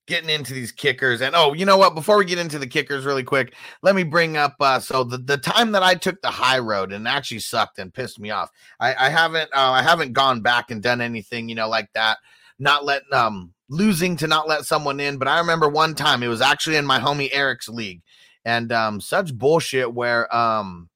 [0.05, 1.95] getting into these kickers and oh you know what?
[1.95, 5.17] Before we get into the kickers really quick let me bring up uh so the,
[5.17, 8.49] the time that i took the high road and actually sucked and pissed me off.
[8.79, 12.17] I i haven't uh, i haven't gone back and done anything you know like that
[12.59, 16.27] not letting um losing to not let someone in but i remember one time it
[16.27, 18.01] was actually in my homie eric's league
[18.45, 20.89] and um such bullshit where um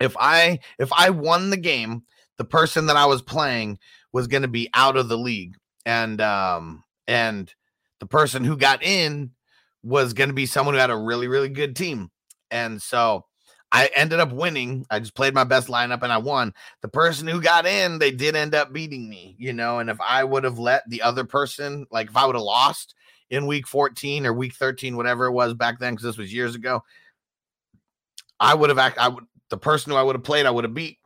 [0.00, 2.02] if i if i won the game
[2.36, 3.78] the person that i was playing
[4.12, 5.54] was going to be out of the league
[5.86, 7.52] and um and
[8.00, 9.30] the person who got in
[9.82, 12.10] was going to be someone who had a really really good team.
[12.50, 13.24] And so
[13.72, 16.54] i ended up winning i just played my best lineup and i won.
[16.80, 20.00] The person who got in they did end up beating me you know and if
[20.00, 22.94] i would have let the other person like if i would have lost
[23.30, 26.54] in week 14 or week 13 whatever it was back then because this was years
[26.54, 26.82] ago
[28.38, 30.64] i would have act i would the person who i would have played i would
[30.64, 30.98] have beat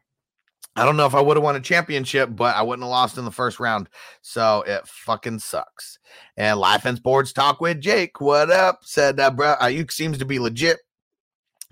[0.78, 3.18] I don't know if I would have won a championship, but I wouldn't have lost
[3.18, 3.88] in the first round.
[4.22, 5.98] So it fucking sucks.
[6.36, 8.20] And Life and Sports Talk with Jake.
[8.20, 8.78] What up?
[8.82, 9.56] Said that, bro.
[9.60, 10.78] Aiyuk seems to be legit.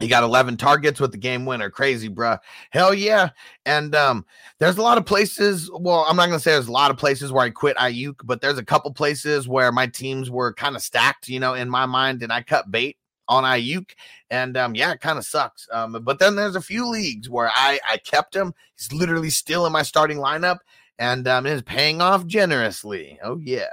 [0.00, 1.70] He got 11 targets with the game winner.
[1.70, 2.38] Crazy, bro.
[2.70, 3.28] Hell yeah.
[3.64, 4.26] And um,
[4.58, 5.70] there's a lot of places.
[5.72, 8.16] Well, I'm not going to say there's a lot of places where I quit Aiyuk,
[8.24, 11.70] but there's a couple places where my teams were kind of stacked, you know, in
[11.70, 12.98] my mind, and I cut bait
[13.28, 13.90] on Aiyuk,
[14.30, 15.68] and um, yeah, it kind of sucks.
[15.72, 18.54] Um, but then there's a few leagues where I I kept him.
[18.76, 20.58] He's literally still in my starting lineup,
[20.98, 23.18] and um, is paying off generously.
[23.22, 23.66] Oh yeah.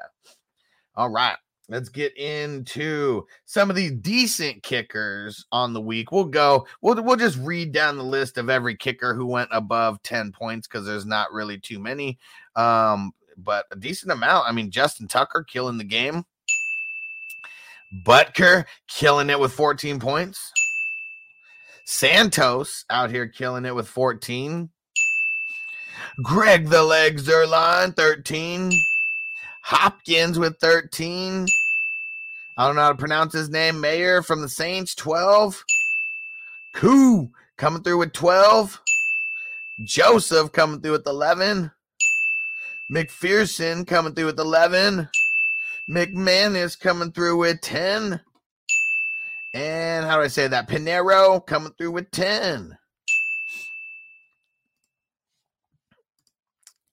[0.95, 1.37] All right.
[1.69, 6.11] Let's get into some of these decent kickers on the week.
[6.11, 6.67] We'll go.
[6.81, 10.67] We'll we'll just read down the list of every kicker who went above 10 points
[10.67, 12.19] because there's not really too many.
[12.55, 14.47] Um, but a decent amount.
[14.47, 16.25] I mean, Justin Tucker killing the game.
[18.01, 20.51] Butker killing it with 14 points.
[21.85, 24.69] Santos out here killing it with 14.
[26.23, 28.71] Greg the Leg Zuerlein, 13.
[29.61, 31.47] Hopkins with 13.
[32.57, 33.79] I don't know how to pronounce his name.
[33.79, 35.63] Mayor from the Saints, 12.
[36.73, 38.81] Koo coming through with 12.
[39.83, 41.71] Joseph coming through with 11.
[42.91, 45.09] McPherson coming through with 11.
[45.89, 48.21] McManus coming through with 10.
[49.53, 50.67] And how do I say that?
[50.67, 52.77] Piñeiro coming through with 10.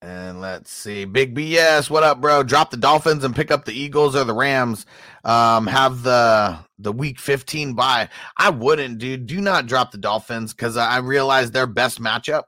[0.03, 1.05] And let's see.
[1.05, 2.43] Big BS, what up, bro?
[2.43, 4.87] Drop the Dolphins and pick up the Eagles or the Rams.
[5.25, 8.09] Um, have the the week 15 bye.
[8.39, 9.27] I wouldn't, dude.
[9.27, 12.45] Do not drop the Dolphins because I realize their best matchup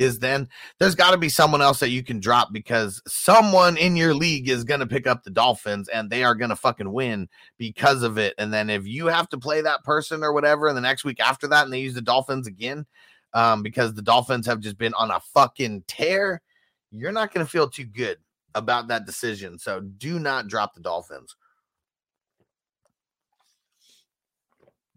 [0.00, 0.48] is then
[0.78, 4.48] there's got to be someone else that you can drop because someone in your league
[4.48, 7.28] is going to pick up the Dolphins and they are going to fucking win
[7.58, 8.34] because of it.
[8.38, 11.20] And then if you have to play that person or whatever, and the next week
[11.20, 12.86] after that, and they use the Dolphins again,
[13.34, 16.40] um, because the Dolphins have just been on a fucking tear,
[16.90, 18.16] you're not going to feel too good
[18.54, 19.58] about that decision.
[19.58, 21.36] So do not drop the Dolphins.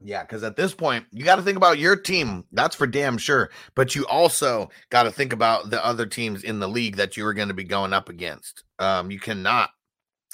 [0.06, 2.44] Yeah, because at this point, you got to think about your team.
[2.52, 3.50] That's for damn sure.
[3.74, 7.26] But you also got to think about the other teams in the league that you
[7.26, 8.64] are going to be going up against.
[8.80, 9.70] Um, you cannot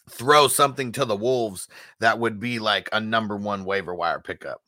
[0.10, 1.68] throw something to the Wolves
[2.00, 4.64] that would be like a number one waiver wire pickup.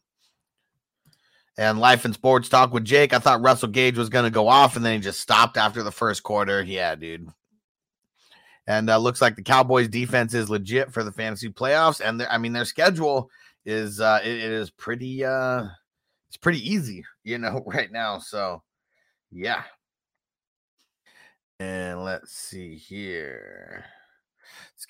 [1.57, 3.11] And life and sports talk with Jake.
[3.11, 5.83] I thought Russell Gage was going to go off, and then he just stopped after
[5.83, 6.61] the first quarter.
[6.61, 7.27] Yeah, dude.
[8.67, 11.99] And uh, looks like the Cowboys' defense is legit for the fantasy playoffs.
[11.99, 13.29] And I mean, their schedule
[13.65, 15.65] is uh it, it is pretty uh
[16.29, 18.19] it's pretty easy, you know, right now.
[18.19, 18.63] So
[19.31, 19.63] yeah.
[21.59, 23.85] And let's see here.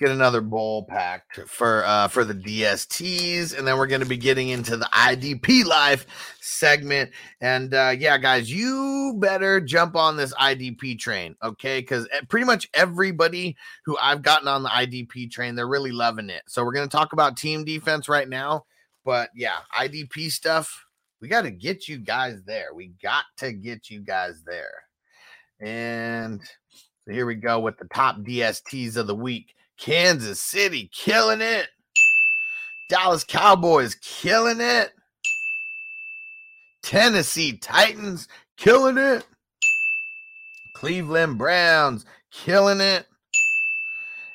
[0.01, 4.49] Get another bowl pack for uh for the DSTs, and then we're gonna be getting
[4.49, 6.07] into the IDP life
[6.39, 7.11] segment.
[7.39, 11.81] And uh yeah, guys, you better jump on this IDP train, okay?
[11.81, 13.55] Because eh, pretty much everybody
[13.85, 16.41] who I've gotten on the IDP train, they're really loving it.
[16.47, 18.65] So we're gonna talk about team defense right now.
[19.05, 20.83] But yeah, IDP stuff,
[21.21, 22.73] we got to get you guys there.
[22.73, 24.83] We got to get you guys there.
[25.59, 26.41] And
[27.05, 29.53] so here we go with the top DSTs of the week.
[29.81, 31.67] Kansas City killing it.
[32.87, 34.91] Dallas Cowboys killing it.
[36.83, 38.27] Tennessee Titans
[38.57, 39.25] killing it.
[40.75, 43.07] Cleveland Browns killing it.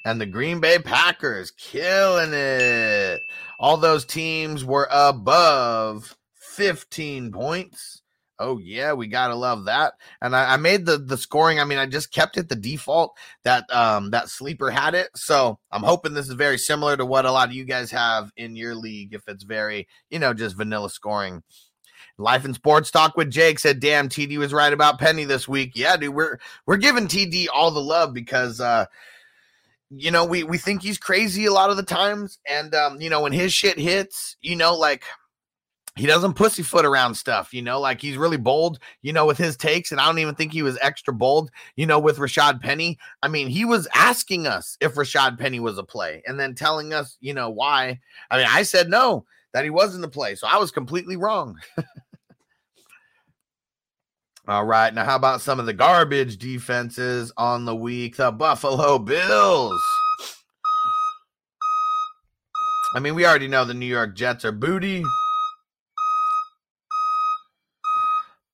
[0.05, 3.21] And the Green Bay Packers killing it.
[3.61, 8.03] All those teams were above 15 points.
[8.39, 9.95] Oh yeah, we gotta love that.
[10.21, 11.59] And I, I, made the the scoring.
[11.59, 15.09] I mean, I just kept it the default that um that sleeper had it.
[15.17, 18.31] So I'm hoping this is very similar to what a lot of you guys have
[18.37, 19.15] in your league.
[19.15, 21.43] If it's very, you know, just vanilla scoring.
[22.19, 25.73] Life and sports talk with Jake said, "Damn, TD was right about Penny this week."
[25.75, 28.87] Yeah, dude, we're we're giving TD all the love because uh
[29.91, 33.09] you know, we we think he's crazy a lot of the times, and um, you
[33.09, 35.05] know, when his shit hits, you know, like
[35.97, 39.57] he doesn't pussyfoot around stuff, you know, like he's really bold, you know, with his
[39.57, 39.91] takes.
[39.91, 42.99] And I don't even think he was extra bold, you know, with Rashaad Penny.
[43.23, 46.93] I mean, he was asking us if Rashaad Penny was a play and then telling
[46.93, 47.99] us, you know, why.
[48.31, 49.25] I mean, I said no,
[49.55, 50.35] that he wasn't a play.
[50.35, 51.59] So I was completely wrong.
[54.49, 54.93] All right.
[54.95, 58.17] Now, how about some of the garbage defenses on the week?
[58.17, 59.83] The Buffalo Bills.
[62.95, 65.03] I mean, we already know the New York Jets are booty.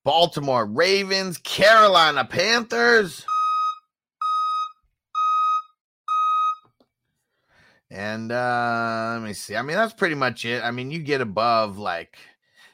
[0.04, 3.24] Baltimore Ravens, Carolina Panthers.
[7.90, 9.54] And uh let me see.
[9.54, 10.62] I mean, that's pretty much it.
[10.64, 12.16] I mean, you get above like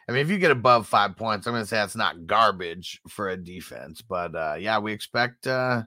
[0.08, 3.28] I mean, if you get above five points, I'm to say that's not garbage for
[3.28, 4.00] a defense.
[4.00, 5.82] But uh, yeah, we expect uh,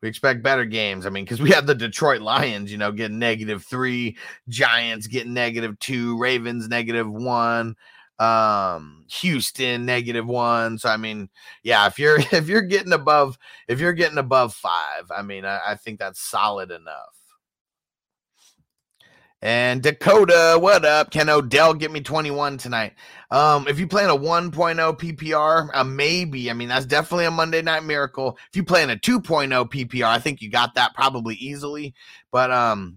[0.00, 1.04] we expect better games.
[1.04, 4.16] I mean, because we have the Detroit Lions, you know, getting negative three,
[4.48, 7.74] Giants getting negative two, Ravens negative one,
[8.18, 10.78] um, Houston negative one.
[10.78, 11.28] So I mean,
[11.62, 13.38] yeah, if you're if you're getting above
[13.68, 17.16] if you're getting above five, I mean, I, I think that's solid enough.
[19.42, 21.10] And Dakota, what up?
[21.10, 22.94] Can Odell get me 21 tonight?
[23.30, 26.50] Um, if you play in a 1.0 PPR, uh, maybe.
[26.50, 28.38] I mean, that's definitely a Monday night miracle.
[28.48, 31.94] If you play in a 2.0 PPR, I think you got that probably easily.
[32.32, 32.96] But um,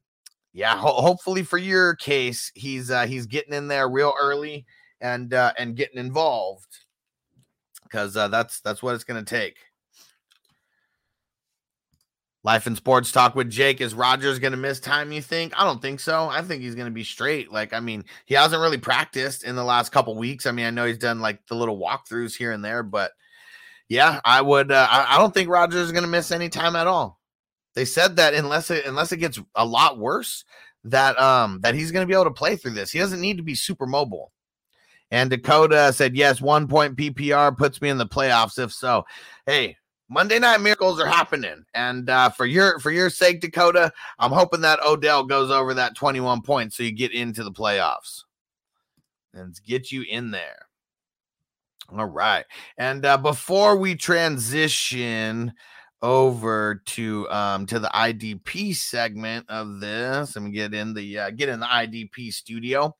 [0.54, 4.66] yeah, ho- hopefully for your case, he's uh, he's getting in there real early
[5.02, 6.80] and uh, and getting involved
[7.84, 9.58] because uh, that's that's what it's going to take.
[12.44, 13.82] Life and sports talk with Jake.
[13.82, 15.12] Is Rodgers going to miss time?
[15.12, 15.54] You think?
[15.58, 16.30] I don't think so.
[16.30, 17.52] I think he's going to be straight.
[17.52, 20.46] Like, I mean, he hasn't really practiced in the last couple weeks.
[20.46, 23.12] I mean, I know he's done like the little walkthroughs here and there, but
[23.90, 24.72] yeah, I would.
[24.72, 27.20] Uh, I, I don't think Rodgers is going to miss any time at all.
[27.76, 30.46] They said that unless it unless it gets a lot worse,
[30.86, 32.92] that um that he's going to be able to play through this.
[32.92, 34.32] He doesn't need to be super mobile.
[35.12, 38.60] And Dakota said, yes, one point PPR puts me in the playoffs.
[38.60, 39.06] If so,
[39.46, 39.76] hey,
[40.10, 44.62] Monday night miracles are happening, and uh, for your for your sake, Dakota, I'm hoping
[44.62, 48.24] that Odell goes over that 21 points so you get into the playoffs
[49.34, 50.66] and get you in there.
[51.92, 52.46] All right,
[52.78, 55.54] and uh, before we transition
[56.02, 61.50] over to um to the IDP segment of this, and get in the uh, get
[61.50, 62.96] in the IDP studio.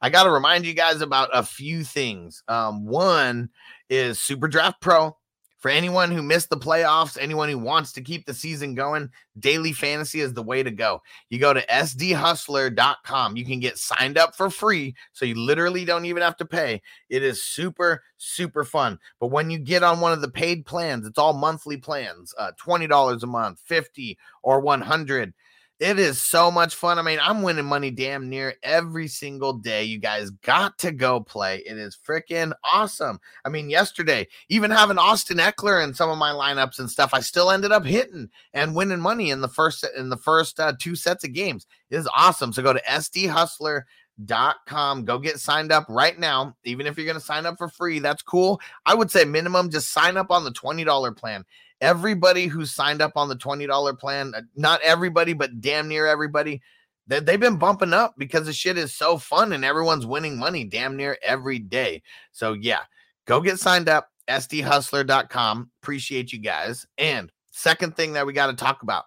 [0.00, 2.42] I got to remind you guys about a few things.
[2.48, 3.50] Um, one
[3.88, 5.16] is Super Draft Pro
[5.58, 9.10] for anyone who missed the playoffs, anyone who wants to keep the season going,
[9.40, 11.02] daily fantasy is the way to go.
[11.30, 13.36] You go to sdhustler.com.
[13.36, 14.94] You can get signed up for free.
[15.12, 16.80] So you literally don't even have to pay.
[17.10, 19.00] It is super, super fun.
[19.18, 22.52] But when you get on one of the paid plans, it's all monthly plans, uh,
[22.64, 25.34] $20 a month, 50 or 100
[25.80, 26.98] it is so much fun.
[26.98, 29.84] I mean, I'm winning money damn near every single day.
[29.84, 31.58] You guys got to go play.
[31.58, 33.20] It is freaking awesome.
[33.44, 37.20] I mean, yesterday, even having Austin Ekeler in some of my lineups and stuff, I
[37.20, 40.96] still ended up hitting and winning money in the first in the first uh, two
[40.96, 41.64] sets of games.
[41.90, 42.52] It is awesome.
[42.52, 45.04] So go to sdhustler.com.
[45.04, 46.56] Go get signed up right now.
[46.64, 48.60] Even if you're going to sign up for free, that's cool.
[48.84, 51.44] I would say minimum just sign up on the $20 plan
[51.80, 56.60] everybody who signed up on the $20 plan, uh, not everybody, but damn near everybody,
[57.06, 60.64] they, they've been bumping up because the shit is so fun and everyone's winning money
[60.64, 62.02] damn near every day.
[62.32, 62.80] So, yeah,
[63.26, 65.70] go get signed up, sdhustler.com.
[65.82, 66.86] Appreciate you guys.
[66.98, 69.04] And second thing that we got to talk about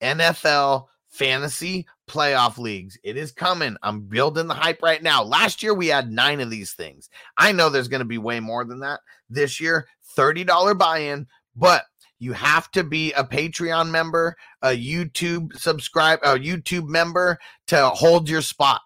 [0.00, 2.98] NFL fantasy playoff leagues.
[3.04, 3.76] It is coming.
[3.82, 5.22] I'm building the hype right now.
[5.22, 7.08] Last year we had nine of these things.
[7.36, 9.00] I know there's going to be way more than that
[9.30, 9.86] this year.
[10.16, 11.84] $30 buy in, but
[12.22, 17.36] you have to be a Patreon member, a YouTube subscribe, a YouTube member
[17.66, 18.80] to hold your spot.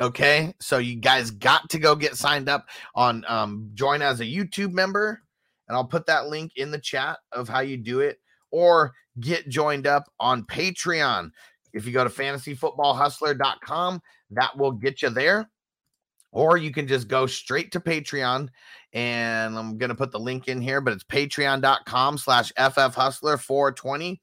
[0.00, 4.24] Okay, so you guys got to go get signed up on um, join as a
[4.24, 5.20] YouTube member,
[5.66, 8.20] and I'll put that link in the chat of how you do it,
[8.52, 11.30] or get joined up on Patreon.
[11.72, 14.00] If you go to fantasyfootballhustler.com,
[14.30, 15.50] that will get you there.
[16.30, 18.48] Or you can just go straight to Patreon
[18.92, 24.18] and I'm going to put the link in here, but it's patreon.com slash ffhustler420.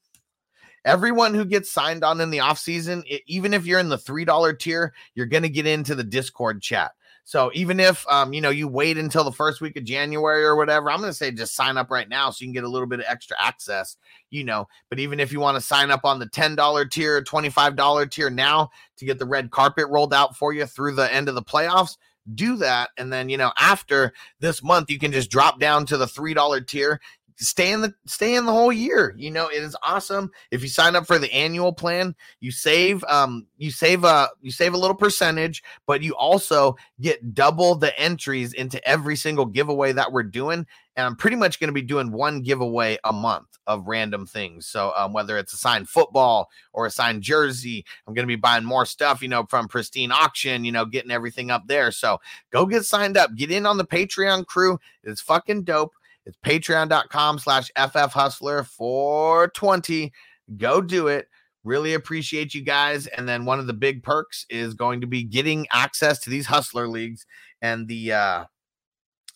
[0.85, 4.59] Everyone who gets signed on in the off season, even if you're in the $3
[4.59, 6.91] tier, you're going to get into the Discord chat.
[7.27, 10.55] So even if um, you know you wait until the first week of January or
[10.55, 12.69] whatever, I'm going to say just sign up right now so you can get a
[12.69, 13.97] little bit of extra access.
[14.29, 17.23] You know, but even if you want to sign up on the ten dollar tier,
[17.23, 20.93] twenty five dollar tier now to get the red carpet rolled out for you through
[20.93, 21.97] the end of the playoffs,
[22.33, 25.95] do that and then you know after this month you can just drop down to
[25.95, 26.99] the three dollar tier
[27.37, 30.31] stay in the stay in the whole year you know it is awesome.
[30.51, 34.51] If you sign up for the annual plan you save um you save a you
[34.51, 39.91] save a little percentage but you also get double the entries into every single giveaway
[39.93, 43.47] that we're doing and i'm pretty much going to be doing one giveaway a month
[43.67, 44.67] of random things.
[44.67, 48.35] So um, whether it's a signed football or a signed jersey i'm going to be
[48.35, 51.91] buying more stuff you know from pristine auction you know getting everything up there.
[51.91, 52.19] So
[52.51, 54.79] go get signed up get in on the patreon crew.
[55.03, 55.93] It's fucking dope
[56.25, 60.11] it's patreon.com slash ffhustler 420.
[60.57, 61.27] Go do it.
[61.63, 63.07] Really appreciate you guys.
[63.07, 66.45] And then one of the big perks is going to be getting access to these
[66.45, 67.25] hustler leagues
[67.61, 68.45] and the uh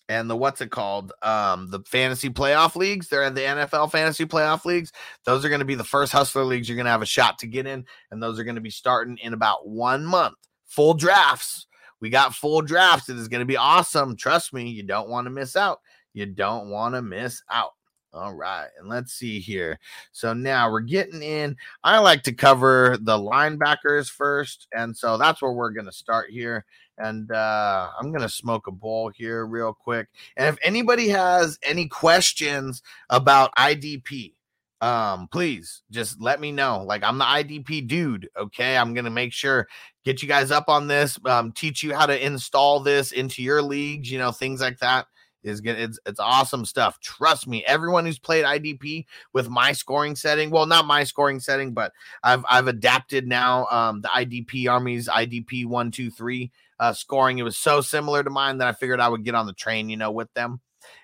[0.08, 1.12] and the what's it called?
[1.22, 3.08] Um, the fantasy playoff leagues.
[3.08, 4.90] They're in the NFL fantasy playoff leagues.
[5.24, 7.38] Those are going to be the first hustler leagues you're going to have a shot
[7.38, 10.34] to get in, and those are going to be starting in about one month.
[10.66, 11.66] Full drafts.
[12.00, 13.08] We got full drafts.
[13.08, 14.16] It is going to be awesome.
[14.16, 15.78] Trust me, you don't want to miss out.
[16.12, 17.72] You don't want to miss out.
[18.12, 19.78] All right, and let's see here.
[20.10, 21.56] So now we're getting in.
[21.84, 26.30] I like to cover the linebackers first, and so that's where we're going to start
[26.30, 26.64] here.
[26.98, 30.08] And uh, I'm going to smoke a bowl here real quick.
[30.36, 34.34] And if anybody has any questions about IDP,
[34.80, 36.82] um, please just let me know.
[36.82, 38.28] Like I'm the IDP dude.
[38.36, 39.68] Okay, I'm gonna make sure
[40.06, 41.18] get you guys up on this.
[41.26, 44.10] Um, teach you how to install this into your leagues.
[44.10, 45.06] You know things like that
[45.42, 47.00] is gonna it's it's awesome stuff.
[47.00, 51.72] Trust me, everyone who's played IDP with my scoring setting, well, not my scoring setting,
[51.72, 51.92] but
[52.22, 57.38] I've I've adapted now um the IDP armies IDP one two three uh scoring.
[57.38, 59.88] It was so similar to mine that I figured I would get on the train,
[59.88, 60.60] you know, with them.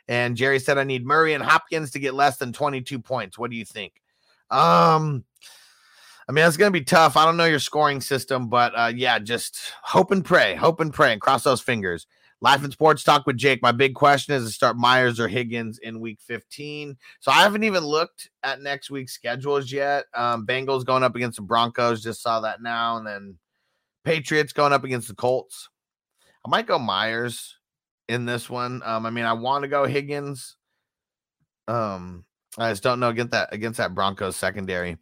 [0.08, 3.38] And Jerry said I need Murray and Hopkins to get less than 22 points.
[3.38, 4.00] What do you think?
[4.50, 5.24] Um,
[6.28, 7.16] I mean, it's going to be tough.
[7.16, 10.92] I don't know your scoring system, but uh, yeah, just hope and pray, hope and
[10.92, 12.06] pray, and cross those fingers.
[12.40, 13.62] Life and Sports Talk with Jake.
[13.62, 16.96] My big question is to start Meyers or Higgins in week 15.
[17.20, 20.04] So I haven't even looked at next week's schedules yet.
[20.14, 22.98] Um, Bengals going up against the Broncos, just saw that now.
[22.98, 23.38] And then
[24.04, 25.70] Patriots going up against the Colts.
[26.44, 27.56] I might go Meyers
[28.08, 28.82] in this one.
[28.84, 30.56] Um, I mean, I want to go Higgins.
[31.66, 32.24] Um,
[32.58, 34.98] I just don't know against that against that Broncos secondary.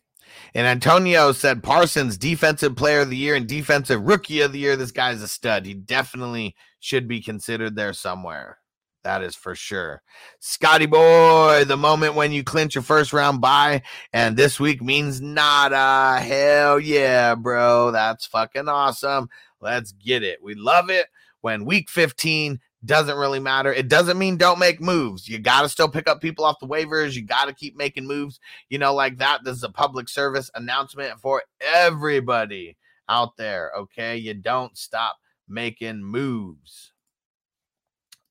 [0.54, 4.76] And Antonio said Parsons defensive player of the year and defensive rookie of the year.
[4.76, 5.66] This guy's a stud.
[5.66, 6.54] He definitely
[6.84, 8.58] should be considered there somewhere.
[9.04, 10.02] That is for sure.
[10.40, 13.82] Scotty boy, the moment when you clinch your first round bye,
[14.12, 16.20] and this week means nada.
[16.20, 17.90] Hell yeah, bro.
[17.90, 19.30] That's fucking awesome.
[19.60, 20.42] Let's get it.
[20.42, 21.06] We love it
[21.40, 23.72] when week 15 doesn't really matter.
[23.72, 25.26] It doesn't mean don't make moves.
[25.26, 27.14] You got to still pick up people off the waivers.
[27.14, 29.42] You got to keep making moves, you know, like that.
[29.42, 32.76] This is a public service announcement for everybody
[33.08, 33.72] out there.
[33.74, 34.18] Okay.
[34.18, 35.16] You don't stop
[35.48, 36.92] making moves.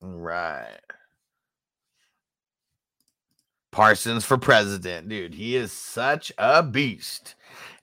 [0.02, 0.80] Right.
[3.72, 5.34] Parsons for president, dude.
[5.34, 7.36] He is such a beast.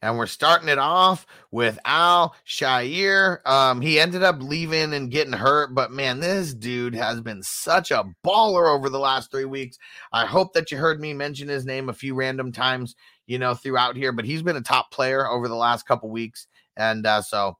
[0.02, 3.42] And we're starting it off with Al Shire.
[3.44, 7.90] Um, he ended up leaving and getting hurt, but man, this dude has been such
[7.90, 9.78] a baller over the last three weeks.
[10.12, 12.94] I hope that you heard me mention his name a few random times,
[13.26, 16.46] you know, throughout here, but he's been a top player over the last couple weeks.
[16.76, 17.58] And uh, so,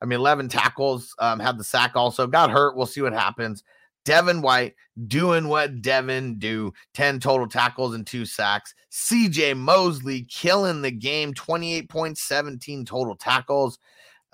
[0.00, 2.76] I mean, 11 tackles, um, had the sack also, got hurt.
[2.76, 3.62] We'll see what happens.
[4.04, 4.74] Devin White
[5.08, 8.72] doing what Devin do 10 total tackles and two sacks.
[8.92, 13.78] CJ Mosley killing the game 28.17 total tackles.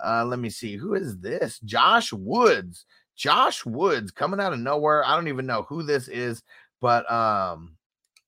[0.05, 1.59] Uh, let me see who is this?
[1.61, 2.85] Josh Woods.
[3.17, 5.05] Josh Woods coming out of nowhere.
[5.07, 6.43] I don't even know who this is,
[6.81, 7.77] but um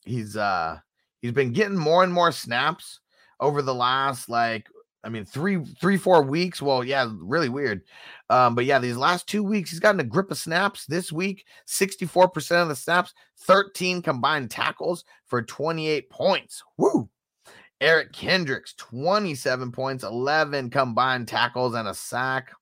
[0.04, 0.78] he's uh
[1.20, 3.00] he's been getting more and more snaps
[3.40, 4.68] over the last like
[5.04, 6.62] I mean, three, three, four weeks.
[6.62, 7.82] Well, yeah, really weird.
[8.30, 10.86] Um, but yeah, these last two weeks, he's gotten a grip of snaps.
[10.86, 16.62] This week, 64% of the snaps, 13 combined tackles for 28 points.
[16.78, 17.08] Woo!
[17.80, 22.52] Eric Kendricks, 27 points, 11 combined tackles and a sack.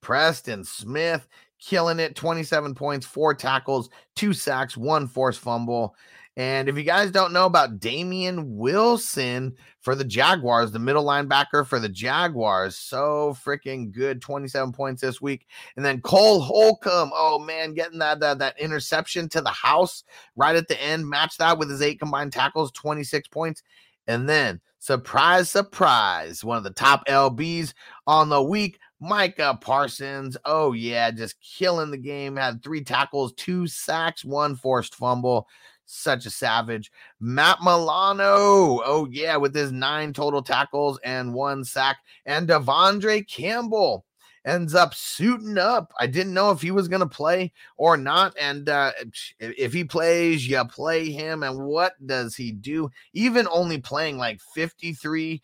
[0.00, 1.28] Preston Smith,
[1.60, 5.96] killing it, 27 points, four tackles, two sacks, one forced fumble.
[6.36, 11.64] And if you guys don't know about Damien Wilson for the Jaguars, the middle linebacker
[11.64, 15.46] for the Jaguars, so freaking good, 27 points this week.
[15.76, 20.02] And then Cole Holcomb, oh man, getting that, that that interception to the house
[20.34, 23.62] right at the end, match that with his eight combined tackles, 26 points.
[24.08, 27.74] And then surprise, surprise, one of the top LBs
[28.08, 30.36] on the week, Micah Parsons.
[30.44, 32.36] Oh, yeah, just killing the game.
[32.36, 35.46] Had three tackles, two sacks, one forced fumble
[35.86, 36.90] such a savage.
[37.20, 41.98] Matt Milano, oh yeah, with his nine total tackles and one sack.
[42.26, 44.04] And De'Vondre Campbell
[44.44, 45.92] ends up suiting up.
[45.98, 48.34] I didn't know if he was going to play or not.
[48.40, 48.92] And uh,
[49.38, 51.42] if he plays, you play him.
[51.42, 52.90] And what does he do?
[53.12, 55.40] Even only playing like 53%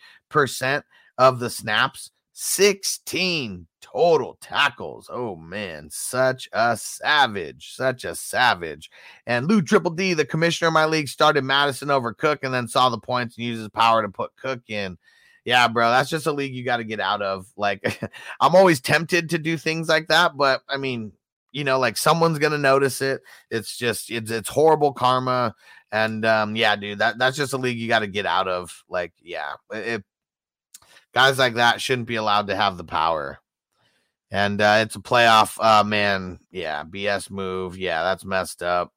[1.18, 5.08] of the snaps 16 total tackles.
[5.12, 8.90] Oh man, such a savage, such a savage.
[9.26, 12.68] And Lou Triple D, the commissioner of my league, started Mattison over Cook and then
[12.68, 14.98] saw the points and used his power to put Cook in.
[15.44, 17.46] Yeah, bro, that's just a league you got to get out of.
[17.56, 18.00] Like,
[18.40, 21.12] I'm always tempted to do things like that, but I mean,
[21.52, 23.22] you know, like someone's gonna notice it.
[23.50, 25.54] It's just it's it's horrible karma.
[25.92, 28.84] And um, yeah, dude, that that's just a league you got to get out of.
[28.88, 30.04] Like, yeah, it,
[31.12, 33.40] guys like that shouldn't be allowed to have the power.
[34.30, 36.38] And uh, it's a playoff, uh, man.
[36.50, 37.76] Yeah, BS move.
[37.76, 38.92] Yeah, that's messed up.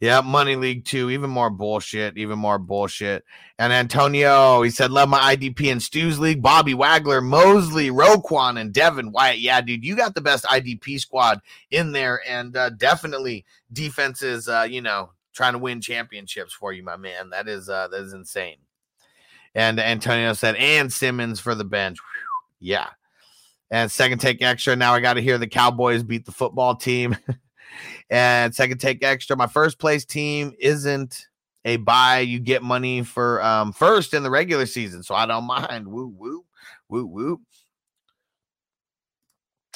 [0.00, 2.18] Yeah, money league two, Even more bullshit.
[2.18, 3.24] Even more bullshit.
[3.58, 8.72] And Antonio, he said, "Love my IDP and Stu's league." Bobby Wagner, Mosley, Roquan, and
[8.72, 9.38] Devin White.
[9.38, 14.48] Yeah, dude, you got the best IDP squad in there, and uh, definitely defenses.
[14.48, 17.30] Uh, you know, trying to win championships for you, my man.
[17.30, 18.58] That is uh, that is insane.
[19.54, 21.98] And Antonio said, and Simmons for the bench.
[21.98, 22.88] Whew, yeah.
[23.74, 24.76] And second take extra.
[24.76, 27.16] Now I got to hear the Cowboys beat the football team.
[28.08, 29.36] and second take extra.
[29.36, 31.26] My first place team isn't
[31.64, 32.20] a buy.
[32.20, 35.02] You get money for um, first in the regular season.
[35.02, 35.88] So I don't mind.
[35.88, 36.44] Woo, woo,
[36.88, 37.40] woo, woo.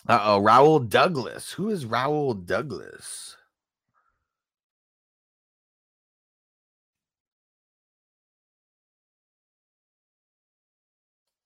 [0.09, 0.39] Uh oh.
[0.39, 1.51] Rasul Douglas.
[1.51, 3.37] Who is Rasul Douglas?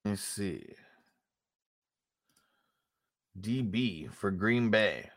[0.04, 0.62] Let me see.
[3.42, 5.10] DB for Green Bay.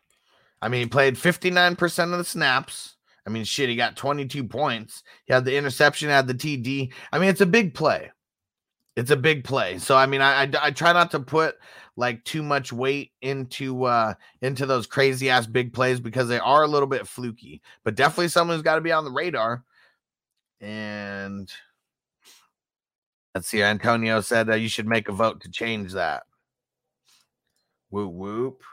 [0.61, 2.95] I mean, he played 59% of the snaps
[3.25, 5.03] I mean, shit, he got 22 points.
[5.25, 6.93] He had the interception, had the TD.
[7.11, 8.11] I mean, it's a big play.
[8.95, 9.77] It's a big play.
[9.79, 11.55] So I mean, I, I I try not to put
[11.97, 16.63] like too much weight into uh into those crazy ass big plays because they are
[16.63, 19.63] a little bit fluky, but definitely someone who's got to be on the radar.
[20.61, 21.51] And
[23.33, 26.23] let's see, Antonio said that you should make a vote to change that.
[27.95, 28.63] Whoop whoop.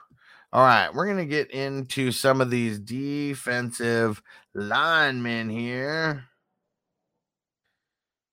[0.52, 4.20] All right, we're gonna get into some of these defensive
[4.52, 6.24] linemen here.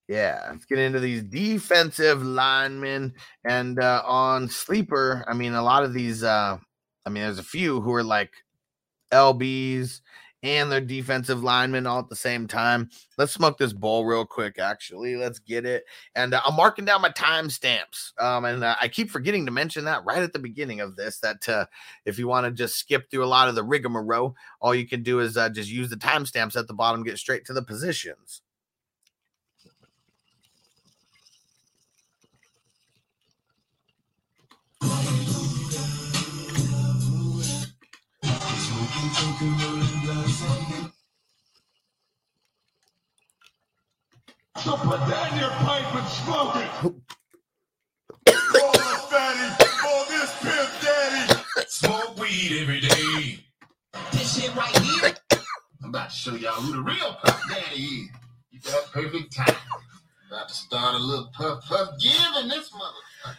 [0.07, 3.13] Yeah, let's get into these defensive linemen.
[3.47, 6.57] And uh, on sleeper, I mean, a lot of these, uh,
[7.05, 8.31] I mean, there's a few who are like
[9.13, 10.01] LBs
[10.41, 12.89] and their defensive linemen all at the same time.
[13.17, 15.15] Let's smoke this bowl real quick, actually.
[15.15, 15.83] Let's get it.
[16.15, 18.19] And uh, I'm marking down my timestamps.
[18.19, 21.19] Um, and uh, I keep forgetting to mention that right at the beginning of this
[21.19, 21.65] that uh,
[22.05, 25.03] if you want to just skip through a lot of the rigmarole, all you can
[25.03, 28.41] do is uh, just use the timestamps at the bottom, get straight to the positions.
[44.63, 46.69] So put that in your pipe and smoke it.
[46.83, 49.47] Roll it, fatty.
[49.79, 51.43] For this pimp daddy.
[51.69, 53.45] Smoke weed every day.
[54.11, 55.13] This shit right here.
[55.81, 58.09] I'm about to show y'all who the real puff daddy is.
[58.51, 59.55] You got perfect time.
[60.29, 63.37] About to start a little puff puff giving this motherfucker.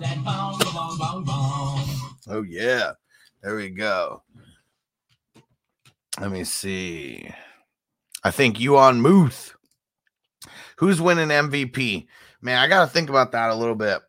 [0.00, 1.88] That bong, bong, bong, bong.
[2.28, 2.92] Oh yeah.
[3.42, 4.22] There we go.
[6.20, 7.28] Let me see.
[8.24, 9.54] I think you on Muth.
[10.76, 12.06] Who's winning MVP?
[12.40, 14.00] Man, I got to think about that a little bit.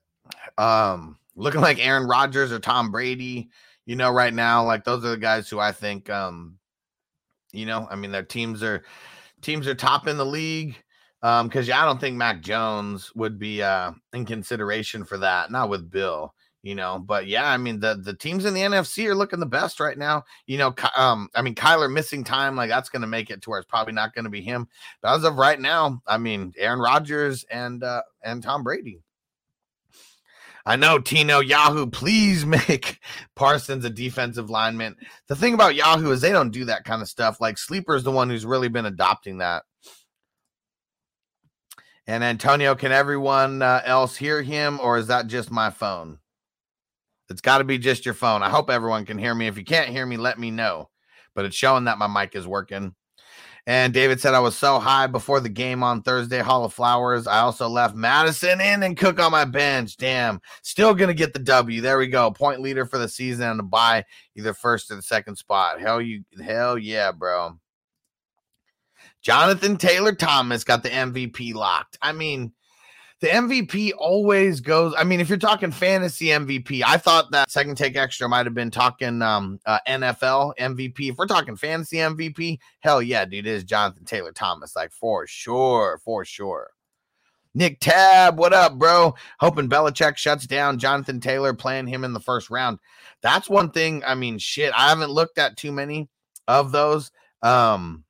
[0.57, 3.49] Um, looking like Aaron Rodgers or Tom Brady,
[3.85, 6.57] you know, right now, like those are the guys who I think um,
[7.51, 8.83] you know, I mean their teams are
[9.41, 10.77] teams are top in the league.
[11.21, 15.69] Um, because I don't think Mac Jones would be uh in consideration for that, not
[15.69, 16.99] with Bill you know.
[16.99, 19.97] But yeah, I mean the the teams in the NFC are looking the best right
[19.97, 20.23] now.
[20.45, 23.49] You know, um, I mean Kyler missing time, like that's going to make it to
[23.49, 24.67] where it's probably not going to be him.
[25.01, 29.01] But as of right now, I mean Aaron Rodgers and uh, and Tom Brady.
[30.65, 32.99] I know Tino Yahoo, please make
[33.35, 34.95] Parsons a defensive lineman.
[35.27, 37.41] The thing about Yahoo is they don't do that kind of stuff.
[37.41, 39.63] Like Sleeper is the one who's really been adopting that.
[42.09, 46.17] And Antonio, can everyone uh, else hear him, or is that just my phone?
[47.29, 48.41] It's got to be just your phone.
[48.41, 49.45] I hope everyone can hear me.
[49.45, 50.89] If you can't hear me, let me know.
[51.35, 52.95] But it's showing that my mic is working.
[53.67, 57.27] And David said I was so high before the game on Thursday, Hall of Flowers.
[57.27, 59.95] I also left Mattison in and Cook on my bench.
[59.95, 60.41] Damn.
[60.63, 61.79] Still to get the W.
[61.79, 62.31] There we go.
[62.31, 64.03] Point leader for the season and a buy
[64.35, 65.79] either first or the second spot.
[65.79, 67.59] Hell you hell yeah, bro.
[69.21, 71.97] Jonathan Taylor Thomas got the MVP locked.
[72.01, 72.53] I mean,
[73.21, 74.93] the MVP always goes.
[74.97, 78.55] I mean, if you're talking fantasy MVP, I thought that second take extra might have
[78.55, 81.09] been talking um, uh, NFL MVP.
[81.09, 85.27] If we're talking fantasy MVP, hell yeah, dude, it is Jonathan Taylor Thomas, like for
[85.27, 86.71] sure, for sure.
[87.55, 89.15] Nick Tab, what up, bro?
[89.39, 92.79] Hoping Belichick shuts down Jonathan Taylor, playing him in the first round.
[93.21, 94.03] That's one thing.
[94.05, 96.07] I mean, shit, I haven't looked at too many
[96.47, 97.11] of those.
[97.41, 98.05] Um,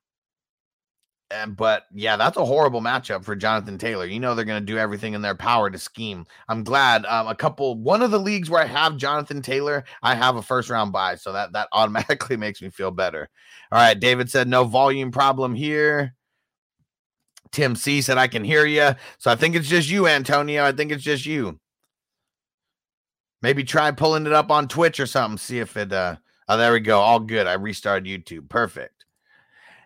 [1.30, 4.06] and, but yeah, that's a horrible matchup for Jonathan Taylor.
[4.06, 6.26] You know they're going to do everything in their power to scheme.
[6.48, 10.14] I'm glad um, a couple one of the leagues where I have Jonathan Taylor, I
[10.14, 13.28] have a first round buy, so that that automatically makes me feel better.
[13.72, 16.14] All right, David said no volume problem here.
[17.52, 20.64] Tim C said I can hear you, so I think it's just you, Antonio.
[20.64, 21.58] I think it's just you.
[23.42, 25.38] Maybe try pulling it up on Twitch or something.
[25.38, 25.92] See if it.
[25.92, 26.16] uh
[26.48, 26.98] Oh, there we go.
[26.98, 27.46] All good.
[27.46, 28.48] I restarted YouTube.
[28.48, 28.99] Perfect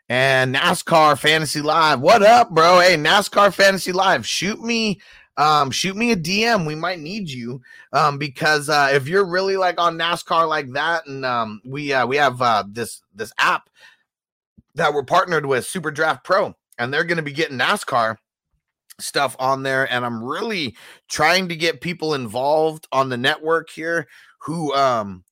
[0.08, 2.00] and NASCAR Fantasy Live.
[2.00, 2.80] What up, bro?
[2.80, 5.00] Hey, NASCAR Fantasy Live, shoot me
[5.36, 6.64] um shoot me a DM.
[6.66, 7.60] We might need you
[7.92, 12.06] um because uh if you're really like on NASCAR like that and um we uh
[12.06, 13.68] we have uh this this app
[14.76, 18.16] that we're partnered with Super Draft Pro and they're going to be getting NASCAR
[19.00, 20.76] stuff on there and I'm really
[21.08, 24.06] trying to get people involved on the network here
[24.38, 25.24] who um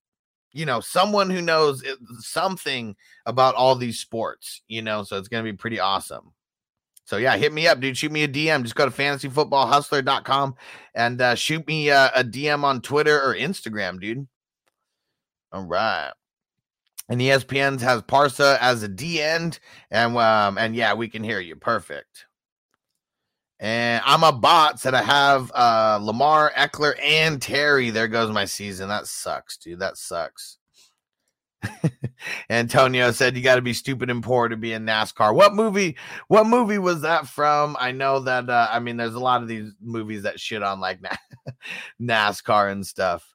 [0.52, 1.82] you know, someone who knows
[2.18, 2.96] something
[3.26, 6.32] about all these sports, you know, so it's going to be pretty awesome.
[7.04, 7.96] So yeah, hit me up, dude.
[7.96, 8.62] Shoot me a DM.
[8.62, 10.54] Just go to fantasyfootballhustler.com
[10.94, 14.26] and uh, shoot me uh, a DM on Twitter or Instagram, dude.
[15.52, 16.12] All right.
[17.08, 19.58] And the ESPN has Parsa as a D end,
[19.90, 21.56] and um, and yeah, we can hear you.
[21.56, 22.26] Perfect.
[23.62, 27.90] And I'm a bot said I have uh, Lamar, Ekeler, and Terry.
[27.90, 28.88] There goes my season.
[28.88, 29.78] That sucks, dude.
[29.78, 30.58] That sucks.
[32.50, 35.32] Antonio said you got to be stupid and poor to be in NASCAR.
[35.32, 35.96] What movie?
[36.26, 37.76] What movie was that from?
[37.78, 38.50] I know that.
[38.50, 40.98] Uh, I mean, there's a lot of these movies that shit on like
[42.02, 43.32] NASCAR and stuff.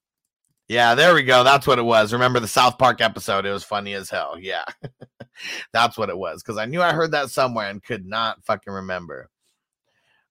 [0.68, 1.46] Yeah, there we go.
[1.46, 2.12] That's what it was.
[2.12, 3.46] Remember the South Park episode?
[3.46, 4.38] It was funny as hell.
[4.38, 4.66] Yeah,
[5.72, 6.44] that's what it was.
[6.44, 9.30] Because I knew I heard that somewhere and could not fucking remember.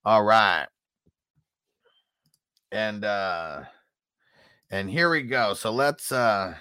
[0.07, 0.69] All right.
[2.71, 3.65] And uh
[4.71, 5.55] and here we go.
[5.55, 6.55] So let's uh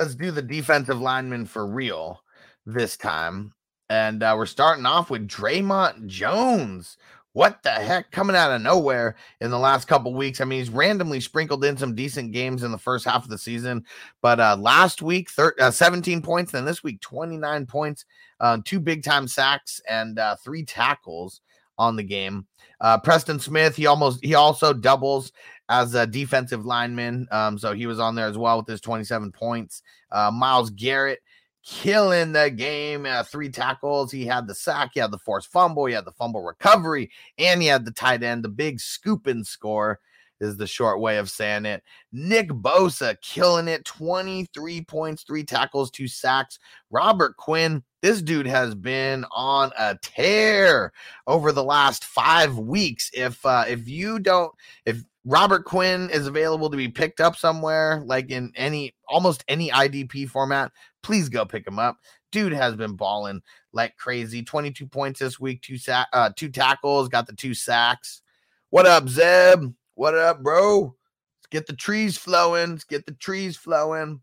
[0.00, 2.20] let's do the defensive lineman for real
[2.66, 3.52] this time.
[3.88, 6.96] And uh, we're starting off with Draymond Jones.
[7.32, 8.10] What the heck?
[8.10, 10.40] Coming out of nowhere in the last couple weeks.
[10.40, 13.38] I mean, he's randomly sprinkled in some decent games in the first half of the
[13.38, 13.84] season,
[14.20, 18.04] but uh, last week, thir- uh, 17 points, and this week, 29 points,
[18.40, 21.40] uh, two big time sacks, and uh, three tackles
[21.78, 22.46] on the game.
[22.80, 25.32] Uh, Preston Smith, he almost he also doubles
[25.68, 29.32] as a defensive lineman, um, so he was on there as well with his 27
[29.32, 29.82] points.
[30.12, 31.20] Uh, Myles Garrett
[31.66, 33.04] killing the game.
[33.04, 34.12] Uh, three tackles.
[34.12, 34.92] He had the sack.
[34.94, 35.86] He had the forced fumble.
[35.86, 38.44] He had the fumble recovery, and he had the tight end.
[38.44, 39.98] The big scoop and score
[40.40, 41.82] is the short way of saying it.
[42.12, 43.84] Nick Bosa killing it.
[43.84, 46.58] 23 points, three tackles, two sacks.
[46.90, 47.82] Robert Quinn.
[48.02, 50.92] This dude has been on a tear
[51.26, 53.10] over the last five weeks.
[53.12, 54.52] If uh, if you don't,
[54.84, 59.70] if Robert Quinn is available to be picked up somewhere, like in any almost any
[59.70, 60.70] IDP format,
[61.02, 61.96] please go pick him up.
[62.30, 63.40] Dude has been balling
[63.72, 64.42] like crazy.
[64.42, 68.22] 22 points this week, two sack, uh, two tackles, got the two sacks.
[68.70, 69.72] What up, Zeb?
[69.96, 70.94] What up, bro?
[71.38, 72.72] Let's get the trees flowing.
[72.72, 74.20] Let's get the trees flowing.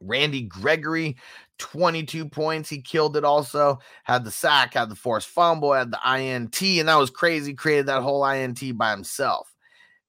[0.00, 1.16] Randy Gregory,
[1.58, 2.68] 22 points.
[2.68, 3.78] He killed it also.
[4.02, 7.54] Had the sack, had the forced fumble, had the INT, and that was crazy.
[7.54, 9.54] Created that whole INT by himself.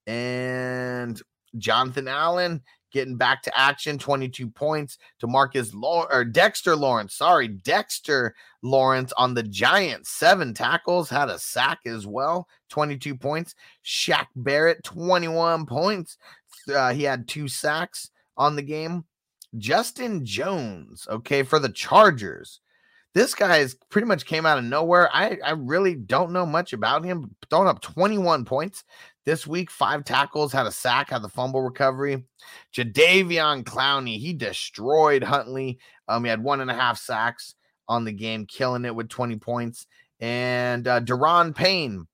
[0.07, 1.21] And
[1.59, 7.15] Jonathan Allen getting back to action, 22 points to Marcus or Dexter Lawrence.
[7.15, 13.55] Sorry, Dexter Lawrence on the Giants, seven tackles, had a sack as well, 22 points.
[13.85, 16.17] Shaq Barrett, 21 points.
[16.73, 19.05] Uh, he had two sacks on the game.
[19.57, 22.61] Justin Jones, okay, for the Chargers.
[23.13, 25.09] This guy is pretty much came out of nowhere.
[25.13, 27.35] I, I really don't know much about him.
[27.49, 28.85] Throwing up 21 points
[29.25, 32.23] this week, five tackles, had a sack, had the fumble recovery.
[32.73, 35.79] Jadeveon Clowney, he destroyed Huntley.
[36.07, 37.55] Um, he had one and a half sacks
[37.87, 39.85] on the game, killing it with 20 points.
[40.19, 42.07] And uh, Daron Payne,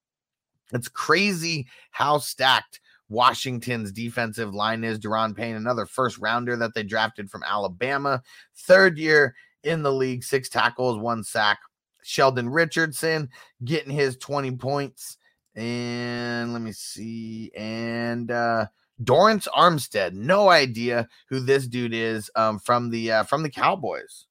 [0.73, 2.79] it's crazy how stacked
[3.09, 4.99] Washington's defensive line is.
[4.99, 8.21] Daron Payne, another first rounder that they drafted from Alabama,
[8.55, 11.59] third year in the league, six tackles, one sack.
[12.03, 13.29] Sheldon Richardson
[13.63, 15.17] getting his 20 points.
[15.57, 17.51] And let me see.
[17.57, 18.67] And uh
[19.03, 24.27] Dorance Armstead, no idea who this dude is um from the uh from the Cowboys.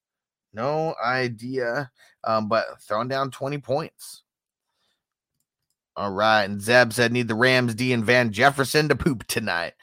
[0.56, 1.90] No idea.
[2.24, 4.22] Um, but throwing down 20 points.
[5.96, 6.44] All right.
[6.44, 9.74] And Zeb said, need the Rams D and Van Jefferson to poop tonight.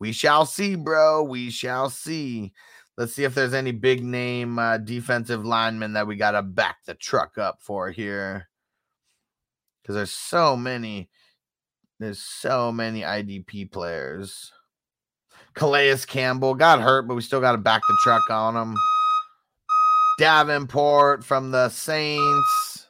[0.00, 1.22] We shall see, bro.
[1.22, 2.52] We shall see.
[2.96, 6.78] Let's see if there's any big name uh, defensive lineman that we got to back
[6.86, 8.48] the truck up for here.
[9.82, 11.08] Because there's so many.
[11.98, 14.52] There's so many IDP players.
[15.54, 18.74] Calais Campbell got hurt, but we still got to back the truck on him.
[20.18, 22.88] Davenport from the Saints.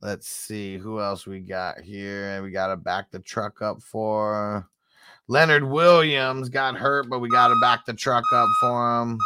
[0.00, 2.30] Let's see who else we got here.
[2.30, 4.68] And We got to back the truck up for
[5.28, 6.48] Leonard Williams.
[6.48, 9.18] Got hurt, but we got to back the truck up for him.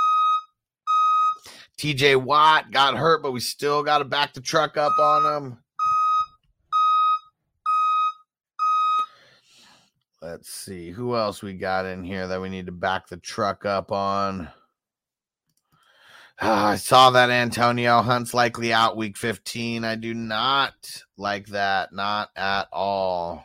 [1.79, 5.59] TJ Watt got hurt, but we still got to back the truck up on him.
[10.21, 13.65] Let's see who else we got in here that we need to back the truck
[13.65, 14.49] up on.
[16.41, 19.85] Ah, I saw that Antonio Hunt's likely out week 15.
[19.85, 20.75] I do not
[21.17, 21.93] like that.
[21.93, 23.45] Not at all.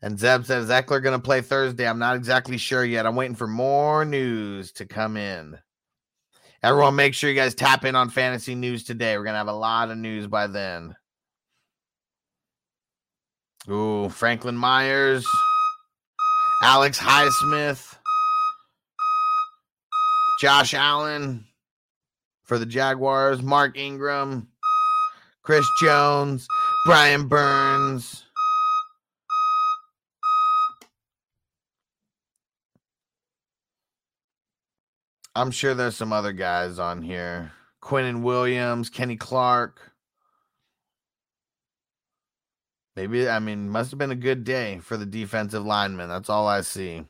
[0.00, 1.86] And Zeb says Ekeler going to play Thursday.
[1.86, 3.06] I'm not exactly sure yet.
[3.06, 5.58] I'm waiting for more news to come in.
[6.62, 9.16] Everyone, make sure you guys tap in on fantasy news today.
[9.16, 10.94] We're going to have a lot of news by then.
[13.70, 15.26] Ooh, Franklin Myers,
[16.62, 17.96] Alex Highsmith.
[20.38, 21.44] Josh Allen
[22.44, 24.46] for the Jaguars, Mark Ingram,
[25.42, 26.46] Chris Jones,
[26.86, 28.27] Brian Burns.
[35.38, 37.52] I'm sure there's some other guys on here.
[37.80, 39.92] Quinnen Williams, Kenny Clark.
[42.96, 46.08] Maybe I mean must have been a good day for the defensive lineman.
[46.08, 47.04] That's all I see.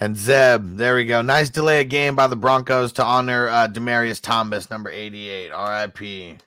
[0.00, 1.22] And Zeb, there we go.
[1.22, 5.52] Nice delay of game by the Broncos to honor uh, Demaryius Thomas, number 88.
[5.52, 6.42] RIP.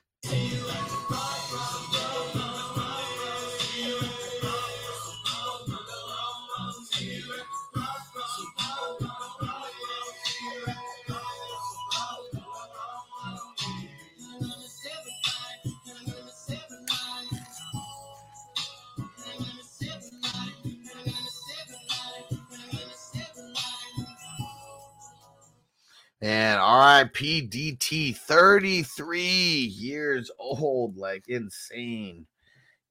[26.22, 30.96] And RIP DT, 33 years old.
[30.96, 32.26] Like insane.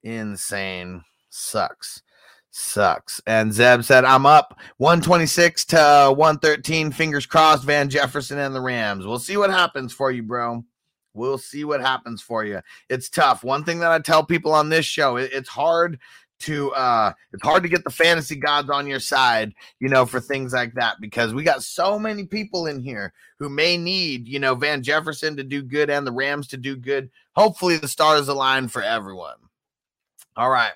[0.04, 1.04] Insane.
[1.30, 2.04] Sucks.
[2.52, 3.20] Sucks.
[3.28, 6.92] And Zeb said, I'm up 126 to 113.
[6.92, 9.06] Fingers crossed, Van Jefferson and the Rams.
[9.06, 10.64] We'll see what happens for you, bro.
[11.14, 12.62] We'll see what happens for you.
[12.90, 13.44] It's tough.
[13.44, 16.00] One thing that I tell people on this show, it, it's hard
[16.38, 20.20] to uh it's hard to get the fantasy gods on your side you know for
[20.20, 24.38] things like that because we got so many people in here who may need you
[24.38, 27.10] know van jefferson to do good and the rams to do good.
[27.36, 29.38] Hopefully the stars align for everyone.
[30.36, 30.74] All right.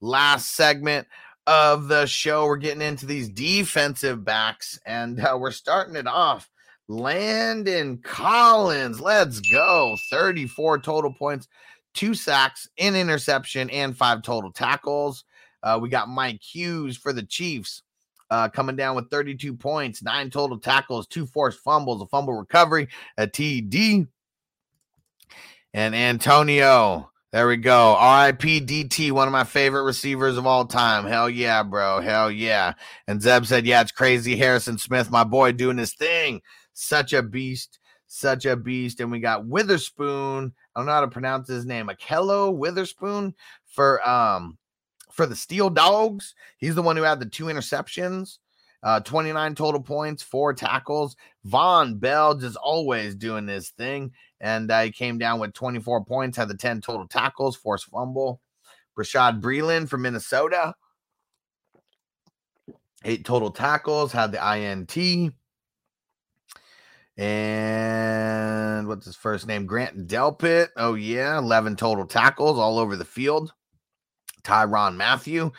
[0.00, 1.06] Last segment
[1.46, 2.46] of the show.
[2.46, 6.48] We're getting into these defensive backs and uh, we're starting it off.
[6.88, 9.00] Landon collins.
[9.00, 9.96] Let's go.
[10.10, 11.48] 34 total points
[11.94, 15.24] two sacks, an interception, and five total tackles.
[15.62, 17.82] Uh, we got Mike Hughes for the Chiefs
[18.30, 22.88] uh, coming down with 32 points, nine total tackles, two forced fumbles, a fumble recovery,
[23.16, 24.06] a TD.
[25.74, 27.92] And Antonio, there we go.
[27.92, 31.04] RIP DT, one of my favorite receivers of all time.
[31.06, 32.00] Hell yeah, bro.
[32.00, 32.72] Hell yeah.
[33.06, 34.36] And Zeb said, Yeah, it's crazy.
[34.36, 36.40] Harrison Smith, my boy, doing his thing.
[36.72, 37.78] Such a beast.
[38.18, 39.00] Such a beast.
[39.00, 41.88] And we got Witherspoon I don't know how to pronounce his name.
[41.88, 43.34] Ahkello Witherspoon
[43.66, 44.58] for um
[45.12, 46.34] for the Steel Dogs.
[46.58, 48.38] He's the one who had the two interceptions,
[48.82, 51.16] uh, 29 total points, four tackles.
[51.46, 54.12] Vonn Bell just always doing his thing.
[54.40, 58.40] And uh, he came down with 24 points, had the 10 total tackles, forced fumble.
[58.96, 60.74] Bashaud Breeland from Minnesota,
[63.04, 65.34] eight total tackles, had the INT.
[67.18, 69.66] And what's his first name?
[69.66, 70.68] Grant Delpit.
[70.76, 71.38] Oh, yeah.
[71.38, 73.52] 11 total tackles all over the field.
[74.44, 75.50] Tyrann Mathieu,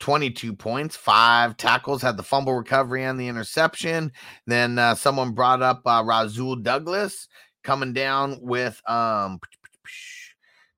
[0.00, 4.10] 22 points, five tackles, had the fumble recovery and the interception.
[4.46, 7.28] Then uh, someone brought up uh, Rasul Douglas
[7.62, 9.38] coming down with um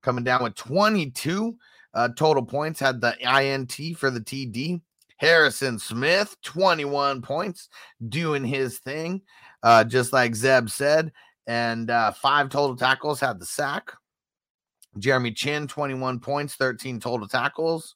[0.03, 1.55] coming down with 22
[1.95, 4.81] uh, total points, had the INT for the TD.
[5.17, 7.69] Harrison Smith, 21 points,
[8.09, 9.21] doing his thing
[9.65, 11.11] uh, just like Zeb said,
[11.47, 13.91] and uh, five total tackles, had the sack.
[14.99, 17.95] Jeremy Chinn, 21 points, 13 total tackles.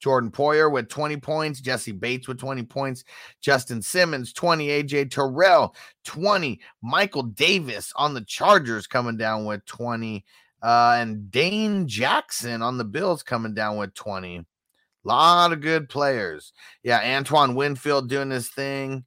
[0.00, 3.04] Jordan Poyer with 20 points, Jessie Bates with 20 points,
[3.40, 5.74] Justin Simmons 20, AJ Terrell
[6.04, 10.24] 20, Michael Davis on the Chargers coming down with 20,
[10.62, 14.36] uh, and Dane Jackson on the Bills coming down with 20.
[14.36, 14.44] A
[15.04, 16.52] lot of good players.
[16.82, 19.04] Yeah, Antoine Winfield doing his thing.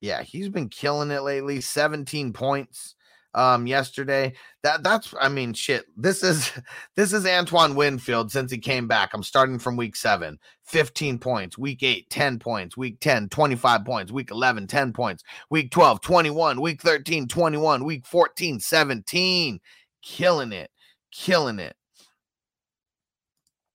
[0.00, 1.60] Yeah, he's been killing it lately.
[1.60, 2.94] 17 points
[3.34, 4.32] um yesterday.
[4.62, 5.86] That that's I mean shit.
[5.96, 6.52] This is
[6.96, 9.10] this is Antoine Winfield since he came back.
[9.12, 10.38] I'm starting from week 7.
[10.64, 15.70] 15 points, week 8, 10 points, week 10, 25 points, week 11, 10 points, week
[15.72, 19.60] 12, 21, week 13, 21, week 14, 17.
[20.02, 20.70] Killing it.
[21.10, 21.74] Killing it.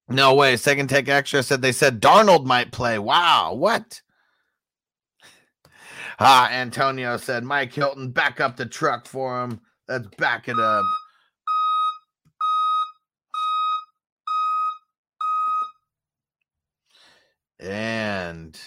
[0.07, 0.56] No way.
[0.56, 2.99] Second take extra said they said Darnold might play.
[2.99, 3.53] Wow.
[3.56, 4.02] What?
[6.20, 9.60] Ah, Antonio said, Mike Hilton, back up the truck for him.
[9.88, 10.86] Let's back it up.
[17.60, 18.60] And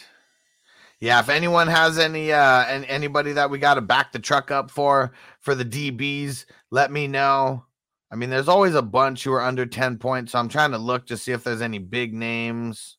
[1.01, 4.51] yeah, if anyone has any uh and anybody that we got to back the truck
[4.51, 7.65] up for for the DBs, let me know.
[8.11, 10.79] I mean, there's always a bunch who are under 10 points, so I'm trying to
[10.79, 12.97] look to see if there's any big names.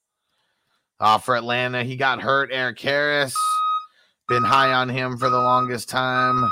[1.00, 3.36] Uh for Atlanta, he got hurt, Erik Harris.
[4.30, 6.44] Been high on him for the longest time.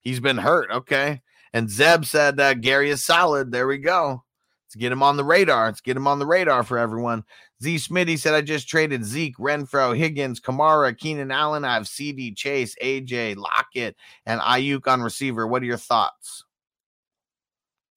[0.00, 0.70] he's been hurt.
[0.70, 1.20] Okay,
[1.52, 3.52] and Zeb said that Gary is solid.
[3.52, 4.24] There we go.
[4.72, 5.66] Let's get him on the radar.
[5.66, 7.24] Let's get him on the radar for everyone.
[7.62, 11.66] Z Smitty said, I just traded Zeke, Renfrow, Higgins, Kamara, Keenan Allen.
[11.66, 15.46] I have CD, Chase, AJ, Lockett, and Aiyuk on receiver.
[15.46, 16.44] What are your thoughts?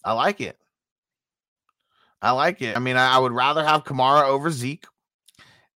[0.04, 0.58] I like it.
[2.22, 2.76] I like it.
[2.76, 4.86] I mean, I, I would rather have Kamara over Zeke.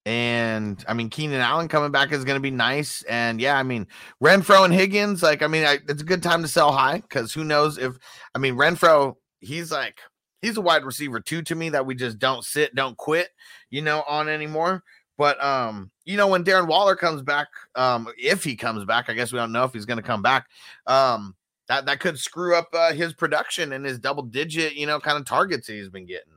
[0.04, 3.04] And I mean, Keenan Allen coming back is going to be nice.
[3.04, 3.86] And yeah, I mean,
[4.20, 7.32] Renfrow and Higgins, like, I mean, I, it's a good time to sell high because
[7.32, 7.96] who knows if,
[8.34, 10.00] I mean, Renfrow, he's like,
[10.42, 13.28] he's a wide receiver too to me that we just don't sit, don't quit,
[13.70, 14.82] you know, on anymore.
[15.16, 19.14] But um, you know, when Darren Waller comes back, um, if he comes back, I
[19.14, 20.46] guess we don't know if he's gonna come back.
[20.86, 21.34] Um,
[21.66, 25.18] that that could screw up uh, his production and his double digit, you know, kind
[25.18, 26.32] of targets he's been getting.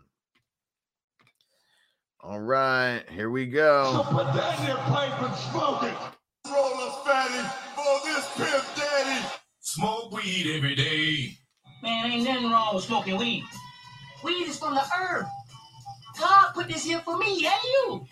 [2.24, 3.94] All right, here we go.
[3.94, 5.98] So Put that in your pipe and smoke it.
[6.48, 9.26] Roll us, fatty, for this pimp daddy.
[9.60, 11.38] Smoke weed every day.
[11.82, 13.44] Man, ain't nothing wrong with smoking weed.
[14.24, 15.28] Weed is from the earth.
[16.20, 18.06] God put this here for me and you.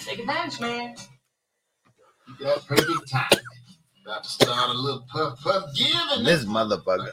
[0.00, 0.94] Take advantage, man.
[2.28, 3.28] You got perfect time.
[4.04, 6.24] About to start a little puff puff giving.
[6.24, 7.10] This motherfucker.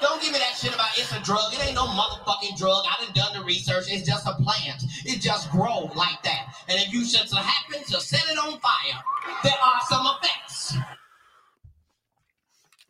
[0.00, 1.52] Don't give me that shit about it's a drug.
[1.52, 2.84] It ain't no motherfucking drug.
[2.86, 3.86] I done done the research.
[3.88, 4.82] It's just a plant.
[5.04, 6.54] It just grows like that.
[6.68, 9.02] And if you should happen to set it on fire,
[9.42, 10.76] there are some effects.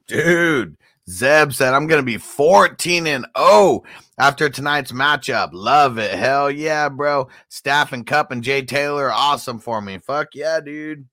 [0.06, 0.76] Dude,
[1.08, 3.82] Zeb said, I'm going to be 14 and 0
[4.18, 5.50] after tonight's matchup.
[5.52, 6.12] Love it.
[6.12, 7.28] Hell yeah, bro.
[7.48, 9.98] Staff and Kupp and Jay Taylor awesome for me.
[9.98, 11.06] Fuck yeah, dude.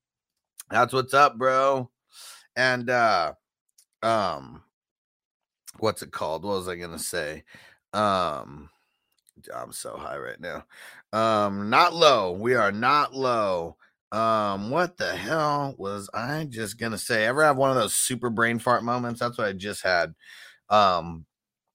[0.70, 1.90] That's what's up, bro.
[2.56, 3.32] And, uh,
[4.02, 4.62] um,
[5.78, 6.44] what's it called?
[6.44, 7.44] What was I going to say?
[7.92, 8.68] Um,
[9.54, 10.64] I'm so high right now.
[11.12, 12.32] Um, not low.
[12.32, 13.76] We are not low.
[14.16, 17.26] Um, what the hell was I just gonna say?
[17.26, 19.20] Ever have one of those super brain fart moments?
[19.20, 20.14] That's what I just had.
[20.70, 21.26] Um,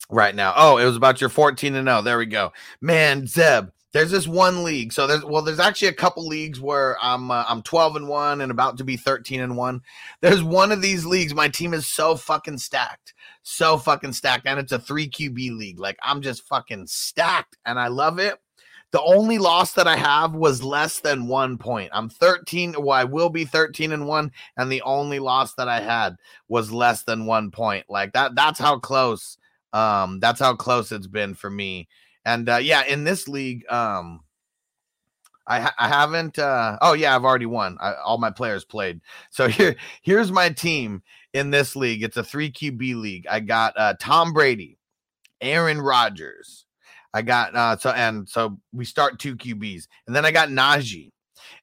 [0.10, 0.54] right now.
[0.56, 2.02] Oh, it was about your 14 and 0.
[2.02, 2.52] There we go.
[2.82, 4.94] Man, Zeb, there's this one league.
[4.94, 8.42] So there's well, there's actually a couple leagues where I'm uh, I'm 12 and 1
[8.42, 9.82] and about to be 13 and 1.
[10.22, 13.14] There's one of these leagues my team is so fucking stacked.
[13.44, 15.80] So fucking stacked and it's a 3 QB league.
[15.80, 18.40] Like I'm just fucking stacked and I love it.
[18.92, 21.90] The only loss that I have was less than 1 point.
[21.94, 25.80] I'm 13, well I will be 13 and 1 and the only loss that I
[25.80, 26.18] had
[26.50, 27.86] was less than 1 point.
[27.90, 29.38] Like that that's how close
[29.74, 31.88] um that's how close it's been for me
[32.26, 34.22] and uh, yeah, in this league, um,
[35.48, 36.38] I, ha- I haven't.
[36.38, 37.78] Uh, oh yeah, I've already won.
[37.80, 39.02] I, all my players played.
[39.32, 41.02] So here, here's my team
[41.34, 42.04] in this league.
[42.04, 43.28] It's a three QB league.
[43.30, 44.78] I got uh, Tom Brady,
[45.42, 46.66] Aaron Rodgers.
[47.14, 51.12] I got uh, so and so we start two QBs, and then I got Najee.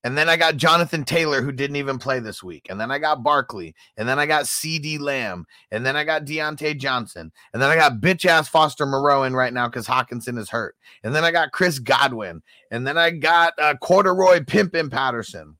[0.04, 2.66] And then I got Jonathan Taylor, who didn't even play this week.
[2.68, 3.74] And then I got Barkley.
[3.96, 5.46] And then I got CD Lamb.
[5.70, 7.32] And then I got Diontae Johnson.
[7.52, 10.76] And then I got bitch ass Foster Moreau in right now because Hockenson is hurt.
[11.02, 12.42] And then I got Chris Godwin.
[12.70, 15.56] And then I got uh, Corduroy Pimpin Patterson.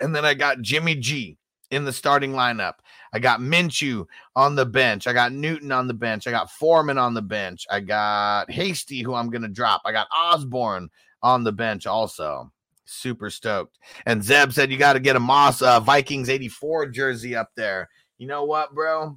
[0.00, 1.36] And then I got Jimmy G
[1.70, 2.74] in the starting lineup.
[3.12, 4.06] I got Minshew
[4.36, 5.06] on the bench.
[5.06, 6.26] I got Newton on the bench.
[6.26, 7.66] I got Foreman on the bench.
[7.70, 9.82] I got Hasty, who I'm going to drop.
[9.84, 10.90] I got Osborn
[11.22, 12.50] on the bench also
[12.90, 13.78] super stoked.
[14.06, 17.88] And Zeb said you got to get a Moss uh, Vikings 84 jersey up there.
[18.18, 19.16] You know what, bro?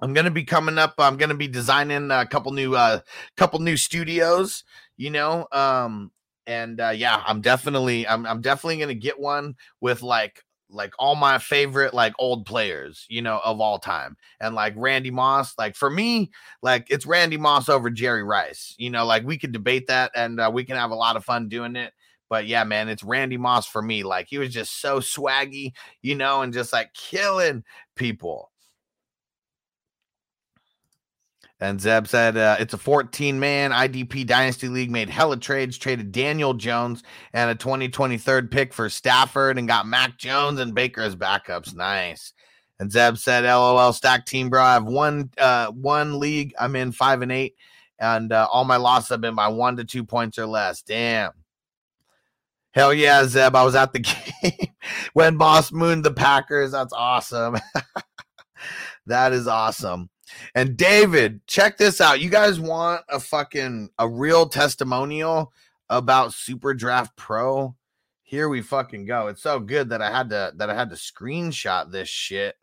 [0.00, 0.94] I'm gonna be coming up.
[0.98, 3.00] I'm gonna be designing a couple new, uh,
[3.36, 4.64] couple new studios.
[4.96, 6.10] You know, um,
[6.46, 10.42] and uh, yeah, I'm definitely, I'm, I'm definitely gonna get one with like,
[10.72, 15.10] like all my favorite like old players, you know, of all time, and like Randy
[15.10, 15.54] Moss.
[15.58, 16.30] Like for me,
[16.62, 18.74] like it's Randy Moss over Jerry Rice.
[18.78, 21.24] You know, like we could debate that, and uh, we can have a lot of
[21.24, 21.92] fun doing it.
[22.30, 24.04] But yeah, man, it's Randy Moss for me.
[24.04, 28.51] Like he was just so swaggy, you know, and just like killing people.
[31.62, 36.10] And Zeb said uh, it's a 14 man IDP Dynasty League, made hella trades, traded
[36.10, 41.14] Daniel Jones and a 2023 pick for Stafford, and got Mac Jones and Baker as
[41.14, 41.72] backups.
[41.72, 42.32] Nice.
[42.80, 44.60] And Zeb said, "LOL, stack team, bro.
[44.60, 46.52] I have one uh, one league.
[46.58, 47.54] I'm in five and eight,
[48.00, 50.82] and uh, all my losses have been by one to two points or less.
[50.82, 51.30] Damn."
[52.72, 53.54] Hell yeah, Zeb.
[53.54, 54.00] I was at the
[54.42, 54.68] game
[55.12, 56.72] when Moss mooned the Packers.
[56.72, 57.56] That's awesome.
[59.06, 60.10] that is awesome.
[60.54, 62.20] And David, check this out.
[62.20, 65.52] You guys want a fucking a real testimonial
[65.88, 67.76] about Super Draft Pro?
[68.22, 69.28] Here we fucking go.
[69.28, 72.56] It's so good that I had to that I had to screenshot this shit.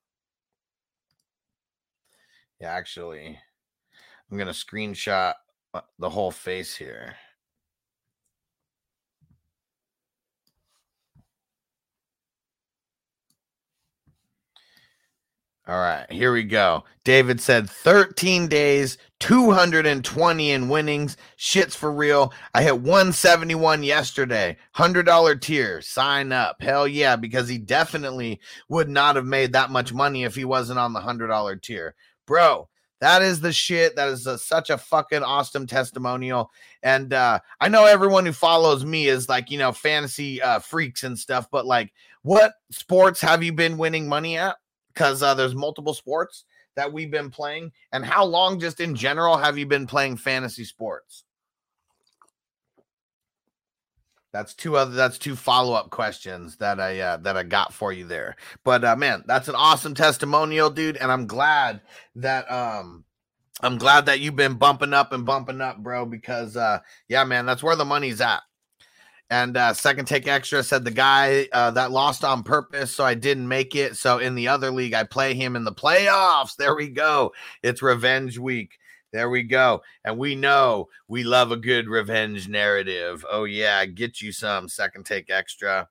[2.60, 3.40] Yeah, actually,
[4.30, 5.34] I'm gonna screenshot
[5.74, 7.16] uh, the whole face here.
[15.70, 16.84] All right, here we go.
[17.04, 21.16] David said 13 days, 220 in winnings.
[21.36, 22.34] Shit's for real.
[22.56, 24.58] I hit 171 yesterday.
[24.76, 25.80] $100 tier.
[25.82, 26.60] Sign up.
[26.60, 30.80] Hell yeah, because he definitely would not have made that much money if he wasn't
[30.80, 31.94] on the $100 tier.
[32.26, 32.68] Bro,
[33.00, 33.96] that is the shit.
[33.96, 36.50] That is a, such a fucking awesome testimonial.
[36.82, 41.04] And uh, I know everyone who follows me is like, you know, fantasy uh, freaks
[41.04, 41.94] and stuff, but like,
[42.24, 44.56] what sports have you been winning money at?
[44.94, 46.46] Because uh, there's multiple sports
[46.76, 47.72] that we've been playing.
[47.92, 51.24] And how long, just in general, have you been playing fantasy sports?
[54.32, 54.92] That's two other.
[54.92, 58.36] That's two follow up questions that I uh, that I got for you there.
[58.64, 60.98] But uh, man, that's an awesome testimonial, dude.
[60.98, 61.82] And I'm glad
[62.16, 63.06] that um
[63.62, 66.06] I'm glad that you've been bumping up and bumping up, bro.
[66.06, 68.42] Because uh yeah, man, that's where the money's at.
[69.32, 73.14] And uh, second take extra said the guy uh, that lost on purpose, so I
[73.14, 73.96] didn't make it.
[73.96, 76.56] So in the other league, I play him in the playoffs.
[76.56, 77.32] There we go.
[77.62, 78.80] It's revenge week.
[79.12, 79.82] There we go.
[80.04, 83.24] And we know we love a good revenge narrative.
[83.30, 83.86] Oh, yeah.
[83.86, 85.88] Get you some second take extra.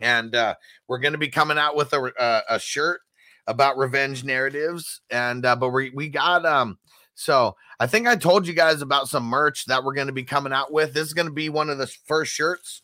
[0.00, 0.54] And uh,
[0.88, 3.00] we're going to be coming out with a, uh, a shirt
[3.46, 5.02] about revenge narratives.
[5.10, 6.78] And, uh, but we, we got, um,
[7.20, 10.24] so I think I told you guys about some merch that we're going to be
[10.24, 10.94] coming out with.
[10.94, 12.80] This is going to be one of the first shirts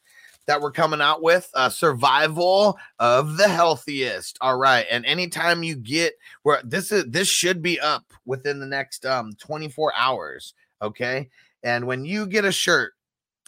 [0.46, 5.74] that we're coming out with uh, survival of the healthiest all right and anytime you
[5.74, 6.14] get
[6.44, 11.28] where this is this should be up within the next um 24 hours okay
[11.64, 12.92] and when you get a shirt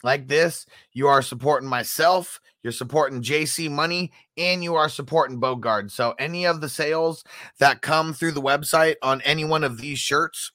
[0.02, 5.90] like this you are supporting myself you're supporting JC Money and you are supporting Bogard.
[5.90, 7.22] So any of the sales
[7.60, 10.50] that come through the website on any one of these shirts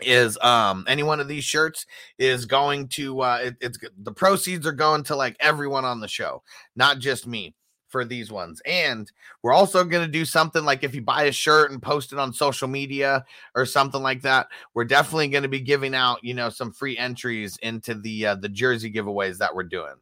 [0.00, 1.84] is um any one of these shirts
[2.18, 6.08] is going to uh it, it's the proceeds are going to like everyone on the
[6.08, 6.42] show
[6.76, 7.54] not just me
[7.88, 8.62] for these ones.
[8.66, 9.10] And
[9.42, 12.18] we're also going to do something like if you buy a shirt and post it
[12.18, 16.34] on social media or something like that we're definitely going to be giving out you
[16.34, 19.94] know some free entries into the uh, the jersey giveaways that we're doing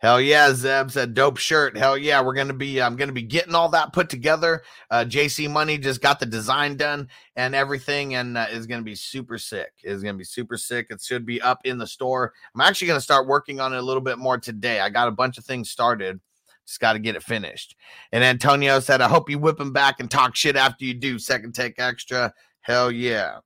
[0.00, 1.76] Hell yeah, Zeb said dope shirt.
[1.76, 4.62] Hell yeah, we're gonna be I'm gonna be getting all that put together.
[4.90, 8.94] Uh, JC Money just got the design done and everything, and uh, is gonna be
[8.94, 9.72] super sick.
[9.84, 10.86] Is gonna be super sick.
[10.88, 12.32] It should be up in the store.
[12.54, 14.80] I'm actually gonna start working on it a little bit more today.
[14.80, 16.18] I got a bunch of things started.
[16.66, 17.74] Just got to get it finished.
[18.12, 21.18] And Antonio said, I hope you whip him back and talk shit after you do.
[21.18, 22.32] Second take extra.
[22.60, 23.38] Hell yeah.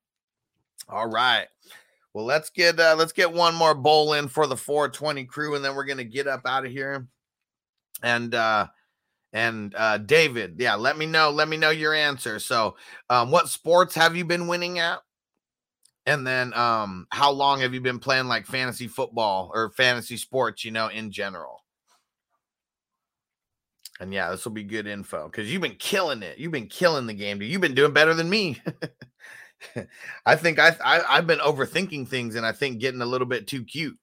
[0.90, 1.46] All right.
[2.14, 5.64] Well, let's get uh, let's get one more bowl in for the 420 crew, and
[5.64, 7.08] then we're gonna get up out of here.
[8.02, 8.68] And uh
[9.32, 12.38] and uh David, yeah, let me know, let me know your answer.
[12.38, 12.76] So
[13.10, 15.00] um what sports have you been winning at?
[16.06, 20.64] And then um how long have you been playing like fantasy football or fantasy sports,
[20.64, 21.64] you know, in general?
[24.00, 26.38] And yeah, this will be good info because you've been killing it.
[26.38, 27.50] You've been killing the game, dude.
[27.50, 28.60] You've been doing better than me.
[30.26, 33.46] I think I, I have been overthinking things and I think getting a little bit
[33.46, 33.98] too cute.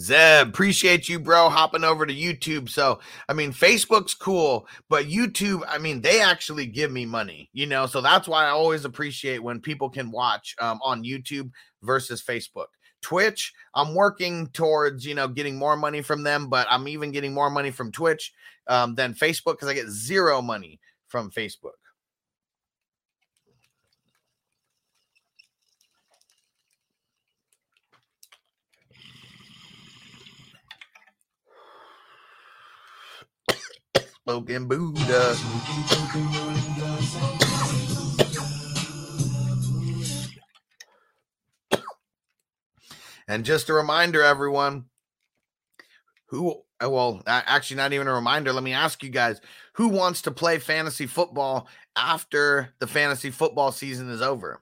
[0.00, 2.68] Zeb, appreciate you, bro, hopping over to YouTube.
[2.68, 7.66] So, I mean, Facebook's cool, but YouTube, I mean, they actually give me money, you
[7.66, 7.86] know.
[7.86, 11.50] So that's why I always appreciate when people can watch um, on YouTube
[11.82, 12.66] versus Facebook.
[13.02, 17.34] Twitch, I'm working towards, you know, getting more money from them, but I'm even getting
[17.34, 18.32] more money from Twitch
[18.68, 20.78] um, than Facebook because I get zero money
[21.08, 21.78] from Facebook.
[34.28, 35.34] Smoking Buddha.
[43.26, 44.84] And just a reminder, everyone,
[46.26, 48.52] who uh, well, actually, not even a reminder.
[48.52, 49.40] Let me ask you guys
[49.72, 54.60] who wants to play fantasy football after the fantasy football season is over?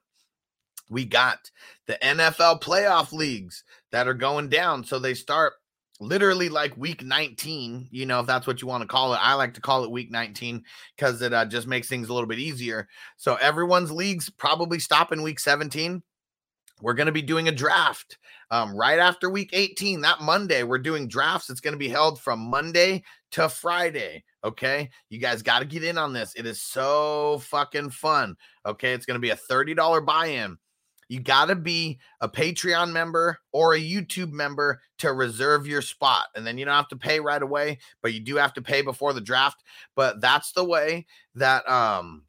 [0.88, 1.50] We got
[1.88, 4.84] the NFL playoff leagues that are going down.
[4.84, 5.54] So they start
[6.00, 9.20] literally like week 19, you know, if that's what you want to call it.
[9.22, 10.62] I like to call it week 19
[10.96, 12.88] because it uh, just makes things a little bit easier.
[13.16, 16.02] So everyone's leagues probably stop in week 17
[16.82, 18.18] we're going to be doing a draft
[18.50, 21.50] um, right after week 18 that monday we're doing drafts.
[21.50, 23.02] It's going to be held from monday
[23.32, 24.88] to friday okay?
[25.10, 26.34] You guys got to get in on this.
[26.36, 28.92] It is so fucking fun okay?
[28.92, 30.56] It's going to be a $30 buy-in
[31.08, 36.26] you got to be a patreon member or a youtube member to reserve your spot
[36.34, 38.82] and then you don't have to pay right away but you do have to pay
[38.82, 39.62] before the draft
[39.94, 42.22] but that's the way that um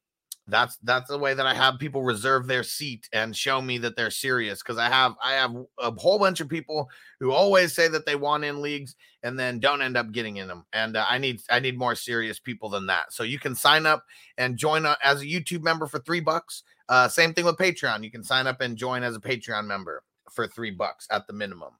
[0.47, 3.95] that's that's the way that I have people reserve their seat and show me that
[3.95, 6.89] they're serious because I have I have a whole bunch of people
[7.19, 10.47] who always say that they want in leagues and then don't end up getting in
[10.47, 13.11] them and uh, I need I need more serious people than that.
[13.11, 14.05] So you can sign up
[14.37, 18.03] and join uh, as a YouTube member for 3 bucks uh same thing with Patreon
[18.03, 21.33] you can sign up and join as a Patreon member for 3 bucks at the
[21.33, 21.73] minimum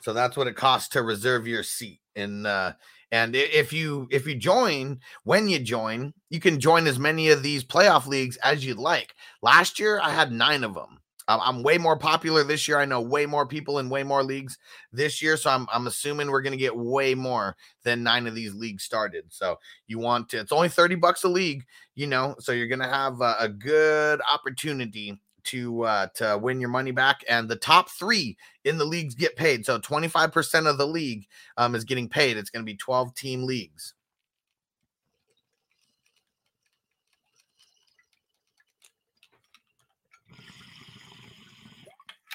[0.00, 2.72] so that's what it costs to reserve your seat And uh
[3.14, 7.44] and if you if you join, when you join, you can join as many of
[7.44, 9.14] these playoff leagues as you'd like.
[9.40, 10.98] Last year, I had nine of them.
[11.28, 12.78] I'm, way more popular this year.
[12.78, 14.58] I know way more people in way more leagues
[14.92, 18.54] this year, so I'm I'm assuming we're gonna get way more than nine of these
[18.54, 19.24] leagues started.
[19.28, 20.38] So you want to?
[20.38, 21.64] It's only thirty bucks a league,
[21.94, 22.34] you know.
[22.40, 27.22] So you're gonna have a, a good opportunity to uh to win your money back
[27.28, 31.26] and the top 3 in the leagues get paid so 25% of the league
[31.58, 33.93] um is getting paid it's going to be 12 team leagues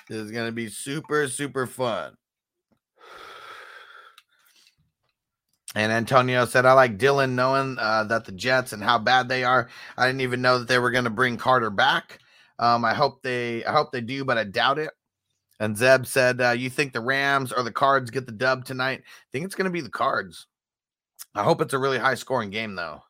[0.09, 2.15] this is going to be super super fun
[5.75, 9.43] and Antonio said, I like Dylan knowing uh, that the Jets and how bad they
[9.43, 9.69] are.
[9.97, 12.19] I didn't even know that they were going to bring Carter back.
[12.57, 14.89] Um, I hope they, I hope they do, but I doubt it.
[15.59, 19.01] And Zeb said, uh, "You think the Rams or the Cards get the dub tonight?
[19.03, 20.47] I think it's going to be the Cards.
[21.35, 23.03] I hope it's a really high scoring game, though."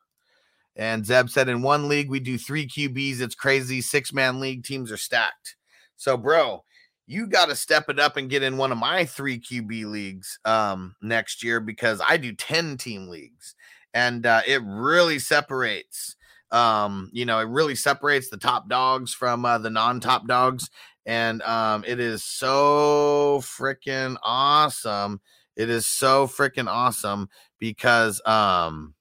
[0.74, 3.20] And Zeb said, "In one league, we do three QBs.
[3.20, 3.80] It's crazy.
[3.80, 5.56] Six man league teams are stacked.
[5.96, 6.64] So, bro,
[7.10, 10.38] you got to step it up and get in one of my three QB leagues
[10.44, 13.54] um, next year because I do ten team leagues,
[13.92, 16.16] and uh, it really separates."
[16.52, 20.68] um you know it really separates the top dogs from uh, the non-top dogs
[21.06, 25.20] and um it is so freaking awesome
[25.56, 27.28] it is so freaking awesome
[27.60, 28.94] because um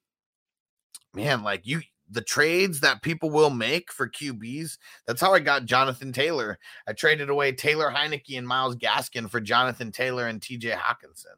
[1.14, 5.65] man like you the trades that people will make for QBs that's how I got
[5.65, 10.73] Jonathan Taylor I traded away Taylor Heinicke and Myles Gaskin for Jonathan Taylor and TJ
[10.73, 11.38] Hockenson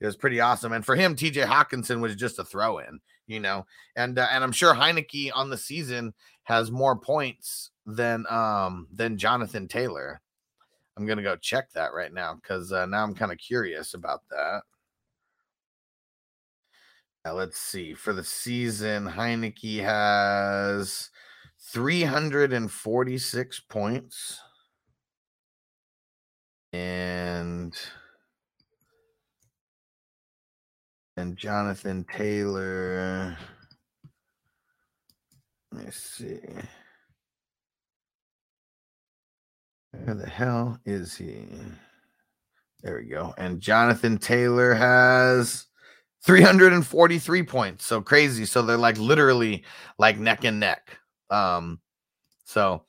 [0.00, 3.40] it was pretty awesome and for him TJ Hockenson was just a throw in you
[3.40, 6.14] know and uh, and I'm sure Heinicke on the season
[6.44, 10.20] has more points than um than Jonathan Taylor.
[10.96, 14.22] I'm gonna go check that right now because uh, now I'm kind of curious about
[14.30, 14.62] that.
[17.24, 17.92] Now, let's see.
[17.94, 21.10] For the season, Heinicke has
[21.72, 24.40] 346 points.
[26.72, 27.76] And
[31.16, 33.36] and Jonathan Taylor.
[35.72, 36.38] Let me see.
[39.92, 41.46] Where the hell is he?
[42.82, 43.34] There we go.
[43.36, 45.66] And Jonathan Taylor has
[46.22, 47.86] 343 points.
[47.86, 48.44] So crazy.
[48.44, 49.64] So they're like literally
[49.98, 50.98] like neck and neck.
[51.30, 51.80] Um,
[52.44, 52.84] so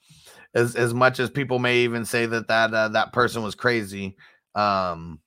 [0.54, 4.18] as as much as people may even say that that uh, that person was crazy,
[4.56, 5.20] um,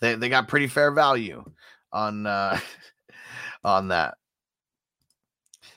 [0.00, 1.44] they they got pretty fair value
[1.92, 2.58] on uh
[3.64, 4.14] on that.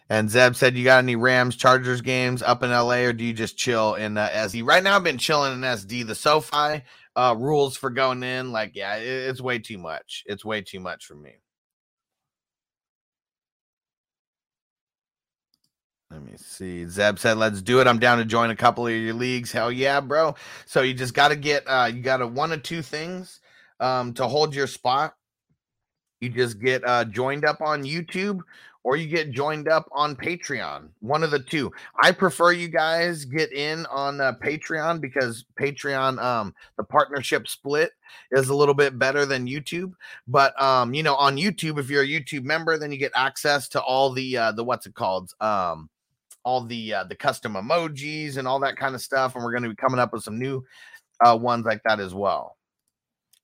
[0.09, 3.33] And Zeb said, "You got any Rams Chargers games up in LA, or do you
[3.33, 4.65] just chill in uh, SD?
[4.65, 6.07] Right now, I've been chilling in SD.
[6.07, 6.83] The SoFi
[7.15, 10.23] uh, rules for going in, like, yeah, it, it's way too much.
[10.25, 11.33] It's way too much for me.
[16.11, 16.87] Let me see.
[16.87, 17.87] Zeb said, "Let's do it.
[17.87, 19.51] I'm down to join a couple of your leagues.
[19.51, 20.35] Hell yeah, bro!
[20.65, 23.41] So you just got to get, uh, you got to one of two things
[23.79, 25.15] um, to hold your spot.
[26.19, 28.39] You just get uh, joined up on YouTube,
[28.83, 30.89] or you get joined up on Patreon.
[30.99, 31.71] One of the two.
[32.01, 37.91] I prefer you guys get in on uh, Patreon because Patreon, um, the partnership split
[38.31, 39.93] is a little bit better than YouTube.
[40.27, 43.67] But um, you know, on YouTube, if you're a YouTube member, then you get access
[43.69, 45.89] to all the uh, the what's it called, um,
[46.43, 49.35] all the uh, the custom emojis and all that kind of stuff.
[49.35, 50.63] And we're going to be coming up with some new
[51.25, 52.55] uh, ones like that as well.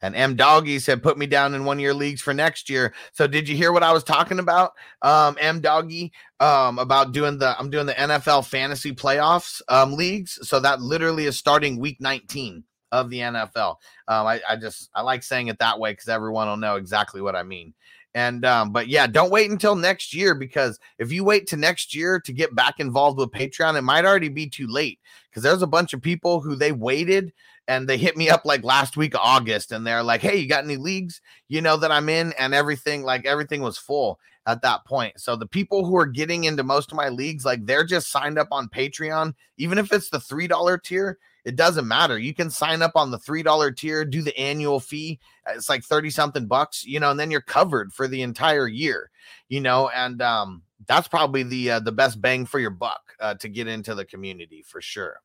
[0.02, 2.94] And M Doggy said, put me down in one your leagues for next year.
[3.14, 4.74] So did you hear what I was talking about?
[5.02, 10.38] Um, M Doggy, um, about doing the I'm doing the NFL fantasy playoffs um leagues.
[10.48, 13.78] So that literally is starting week 19 of the NFL.
[14.08, 17.22] Um, I, I just I like saying it that way because everyone will know exactly
[17.22, 17.74] what I mean.
[18.16, 21.94] And um, but yeah, don't wait until next year because if you wait to next
[21.94, 25.00] year to get back involved with Patreon, it might already be too late.
[25.30, 27.34] Because there's a bunch of people who they waited
[27.68, 30.64] and they hit me up like last week August and they're like, "Hey, you got
[30.64, 31.20] any leagues
[31.50, 34.18] you know that I'm in?" and everything like everything was full
[34.48, 35.20] at that point.
[35.20, 38.40] So the people who are getting into most of my leagues like they're just signed
[38.40, 42.18] up on Patreon, even if it's the $3 tier, it doesn't matter.
[42.18, 45.20] You can sign up on the $3 tier, do the annual fee.
[45.48, 49.12] It's like 30 something bucks, you know, and then you're covered for the entire year,
[49.48, 53.34] you know, and um that's probably the uh, the best bang for your buck uh,
[53.36, 55.22] to get into the community for sure.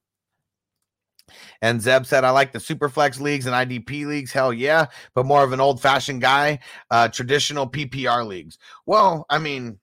[1.63, 4.33] And Zeb said, I like the Superflex leagues and IDP leagues.
[4.33, 4.87] Hell yeah.
[5.15, 6.59] But more of an old fashioned guy,
[6.91, 8.59] uh, traditional PPR leagues.
[8.85, 9.79] Well, I mean,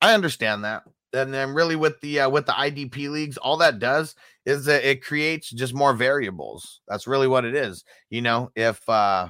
[0.00, 0.84] I understand that.
[1.12, 4.14] And then really with the uh, with the IDP leagues, all that does
[4.48, 6.80] is that it creates just more variables.
[6.88, 7.84] That's really what it is.
[8.10, 9.28] You know, if uh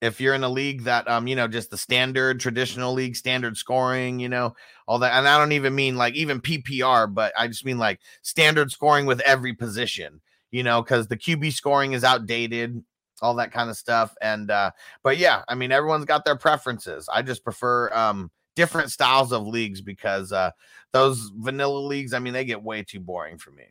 [0.00, 3.56] if you're in a league that um you know just the standard traditional league standard
[3.56, 4.54] scoring you know
[4.88, 8.00] all that and i don't even mean like even ppr but i just mean like
[8.22, 12.82] standard scoring with every position you know, because the QB scoring is outdated,
[13.22, 14.14] all that kind of stuff.
[14.20, 14.72] And uh,
[15.02, 17.08] but yeah, I mean, everyone's got their preferences.
[17.12, 20.50] I just prefer um different styles of leagues because uh
[20.92, 23.64] those vanilla leagues, I mean, they get way too boring for me.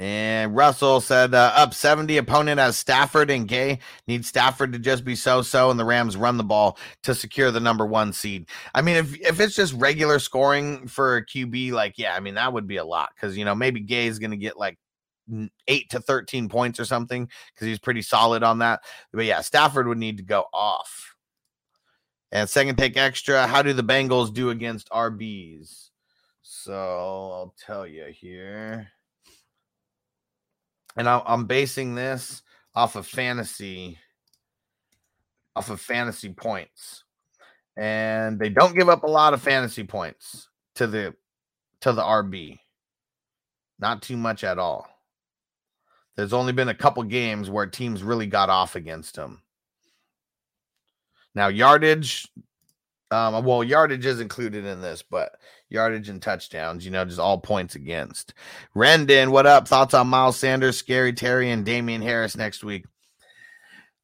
[0.00, 5.04] And Russell said, uh, up 70 opponent as Stafford and Gay needs Stafford to just
[5.04, 8.48] be so so, and the Rams run the ball to secure the number one seed.
[8.74, 12.34] I mean, if, if it's just regular scoring for a QB, like, yeah, I mean,
[12.34, 14.78] that would be a lot because, you know, maybe Gay is going to get like
[15.66, 18.80] eight to 13 points or something because he's pretty solid on that.
[19.12, 21.16] But yeah, Stafford would need to go off.
[22.30, 25.90] And second take extra, how do the Bengals do against RBs?
[26.42, 28.92] So I'll tell you here
[30.98, 32.42] and I'm basing this
[32.74, 33.98] off of fantasy,
[35.54, 37.04] off of fantasy points,
[37.76, 41.14] and they don't give up a lot of fantasy points to the
[41.82, 42.58] to the RB,
[43.78, 44.88] not too much at all.
[46.16, 49.40] There's only been a couple games where teams really got off against him.
[51.36, 52.26] Now yardage,
[53.12, 55.36] um, well, yardage is included in this, but
[55.68, 58.34] yardage and touchdowns, you know, just all points against.
[58.74, 59.68] Rendon, what up?
[59.68, 62.84] Thoughts on Miles Sanders, Scary Terry, and Damien Harris next week?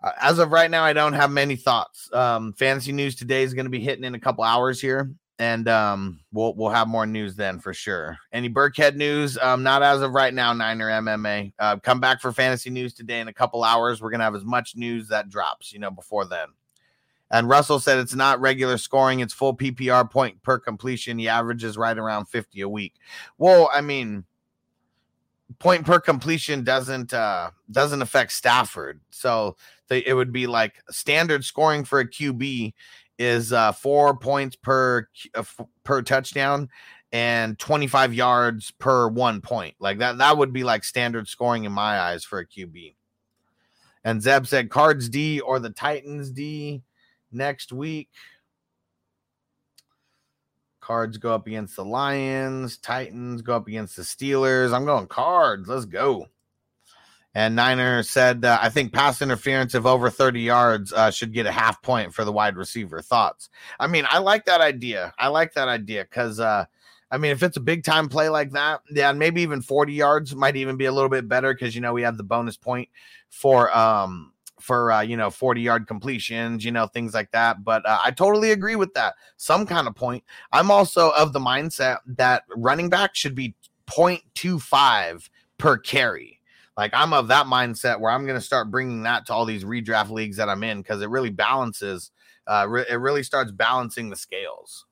[0.03, 2.13] Uh, as of right now, I don't have many thoughts.
[2.13, 5.67] Um, fantasy news today is going to be hitting in a couple hours here, and
[5.67, 8.19] um, we'll we'll have more news then for sure.
[8.31, 9.39] Any Burkhead news?
[9.39, 10.53] Um, not as of right now.
[10.53, 11.55] Niner MMA.
[11.59, 14.03] Uh, come back for fantasy news today in a couple hours.
[14.03, 16.49] We're gonna have as much news that drops, you know, before then.
[17.31, 21.19] And Russell said it's not regular scoring, it's full PPR point per completion.
[21.19, 22.95] He averages right around 50 a week.
[23.39, 24.25] Well, I mean,
[25.59, 29.01] point per completion doesn't uh doesn't affect Stafford.
[29.11, 29.57] So
[29.89, 32.75] the, it would be like standard scoring for a QB
[33.19, 35.45] is uh 4 points per uh,
[35.85, 36.69] per touchdown
[37.13, 39.75] and 25 yards per 1 point.
[39.79, 42.95] Like that that would be like standard scoring in my eyes for a QB.
[44.05, 46.83] And Zeb said Cards D or the Titans D
[47.35, 48.09] next week.
[50.81, 52.77] Cards go up against the Lions.
[52.77, 54.75] Titans go up against the Steelers.
[54.75, 55.67] I'm going cards.
[55.67, 56.27] Let's go.
[57.35, 61.47] And Niner said, uh, I think pass interference of over 30 yards uh, should get
[61.47, 63.01] a half point for the wide receiver.
[63.01, 63.49] Thoughts?
[63.81, 65.15] I mean, I like that idea.
[65.19, 66.67] I like that idea because, uh,
[67.11, 70.37] I mean, if it's a big time play like that, yeah, maybe even 40 yards
[70.37, 72.91] might even be a little bit better because, you know, we have the bonus point
[73.31, 74.34] for um,
[74.65, 77.63] for uh, you know 40 yard completions, you know things like that.
[77.63, 79.15] But uh, I totally agree with that.
[79.37, 80.25] Some kind of point.
[80.53, 83.55] I'm also of the mindset that running back should be
[83.87, 85.29] 0.25
[85.59, 86.41] per carry.
[86.77, 89.65] Like I'm of that mindset where I'm going to start bringing that to all these
[89.65, 92.11] redraft leagues that I'm in because it really balances.
[92.47, 94.87] Uh, re- it really starts balancing the scales.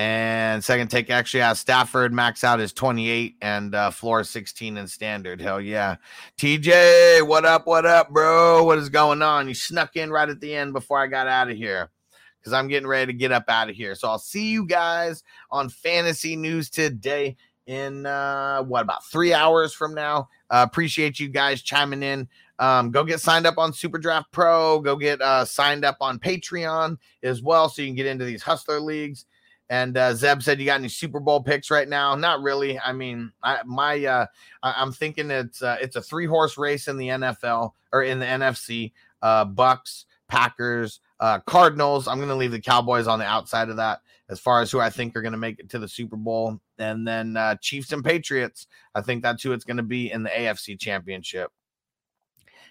[0.00, 4.86] And second take actually has Stafford max out is 28 and uh, floor 16 in
[4.86, 5.42] standard.
[5.42, 5.96] Hell yeah.
[6.38, 7.66] TJ, what up?
[7.66, 8.64] What up, bro?
[8.64, 9.46] What is going on?
[9.46, 11.90] You snuck in right at the end before I got out of here
[12.38, 13.94] because I'm getting ready to get up out of here.
[13.94, 17.36] So I'll see you guys on fantasy news today
[17.66, 20.30] in uh, what about three hours from now.
[20.48, 22.26] Uh, appreciate you guys chiming in.
[22.58, 24.80] Um, go get signed up on Super Draft Pro.
[24.80, 28.42] Go get uh, signed up on Patreon as well so you can get into these
[28.42, 29.26] hustler leagues
[29.70, 32.78] And uh, Zeb said, "You got any Super Bowl picks right now?" Not really.
[32.80, 34.26] I mean, I, my uh,
[34.64, 38.18] I, am thinking it's uh, it's a three horse race in the NFL or in
[38.18, 38.90] the NFC.
[39.22, 42.08] Uh, Bucks, Packers, uh, Cardinals.
[42.08, 44.80] I'm going to leave the Cowboys on the outside of that as far as who
[44.80, 47.92] I think are going to make it to the Super Bowl, and then uh, Chiefs
[47.92, 48.66] and Patriots.
[48.96, 51.52] I think that's who it's going to be in the AFC Championship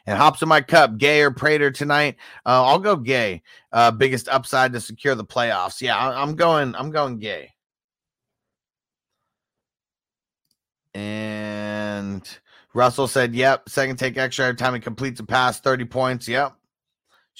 [0.10, 0.98] and hops in my cup.
[0.98, 2.16] Gay or Prater tonight?
[2.44, 3.44] Uh, I'll go Gay.
[3.72, 5.82] Uh, biggest upside to secure the playoffs.
[5.82, 6.74] Yeah, I, I'm going.
[6.76, 7.54] I'm going Gay.
[10.96, 12.28] And
[12.74, 16.28] Russell said, "Yep, second take extra every time he completes a pass, thirty points.
[16.28, 16.54] Yep,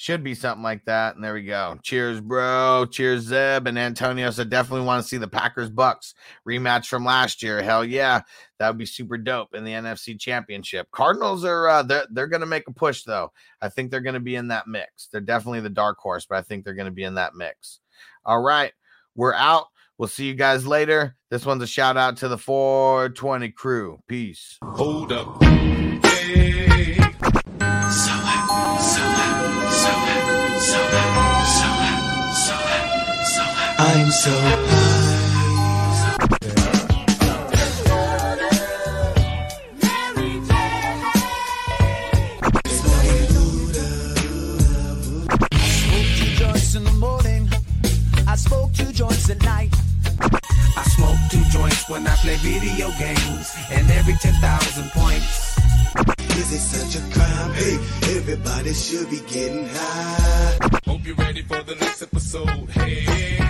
[0.00, 1.14] should be something like that.
[1.14, 1.78] And there we go.
[1.82, 2.86] Cheers, bro.
[2.90, 3.66] Cheers, Zeb.
[3.66, 6.14] And Antonio said, definitely want to see the Packers Bucks
[6.48, 7.60] rematch from last year.
[7.60, 8.22] Hell yeah.
[8.58, 10.90] That would be super dope in the NFC championship.
[10.90, 13.30] Cardinals are, uh, they're, they're going to make a push, though.
[13.60, 15.08] I think they're going to be in that mix.
[15.12, 17.80] They're definitely the dark horse, but I think they're going to be in that mix.
[18.24, 18.72] All right.
[19.14, 19.66] We're out.
[19.98, 21.14] We'll see you guys later.
[21.28, 24.02] This one's a shout out to the 420 crew.
[24.08, 24.56] Peace.
[24.64, 25.69] Hold up.
[51.30, 55.58] Two joints when I play video games, and every 10,000 points.
[56.36, 57.52] Is it such a crime?
[57.52, 57.76] Hey,
[58.16, 60.58] everybody should be getting high.
[60.86, 62.68] Hope you're ready for the next episode.
[62.70, 63.49] Hey,